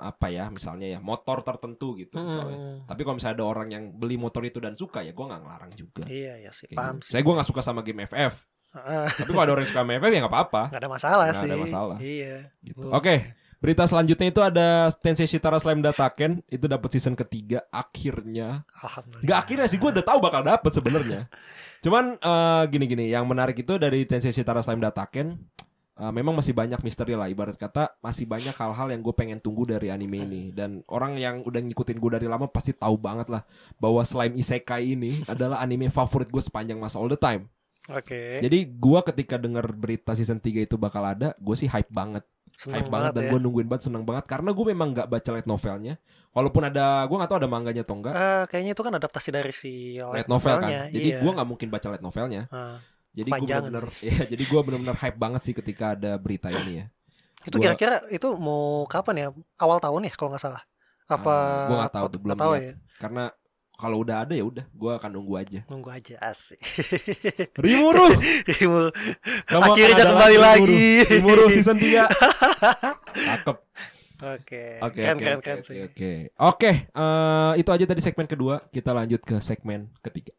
Apa 0.01 0.27
ya 0.29 0.49
misalnya 0.49 0.87
ya 0.89 0.99
Motor 0.99 1.43
tertentu 1.43 1.95
gitu 1.95 2.17
misalnya 2.17 2.57
Hmm. 2.57 2.79
Tapi 2.85 3.01
kalau 3.03 3.17
misalnya 3.17 3.37
ada 3.39 3.47
orang 3.47 3.69
yang 3.69 3.85
beli 3.91 4.15
motor 4.15 4.43
itu 4.43 4.59
dan 4.59 4.75
suka 4.75 5.01
ya 5.01 5.11
gue 5.11 5.25
nggak 5.25 5.41
ngelarang 5.41 5.73
juga 5.75 6.03
Iya 6.05 6.35
ya 6.39 6.51
sih, 6.51 6.67
Kayak 6.67 6.79
paham 6.79 6.97
gitu. 6.97 7.05
sih. 7.07 7.13
Saya 7.13 7.23
gue 7.23 7.35
nggak 7.35 7.49
suka 7.49 7.61
sama 7.61 7.81
game 7.81 8.03
FF 8.05 8.35
Tapi 9.15 9.31
kalau 9.31 9.45
ada 9.45 9.53
orang 9.55 9.63
yang 9.63 9.71
suka 9.71 9.83
sama 9.83 9.93
FF 9.95 10.11
ya 10.11 10.21
nggak 10.21 10.33
apa-apa 10.33 10.63
nggak 10.69 10.83
ada 10.83 10.91
masalah 10.91 11.25
Nggak 11.25 11.37
sih. 11.37 11.47
ada 11.47 11.57
masalah. 11.57 11.97
Iya. 11.99 12.37
gitu. 12.61 12.87
Oke 12.91 13.15
Berita 13.55 13.89
selanjutnya 13.89 14.29
itu 14.29 14.41
ada 14.45 14.69
Tensei 14.93 15.25
Shitara 15.25 15.57
Slime 15.57 15.81
Dataken 15.81 16.45
Itu 16.47 16.69
dapat 16.69 16.85
season 16.91 17.17
ketiga 17.17 17.65
Akhirnya 17.73 18.69
Alhamdulillah. 18.77 19.25
Gak 19.25 19.39
akhirnya 19.41 19.67
sih 19.67 19.79
gue 19.79 19.89
udah 19.89 20.05
tahu 20.05 20.19
bakal 20.21 20.45
dapet 20.45 20.69
sebenarnya. 20.69 21.21
Cuman 21.85 22.17
eh, 22.17 22.63
gini-gini, 22.69 23.09
yang 23.09 23.25
menarik 23.25 23.57
itu 23.57 23.77
dari 23.77 24.05
Tensei 24.05 24.33
Shitara 24.33 24.61
Slime 24.61 24.81
Dataken 24.81 25.41
eh, 25.95 26.13
memang 26.13 26.35
masih 26.35 26.51
banyak 26.51 26.81
misteri 26.81 27.15
lah 27.15 27.27
ibarat 27.27 27.55
kata 27.55 27.95
masih 27.99 28.27
banyak 28.27 28.53
hal-hal 28.53 28.89
yang 28.91 29.01
gue 29.01 29.15
pengen 29.15 29.39
tunggu 29.39 29.65
dari 29.65 29.89
anime 29.89 30.23
ini 30.23 30.43
dan 30.51 30.83
orang 30.87 31.15
yang 31.17 31.43
udah 31.43 31.61
ngikutin 31.61 31.99
gue 31.99 32.11
dari 32.19 32.27
lama 32.27 32.51
pasti 32.51 32.75
tahu 32.75 32.99
banget 32.99 33.31
lah 33.31 33.43
bahwa 33.79 34.03
slime 34.03 34.35
isekai 34.35 34.95
ini 34.95 35.23
adalah 35.33 35.63
anime 35.63 35.89
favorit 35.89 36.31
gue 36.31 36.43
sepanjang 36.43 36.79
masa 36.79 36.99
all 36.99 37.11
the 37.11 37.19
time. 37.19 37.47
Oke. 37.85 38.41
Jadi 38.41 38.65
gue 38.65 39.01
ketika 39.13 39.37
dengar 39.37 39.69
berita 39.69 40.17
season 40.17 40.41
3 40.41 40.65
itu 40.65 40.81
bakal 40.81 41.05
ada, 41.05 41.37
gue 41.37 41.53
sih 41.53 41.69
hype 41.69 41.93
banget 41.93 42.25
Seneng 42.55 42.81
hype 42.81 42.89
banget, 42.89 43.13
dan 43.19 43.23
ya. 43.27 43.31
gue 43.35 43.39
nungguin 43.43 43.67
banget 43.67 43.83
seneng 43.91 44.07
banget 44.07 44.25
karena 44.31 44.55
gue 44.55 44.67
memang 44.71 44.89
nggak 44.95 45.09
baca 45.11 45.31
light 45.35 45.49
novelnya 45.51 45.99
walaupun 46.31 46.63
ada 46.63 47.03
gue 47.03 47.17
nggak 47.19 47.31
tahu 47.35 47.39
ada 47.43 47.51
manganya 47.51 47.83
atau 47.83 47.99
enggak 47.99 48.15
Eh, 48.15 48.45
kayaknya 48.47 48.73
itu 48.79 48.83
kan 48.87 48.95
adaptasi 48.95 49.29
dari 49.35 49.51
si 49.51 49.99
light 49.99 50.31
novel 50.31 50.63
kan 50.63 50.71
jadi 50.87 51.09
iya. 51.09 51.19
gue 51.19 51.31
nggak 51.35 51.49
mungkin 51.51 51.67
baca 51.67 51.87
light 51.91 52.05
novelnya 52.07 52.47
Ah. 52.55 52.79
Jadi 53.15 53.31
gue 53.31 53.47
bener-bener 53.47 53.85
ya 54.11 54.19
jadi 54.27 54.43
gue 54.43 54.61
bener-bener 54.61 54.97
hype 54.97 55.17
banget 55.17 55.41
sih 55.41 55.55
ketika 55.55 55.95
ada 55.95 56.19
berita 56.19 56.51
ini 56.51 56.83
ya 56.83 56.87
Itu 57.45 57.57
Gua- 57.57 57.77
kira-kira 57.77 58.01
itu 58.09 58.29
mau 58.35 58.83
kapan 58.85 59.15
ya? 59.17 59.29
Awal 59.57 59.77
tahun 59.77 60.09
ya 60.09 60.13
kalau 60.13 60.33
nggak 60.33 60.41
salah. 60.41 60.65
Apa? 61.05 61.29
Ah, 61.29 61.67
gua 61.69 61.77
nggak 61.79 61.93
tahu 61.93 62.07
tuh, 62.09 62.19
belum 62.19 62.37
tahu 62.37 62.53
ya. 62.57 62.73
karena 62.97 63.25
kalau 63.75 63.97
udah 64.01 64.17
ada 64.23 64.33
ya 64.33 64.41
udah 64.41 64.65
gue 64.65 64.93
akan 64.95 65.11
nunggu 65.13 65.35
aja 65.37 65.61
Nunggu 65.69 65.91
aja 65.91 66.15
asik. 66.25 66.57
Rimuru 67.65 68.17
Rimuru. 68.49 68.89
Kamu 69.45 69.63
Akhirnya 69.67 70.05
kembali 70.09 70.25
Rimuru. 70.33 70.41
lagi. 70.41 70.85
Rimuru 71.05 71.45
season 71.51 71.77
3 71.77 72.09
cakep 73.29 73.57
Oke. 74.25 74.65
oke 74.81 75.01
oke 75.05 75.51
oke 75.85 76.13
oke 76.33 76.71
eh, 76.89 77.53
itu 77.61 77.69
aja 77.69 77.85
tadi 77.85 78.01
segmen 78.01 78.25
kedua 78.25 78.65
kita 78.71 78.89
lanjut 78.91 79.21
ke 79.21 79.37
segmen 79.39 79.93
ketiga 80.01 80.33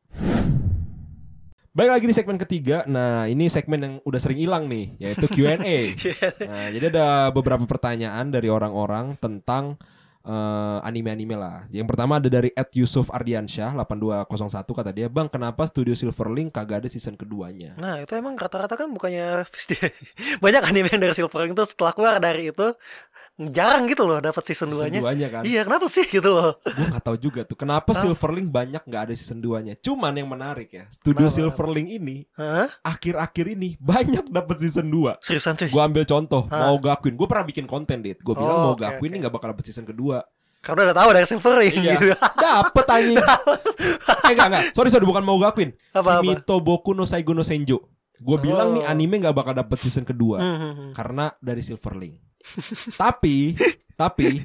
Baik 1.76 1.92
lagi 1.92 2.06
di 2.08 2.16
segmen 2.16 2.40
ketiga. 2.40 2.88
Nah, 2.88 3.28
ini 3.28 3.52
segmen 3.52 3.80
yang 3.84 3.94
udah 4.08 4.16
sering 4.16 4.40
hilang 4.40 4.72
nih, 4.72 4.96
yaitu 4.96 5.28
Q&A. 5.28 5.92
Nah, 6.48 6.72
jadi 6.72 6.88
ada 6.88 7.36
beberapa 7.36 7.68
pertanyaan 7.68 8.32
dari 8.32 8.48
orang-orang 8.48 9.20
tentang 9.20 9.76
eh, 10.24 10.80
anime-anime 10.88 11.36
lah. 11.36 11.68
Yang 11.68 11.92
pertama 11.92 12.24
ada 12.24 12.32
dari 12.32 12.56
Ed 12.56 12.72
Yusuf 12.80 13.12
Ardiansyah 13.12 13.76
8201 13.76 14.72
kata 14.72 14.96
dia, 14.96 15.12
"Bang, 15.12 15.28
kenapa 15.28 15.68
Studio 15.68 15.92
Silverlink 16.00 16.56
kagak 16.56 16.88
ada 16.88 16.88
season 16.88 17.20
keduanya?" 17.20 17.76
Nah 17.76 18.00
itu 18.00 18.16
emang 18.16 18.40
rata-rata 18.40 18.80
kan 18.80 18.88
bukannya 18.96 19.44
banyak 20.44 20.64
anime 20.64 20.88
yang 20.96 21.04
dari 21.04 21.14
Silverlink 21.14 21.60
tuh 21.60 21.68
setelah 21.68 21.92
keluar 21.92 22.16
dari 22.24 22.56
itu 22.56 22.72
jarang 23.38 23.84
gitu 23.84 24.04
loh 24.04 24.18
dapat 24.18 24.40
season 24.42 24.70
2 24.70 24.88
nya. 24.88 25.00
keduanya 25.00 25.28
kan. 25.30 25.42
Iya 25.44 25.62
kenapa 25.62 25.86
sih 25.86 26.04
gitu 26.04 26.30
loh? 26.30 26.56
Gue 26.62 26.86
nggak 26.88 27.04
tahu 27.04 27.18
juga 27.20 27.42
tuh 27.44 27.56
kenapa 27.56 27.92
Ah. 27.92 28.00
Silverlink 28.00 28.48
banyak 28.48 28.80
nggak 28.82 29.02
ada 29.02 29.14
season 29.14 29.40
2-nya. 29.40 29.76
Cuman 29.78 30.14
yang 30.14 30.26
menarik 30.26 30.70
ya, 30.70 30.88
Studio 30.90 31.26
Kenapa? 31.26 31.36
Silverlink 31.36 31.88
ini 31.92 32.24
Hah? 32.34 32.72
akhir-akhir 32.80 33.46
ini 33.52 33.76
banyak 33.76 34.30
dapat 34.30 34.56
season 34.58 34.88
2. 34.88 35.20
Seriusan 35.20 35.56
cuy? 35.56 35.68
Gue 35.68 35.82
ambil 35.82 36.04
contoh, 36.04 36.48
Ah. 36.48 36.66
mau 36.66 36.78
gakuin. 36.78 37.14
Gue 37.14 37.28
pernah 37.28 37.44
bikin 37.44 37.66
konten, 37.66 38.00
Dit. 38.00 38.20
Gue 38.20 38.34
bilang 38.34 38.56
Oh, 38.56 38.62
mau 38.62 38.74
oke, 38.74 38.82
gakuin 38.82 39.04
oke. 39.04 39.12
ini 39.12 39.18
nggak 39.20 39.34
bakal 39.34 39.48
dapet 39.52 39.66
season 39.66 39.84
kedua. 39.84 40.24
Karena 40.60 40.90
udah 40.90 40.98
tahu 40.98 41.10
dari 41.12 41.28
Silvering 41.28 41.76
Iya. 41.78 41.94
gitu. 41.94 42.06
Dapet 42.42 42.86
anjing. 42.90 43.18
eh 44.26 44.32
enggak 44.32 44.48
enggak. 44.48 44.64
Sorry 44.72 44.90
sorry 44.90 45.04
bukan 45.04 45.22
mau 45.22 45.38
gakuin. 45.38 45.76
Apa 45.92 46.00
apa? 46.16 46.22
Kimito 46.22 46.58
Boku 46.58 46.92
no 46.92 47.04
Saigo 47.04 47.32
no 47.32 47.44
Senjo. 47.44 47.86
Gue 48.16 48.40
bilang 48.40 48.74
nih 48.74 48.82
Oh. 48.82 48.90
anime 48.90 49.20
nggak 49.20 49.36
bakal 49.36 49.54
dapet 49.54 49.78
season 49.78 50.02
kedua 50.02 50.40
Hmm, 50.40 50.56
hmm, 50.56 50.74
hmm. 50.74 50.92
karena 50.94 51.36
dari 51.38 51.62
Silverling. 51.62 52.16
Tapi 53.02 53.56
tapi 53.96 54.44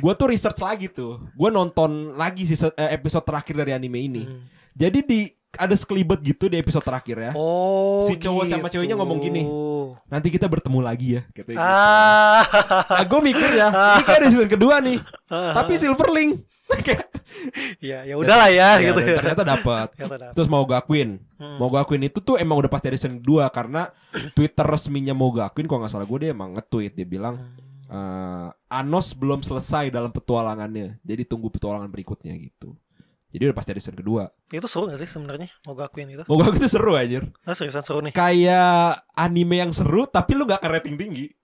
gue 0.00 0.12
tuh 0.16 0.26
research 0.32 0.60
lagi 0.60 0.86
tuh. 0.88 1.20
Gue 1.36 1.52
nonton 1.52 2.16
lagi 2.16 2.48
season, 2.48 2.72
eh, 2.74 2.96
episode 2.96 3.24
terakhir 3.24 3.54
dari 3.60 3.72
anime 3.76 3.98
ini. 4.00 4.22
Hmm. 4.24 4.42
Jadi 4.76 4.98
di 5.04 5.20
ada 5.56 5.72
sekelibet 5.72 6.20
gitu 6.20 6.52
di 6.52 6.60
episode 6.60 6.84
terakhir 6.84 7.16
ya. 7.16 7.32
Oh, 7.32 8.04
Si 8.04 8.16
cowok 8.20 8.44
sama 8.44 8.68
ceweknya 8.68 8.96
ngomong 8.96 9.18
gini. 9.20 9.42
Nanti 10.12 10.28
kita 10.28 10.44
bertemu 10.48 10.80
lagi 10.84 11.16
ya. 11.16 11.22
Katanya 11.32 11.56
gitu. 11.56 11.64
Ah. 11.64 12.42
Nah, 12.92 13.04
gue 13.08 13.20
mikir 13.24 13.50
ya, 13.56 13.68
ini 13.72 14.02
kayak 14.04 14.18
ada 14.20 14.28
season 14.28 14.50
kedua 14.52 14.80
nih. 14.84 15.00
Tapi 15.56 15.72
Silverling. 15.80 16.30
Ya 17.80 18.02
ya 18.02 18.14
udahlah 18.18 18.50
ya, 18.50 18.80
Ya, 18.80 18.90
gitu 18.92 19.00
ya. 19.00 19.16
Ternyata 19.20 19.42
dapat. 19.46 19.88
Terus 20.36 20.48
mau 20.50 20.64
gakuin. 20.66 21.22
Hmm. 21.36 21.56
Mau 21.60 21.70
gakuin 21.70 22.08
itu 22.08 22.18
tuh 22.20 22.40
emang 22.40 22.58
udah 22.58 22.70
pasti 22.72 22.90
dari 22.90 22.98
season 22.98 23.20
2 23.20 23.48
karena 23.52 23.92
Twitter 24.36 24.66
resminya 24.66 25.12
mau 25.12 25.30
gakuin 25.30 25.68
kalau 25.68 25.84
nggak 25.84 25.92
salah 25.92 26.08
gue 26.08 26.18
dia 26.26 26.30
emang 26.32 26.56
nge-tweet 26.56 26.92
dia 26.96 27.06
bilang 27.06 27.34
eh, 27.92 28.48
Anos 28.72 29.12
belum 29.12 29.44
selesai 29.44 29.92
dalam 29.92 30.10
petualangannya. 30.10 31.00
Jadi 31.04 31.22
tunggu 31.28 31.52
petualangan 31.52 31.92
berikutnya 31.92 32.32
gitu. 32.40 32.74
Jadi 33.36 33.52
udah 33.52 33.56
pasti 33.58 33.70
dari 33.76 33.82
season 33.84 34.00
kedua. 34.00 34.24
Itu 34.48 34.64
seru 34.64 34.88
gak 34.88 34.96
sih 34.96 35.10
sebenarnya? 35.12 35.52
Mau 35.68 35.76
gakuin 35.76 36.08
itu? 36.08 36.24
Mau 36.24 36.40
gakuin 36.40 36.56
itu 36.56 36.72
seru 36.72 36.96
anjir. 36.96 37.28
Ah, 37.44 37.52
seriusan 37.52 37.84
seru 37.84 38.00
nih. 38.00 38.16
Kayak 38.16 39.04
anime 39.12 39.60
yang 39.60 39.76
seru 39.76 40.08
tapi 40.08 40.32
lu 40.32 40.48
nggak 40.48 40.64
akan 40.64 40.72
rating 40.72 40.96
tinggi. 40.96 41.35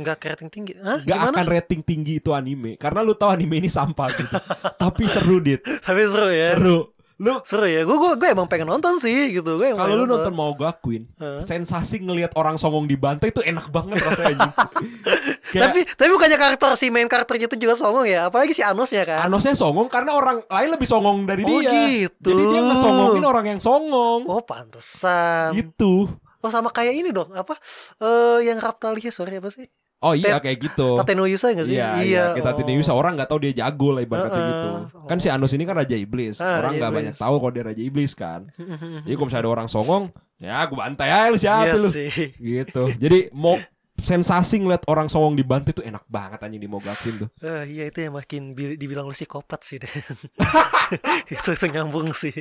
Enggak 0.00 0.16
ke 0.16 0.26
rating 0.32 0.48
tinggi. 0.48 0.72
Hah? 0.76 0.98
Gak 1.00 1.12
Gimana? 1.12 1.36
akan 1.36 1.46
rating 1.46 1.80
tinggi 1.84 2.12
itu 2.18 2.32
anime 2.32 2.74
karena 2.74 3.00
lu 3.00 3.12
tahu 3.12 3.30
anime 3.30 3.60
ini 3.60 3.68
sampah 3.68 4.08
gitu. 4.10 4.32
tapi 4.82 5.04
seru 5.04 5.38
dit. 5.38 5.60
Tapi 5.60 6.00
seru 6.08 6.32
ya. 6.32 6.56
Seru. 6.56 6.78
Lu 7.20 7.36
Seru 7.44 7.68
ya. 7.68 7.84
Gue 7.84 7.92
gue 7.94 8.16
gue 8.16 8.28
emang 8.32 8.48
pengen 8.48 8.64
nonton 8.66 8.96
sih 8.96 9.12
gitu. 9.30 9.60
Gue 9.60 9.76
kalau 9.76 9.92
lu 9.92 10.08
nonton 10.08 10.32
mau 10.32 10.56
gakuin, 10.56 11.04
Heeh. 11.20 11.44
sensasi 11.44 12.00
ngelihat 12.00 12.32
orang 12.32 12.56
songong 12.56 12.88
dibantai 12.88 13.28
itu 13.28 13.44
enak 13.44 13.68
banget 13.68 14.00
rasanya. 14.00 14.48
Kayak 15.52 15.62
Tapi 15.68 15.80
tapi 15.84 16.08
bukannya 16.10 16.38
karakter 16.38 16.70
si 16.78 16.88
main 16.88 17.04
karakternya 17.04 17.44
itu 17.44 17.58
juga 17.58 17.74
songong 17.74 18.06
ya? 18.06 18.30
Apalagi 18.30 18.54
si 18.54 18.62
Anosnya 18.62 19.04
kan. 19.04 19.26
Anosnya 19.26 19.52
songong 19.52 19.90
karena 19.90 20.14
orang 20.14 20.40
lain 20.46 20.70
lebih 20.70 20.86
songong 20.86 21.26
dari 21.26 21.42
Oh, 21.44 21.60
dia. 21.60 21.68
gitu. 22.08 22.30
Jadi 22.32 22.42
dia 22.48 22.62
ngesongongin 22.64 23.24
orang 23.26 23.46
yang 23.46 23.60
songong. 23.60 24.24
Oh 24.24 24.40
pantesan. 24.40 25.52
Gitu. 25.52 26.08
Oh 26.40 26.48
sama 26.48 26.70
kayak 26.70 26.94
ini 26.94 27.10
dong. 27.10 27.34
Apa? 27.34 27.52
Eh 27.98 28.48
yang 28.48 28.56
Raptalia 28.56 29.12
sorry 29.12 29.36
apa 29.36 29.52
sih? 29.52 29.68
Oh 30.00 30.16
iya 30.16 30.40
Tet- 30.40 30.48
kayak 30.48 30.58
gitu. 30.64 30.96
Tateno 30.96 31.28
Yusa 31.28 31.52
gak 31.52 31.68
sih? 31.68 31.76
Iya, 31.76 32.00
iya, 32.00 32.24
kita 32.32 32.50
oh. 32.50 32.56
tidak 32.56 32.72
bisa 32.72 32.96
orang 32.96 33.20
nggak 33.20 33.28
tahu 33.28 33.44
dia 33.44 33.52
jago 33.52 33.92
lah 33.92 34.00
ibaratnya 34.00 34.32
Heeh. 34.32 34.48
gitu. 34.48 34.68
Kan 35.04 35.18
si 35.20 35.28
Anos 35.28 35.52
ini 35.52 35.68
kan 35.68 35.76
raja 35.76 35.92
iblis. 35.92 36.40
Ah, 36.40 36.64
orang 36.64 36.80
nggak 36.80 36.92
banyak 36.92 37.14
tahu 37.14 37.34
kalau 37.36 37.52
dia 37.52 37.64
raja 37.68 37.82
iblis 37.84 38.16
kan. 38.16 38.48
Jadi 39.04 39.12
kalau 39.12 39.28
misalnya 39.28 39.44
ada 39.44 39.52
orang 39.52 39.68
songong, 39.68 40.08
ya 40.40 40.64
gue 40.64 40.72
bantai 40.74 41.08
aja 41.12 41.28
lu 41.28 41.36
siapa 41.36 41.64
Iya 41.68 41.74
lu. 41.76 41.88
sih. 41.92 42.08
Gitu. 42.32 42.82
Jadi 42.96 43.28
mau 43.30 43.60
sensasi 44.00 44.56
ngeliat 44.56 44.88
orang 44.88 45.12
songong 45.12 45.36
dibantai 45.36 45.76
tuh 45.76 45.84
enak 45.84 46.08
banget 46.08 46.40
anjing 46.40 46.64
di 46.64 46.70
Mogakin 46.72 47.14
tuh. 47.20 47.28
Eh, 47.44 47.68
iya 47.68 47.84
itu 47.84 48.00
yang 48.00 48.16
makin 48.16 48.56
bi- 48.56 48.80
dibilang 48.80 49.04
lu 49.04 49.12
psikopat 49.12 49.60
sih 49.60 49.76
Den. 49.76 49.92
itu 51.36 51.48
itu 51.52 51.66
nyambung 51.68 52.08
sih. 52.16 52.32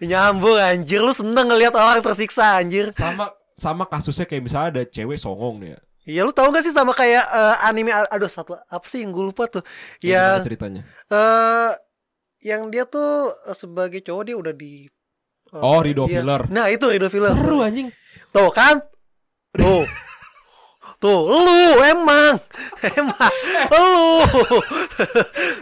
nyambung 0.00 0.56
anjir 0.56 1.00
lu 1.00 1.12
seneng 1.12 1.52
ngelihat 1.52 1.76
orang 1.76 2.00
tersiksa 2.00 2.56
anjir. 2.56 2.92
Sama 2.96 3.36
sama 3.56 3.88
kasusnya 3.88 4.28
kayak 4.28 4.44
misalnya 4.44 4.68
ada 4.70 4.82
cewek 4.84 5.16
songong 5.16 5.58
nih 5.60 5.70
ya. 5.74 5.80
Iya 6.06 6.20
lu 6.22 6.30
tahu 6.30 6.54
gak 6.54 6.62
sih 6.62 6.70
sama 6.70 6.94
kayak 6.94 7.24
eh, 7.24 7.56
anime 7.66 7.90
aduh 7.90 8.30
satu 8.30 8.54
apa 8.54 8.86
sih 8.86 9.02
yang 9.02 9.10
gue 9.10 9.26
lupa 9.26 9.50
tuh. 9.50 9.64
Kayak 9.98 10.12
Yang 10.38 10.44
ceritanya. 10.46 10.82
eh 11.10 11.72
yang 12.46 12.70
dia 12.70 12.86
tuh 12.86 13.26
eh, 13.42 13.56
sebagai 13.56 13.98
cowok 14.00 14.22
dia 14.22 14.36
udah 14.38 14.54
di 14.54 14.86
eh, 15.50 15.58
Oh, 15.58 15.82
Rido 15.82 16.06
iya. 16.06 16.22
Filler. 16.22 16.46
Nah, 16.46 16.70
itu 16.70 16.86
Rido 16.86 17.10
Filler. 17.10 17.34
Seru 17.34 17.58
anjing. 17.58 17.90
Tuh 18.30 18.50
kan? 18.54 18.78
Tuh. 19.50 19.82
Tuh, 20.96 21.28
lu 21.28 21.76
emang. 21.84 22.40
Emang 22.80 23.32
lu. 23.84 24.24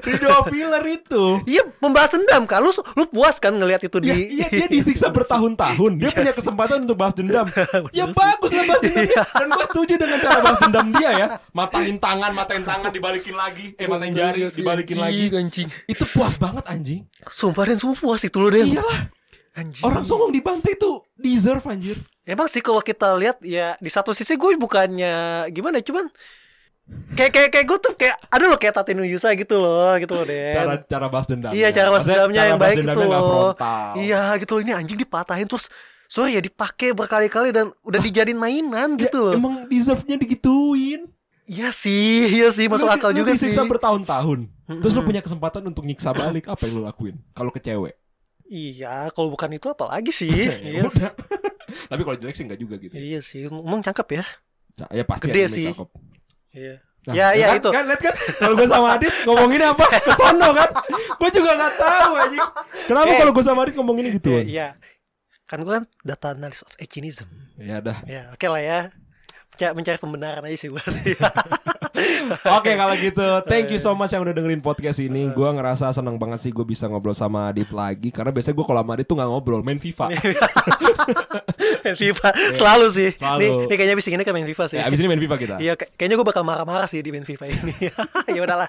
Rido 0.07 0.31
Filler 0.47 0.85
itu. 0.87 1.43
Iya, 1.43 1.67
membahas 1.83 2.15
dendam 2.15 2.47
kan. 2.47 2.63
Lu 2.63 2.71
lu 2.71 3.05
puas 3.11 3.43
kan 3.43 3.51
ngelihat 3.51 3.83
itu 3.83 3.99
Ya, 3.99 4.15
di 4.15 4.39
iya 4.39 4.47
dia 4.47 4.69
disiksa 4.71 5.11
bertahun-tahun. 5.11 5.99
Dia 5.99 6.15
punya 6.15 6.31
kesempatan 6.31 6.87
untuk 6.87 6.95
balas 6.95 7.19
dendam. 7.19 7.51
ya 7.99 8.07
bagus 8.15 8.51
lah 8.55 8.63
balas 8.63 8.83
dendam. 8.87 9.07
Iya. 9.11 9.23
Dan 9.27 9.49
gue 9.51 9.67
setuju 9.67 9.95
dengan 9.99 10.19
cara 10.23 10.39
balas 10.39 10.61
dendam 10.63 10.87
dia 10.95 11.11
ya. 11.19 11.27
Matain 11.51 11.97
tangan, 11.99 12.31
matain 12.31 12.63
tangan 12.63 12.91
dibalikin 12.95 13.35
lagi. 13.35 13.75
Eh 13.75 13.87
matain 13.91 14.15
jari 14.15 14.41
dibalikin 14.55 14.97
lagi. 15.03 15.35
anjing. 15.35 15.69
Itu 15.91 16.07
puas 16.15 16.39
banget 16.39 16.63
anjing. 16.71 17.11
Sumpah 17.27 17.67
dan 17.67 17.77
semua 17.83 17.99
puas 17.99 18.23
itu 18.23 18.39
lu 18.39 18.55
deh. 18.55 18.63
Iyalah. 18.63 19.11
Anjing. 19.55 19.83
Orang 19.83 20.07
songong 20.07 20.31
dibantai 20.31 20.79
itu 20.79 21.03
deserve 21.19 21.67
anjir. 21.67 21.99
Emang 22.25 22.49
sih 22.49 22.65
kalau 22.65 22.81
kita 22.81 23.13
lihat 23.21 23.37
ya 23.45 23.77
di 23.77 23.91
satu 23.93 24.17
sisi 24.17 24.33
gue 24.35 24.57
bukannya 24.57 25.45
gimana 25.53 25.85
cuman 25.85 26.09
kayak 27.13 27.33
kayak 27.33 27.51
kayak 27.53 27.67
gue 27.69 27.79
tuh 27.81 27.93
kayak 27.97 28.17
aduh 28.29 28.49
lo 28.49 28.57
kayak 28.57 28.77
Tateno 28.77 29.05
Yusa 29.05 29.33
gitu 29.37 29.61
loh 29.61 29.93
gitu 30.01 30.13
loh 30.17 30.25
deh. 30.25 30.53
Cara 30.53 30.75
cara 30.85 31.07
balas 31.13 31.29
dendam. 31.29 31.53
Iya, 31.53 31.69
cara 31.69 31.89
balas 31.93 32.05
dendamnya 32.05 32.43
yang 32.49 32.61
baik 32.61 32.81
gitu 32.81 32.97
Gak 32.97 33.21
loh. 33.21 33.53
Iya 33.97 34.21
gitu 34.41 34.51
loh 34.57 34.63
ini 34.65 34.73
anjing 34.73 34.97
dipatahin 34.97 35.45
terus 35.45 35.69
sorry 36.09 36.37
ya 36.37 36.41
dipakai 36.41 36.97
berkali-kali 36.97 37.53
dan 37.53 37.73
udah 37.85 38.01
dijadiin 38.01 38.41
mainan 38.41 38.97
Ya, 38.97 39.09
gitu 39.09 39.19
loh. 39.21 39.35
Emang 39.37 39.69
deserve-nya 39.69 40.17
digituin. 40.17 41.09
Iya 41.45 41.77
sih, 41.77 42.41
iya 42.41 42.49
sih 42.49 42.73
masuk 42.73 42.89
Lu- 42.89 42.97
akal 42.97 43.13
lu 43.13 43.21
juga 43.21 43.37
sih. 43.37 43.53
disiksa 43.53 43.69
bertahun-tahun. 43.69 44.49
Terus 44.81 44.93
lu 44.97 45.05
punya 45.05 45.21
kesempatan 45.21 45.61
untuk 45.69 45.85
nyiksa 45.85 46.17
balik, 46.17 46.49
apa 46.49 46.65
yang 46.65 46.81
lu 46.81 46.83
lakuin? 46.89 47.21
Kalau 47.37 47.53
ke 47.53 47.61
cewek. 47.61 47.93
Iya, 48.49 49.13
kalau 49.13 49.29
bukan 49.29 49.53
itu 49.53 49.69
apa 49.69 49.93
lagi 49.93 50.09
sih? 50.09 50.33
Ya 50.49 50.57
iya. 50.57 50.89
Tapi 51.85 52.01
kalau 52.01 52.17
jelek 52.17 52.35
sih 52.35 52.45
enggak 52.45 52.59
juga 52.59 52.75
gitu. 52.77 52.93
iya 52.93 53.19
sih, 53.19 53.45
emang 53.45 53.81
cakep 53.81 54.09
ya. 54.13 54.25
Ca- 54.75 54.91
Ya 54.91 55.05
pasti 55.05 55.27
Gede 55.27 55.43
sih. 55.47 55.67
cakep. 55.69 55.89
Iya. 56.51 56.77
Nah, 57.05 57.13
Ya, 57.13 57.27
ya, 57.33 57.47
kan, 57.47 57.57
itu. 57.59 57.69
Kan 57.69 57.85
lihat 57.85 58.01
kan 58.01 58.15
kalau 58.35 58.55
gue 58.55 58.65
sama 58.65 58.89
Adit 58.97 59.13
ngomonginnya 59.23 59.69
apa? 59.71 59.85
Ke 59.95 60.13
sono 60.15 60.49
kan? 60.51 60.71
Gue 61.15 61.31
juga 61.31 61.51
nggak 61.53 61.73
tahu 61.77 62.11
anjing. 62.17 62.43
Kenapa 62.85 63.07
Eh. 63.07 63.19
kalau 63.19 63.33
gue 63.33 63.45
sama 63.45 63.61
Adit 63.63 63.75
ngomonginnya 63.75 64.13
gitu? 64.15 64.33
Iya, 64.33 64.43
iya. 64.43 64.69
Kan 65.45 65.61
gue 65.61 65.73
kan 65.75 65.85
data 66.01 66.33
analis 66.33 66.65
of 66.65 66.73
echinism. 66.79 67.29
Ya 67.55 67.79
udah. 67.79 68.01
Ya, 68.05 68.33
oke 68.33 68.47
lah 68.47 68.59
ya. 68.59 68.79
Mencari, 69.53 69.73
mencari 69.77 69.99
pembenaran 70.01 70.43
aja 70.43 70.57
sih 70.57 70.67
gue 70.67 70.81
sih. 70.97 71.13
Oke 72.57 72.73
kalau 72.75 72.95
gitu, 72.97 73.27
thank 73.47 73.69
you 73.69 73.79
so 73.79 73.93
much 73.93 74.11
yang 74.11 74.23
udah 74.23 74.33
dengerin 74.33 74.61
podcast 74.61 74.99
ini. 74.99 75.29
Gue 75.31 75.49
ngerasa 75.49 75.93
seneng 75.93 76.17
banget 76.17 76.41
sih 76.41 76.51
gue 76.51 76.65
bisa 76.65 76.89
ngobrol 76.89 77.13
sama 77.13 77.51
Adit 77.51 77.71
lagi. 77.71 78.09
Karena 78.09 78.31
biasanya 78.31 78.57
gue 78.57 78.67
kalau 78.67 78.81
sama 78.81 78.93
Adit 78.97 79.07
tuh 79.07 79.17
nggak 79.17 79.31
ngobrol, 79.31 79.61
main 79.61 79.79
FIFA. 79.79 80.07
main 81.85 81.97
FIFA 81.97 82.29
selalu 82.57 82.87
sih. 82.91 83.11
Selalu. 83.17 83.41
Nih, 83.41 83.51
nih 83.69 83.77
kayaknya 83.77 83.95
abis 83.97 84.07
ini 84.09 84.25
kan 84.25 84.35
main 84.35 84.49
FIFA 84.49 84.65
sih. 84.69 84.77
Ya, 84.81 84.85
abis 84.89 84.99
ini 85.01 85.09
main 85.09 85.21
FIFA 85.21 85.37
kita. 85.37 85.55
Iya, 85.61 85.73
kay- 85.77 85.91
kayaknya 85.97 86.17
gue 86.21 86.27
bakal 86.27 86.43
marah-marah 86.45 86.89
sih 86.89 87.01
di 87.05 87.11
main 87.13 87.25
FIFA 87.25 87.45
ini. 87.51 87.75
ya 88.37 88.41
udahlah. 88.41 88.69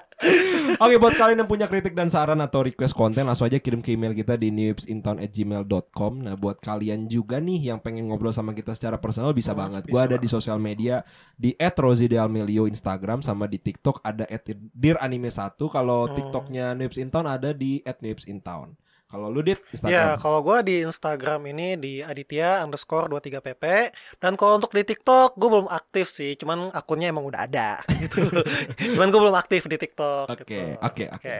Oke 0.76 0.94
buat 1.00 1.14
kalian 1.16 1.44
yang 1.44 1.50
punya 1.50 1.66
kritik 1.66 1.96
dan 1.96 2.12
saran 2.12 2.38
atau 2.40 2.64
request 2.64 2.92
konten 2.92 3.24
langsung 3.24 3.48
aja 3.48 3.56
kirim 3.60 3.80
ke 3.80 3.96
email 3.96 4.12
kita 4.12 4.36
di 4.36 4.52
newspintown@gmail.com. 4.52 6.12
Nah 6.22 6.34
buat 6.36 6.60
kalian 6.60 7.08
juga 7.08 7.40
nih 7.40 7.72
yang 7.72 7.78
pengen 7.80 8.08
ngobrol 8.12 8.32
sama 8.32 8.52
kita 8.52 8.76
secara 8.76 9.00
personal 9.00 9.32
bisa 9.32 9.56
banget. 9.56 9.88
Gue 9.88 10.00
ada 10.00 10.16
di 10.16 10.28
sosial 10.28 10.60
media 10.60 11.02
di 11.36 11.56
@rosidealmelio 11.56 12.68
Instagram 12.68 13.20
sama 13.26 13.50
di 13.50 13.58
TikTok 13.58 14.06
ada 14.06 14.22
@diranime1. 14.70 15.66
Kalau 15.66 16.06
Hmm. 16.06 16.14
TikToknya 16.14 16.78
Newspintown 16.78 17.26
ada 17.26 17.50
di 17.50 17.82
@newspintown. 17.82 18.78
Kalau 19.06 19.30
lu 19.30 19.38
dit 19.40 19.54
Ya, 19.54 19.70
Instagram. 19.70 20.18
kalau 20.18 20.40
gue 20.42 20.58
di 20.62 20.76
Instagram 20.82 21.40
ini 21.46 21.68
di 21.74 21.92
Aditya 22.00 22.60
underscore 22.60 23.06
23pp 23.08 23.94
Dan 24.18 24.34
kalau 24.34 24.58
untuk 24.58 24.70
di 24.70 24.82
TikTok 24.82 25.34
gue 25.34 25.46
belum 25.48 25.66
aktif 25.66 26.06
sih 26.06 26.34
Cuman 26.34 26.68
akunnya 26.70 27.08
emang 27.08 27.22
udah 27.22 27.46
ada 27.46 27.78
gitu 28.02 28.26
Cuman 28.74 29.06
gue 29.06 29.20
belum 29.20 29.36
aktif 29.36 29.64
di 29.64 29.78
TikTok 29.78 30.26
Oke, 30.28 30.42
gitu. 30.42 30.74
oke, 30.76 31.04
oke, 31.12 31.22
oke. 31.22 31.36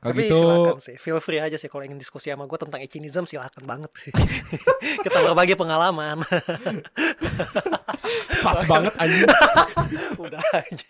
Kalau 0.00 0.12
gitu 0.14 0.38
silakan 0.38 0.78
sih, 0.78 0.96
feel 0.96 1.18
free 1.18 1.38
aja 1.38 1.54
sih 1.54 1.66
kalau 1.66 1.82
ingin 1.82 1.98
diskusi 1.98 2.30
sama 2.30 2.46
gue 2.46 2.56
tentang 2.56 2.78
Echinism 2.78 3.26
silakan 3.26 3.64
banget 3.64 3.90
sih 3.96 4.12
Kita 5.04 5.18
berbagi 5.20 5.54
pengalaman 5.54 6.22
pas 8.40 8.58
banget 8.64 8.94
anjing. 8.96 9.28
Udah 10.16 10.40
aja 10.52 10.86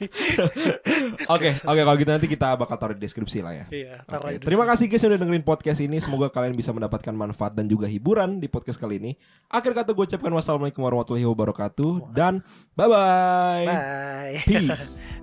Oke, 1.29 1.51
oke 1.59 1.81
kalau 1.81 1.97
gitu 1.97 2.11
nanti 2.11 2.29
kita 2.29 2.55
bakal 2.55 2.77
taruh 2.77 2.95
di 2.95 3.03
deskripsi 3.03 3.39
lah 3.41 3.53
ya. 3.55 3.65
Iya, 3.69 3.95
taruh 4.05 4.31
di 4.31 4.39
Terima 4.41 4.65
kasih 4.65 4.87
guys 4.87 5.03
udah 5.03 5.19
dengerin 5.19 5.43
podcast 5.43 5.81
ini. 5.81 5.99
Semoga 6.11 6.27
kalian 6.27 6.59
bisa 6.59 6.75
mendapatkan 6.75 7.15
manfaat 7.15 7.55
dan 7.55 7.71
juga 7.71 7.87
hiburan 7.87 8.43
di 8.43 8.51
podcast 8.51 8.83
kali 8.83 8.99
ini. 8.99 9.15
Akhir 9.47 9.79
kata 9.79 9.95
gue 9.95 10.03
ucapkan 10.11 10.35
wassalamualaikum 10.35 10.83
warahmatullahi 10.83 11.23
wabarakatuh 11.23 12.11
dan 12.11 12.43
bye 12.75 12.91
bye. 12.91 13.63
Bye 13.71 14.43
Peace. 14.43 14.99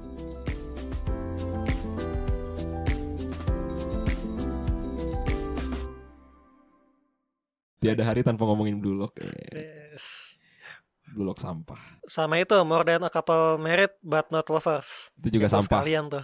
Tiada 7.84 8.04
hari 8.08 8.24
tanpa 8.24 8.48
ngomongin 8.48 8.80
Lock. 8.80 9.20
Eh, 9.20 9.92
Yes. 9.92 10.34
Blue 11.08 11.24
Lock 11.24 11.40
sampah. 11.40 11.80
Sama 12.08 12.40
itu 12.40 12.56
more 12.68 12.84
than 12.84 13.04
a 13.04 13.12
couple 13.12 13.56
married 13.60 13.92
but 14.04 14.28
not 14.28 14.44
lovers 14.52 15.12
Itu 15.20 15.40
juga 15.40 15.48
Itu 15.48 15.56
sampah. 15.60 15.80
Sekalian 15.84 16.06
tuh 16.12 16.24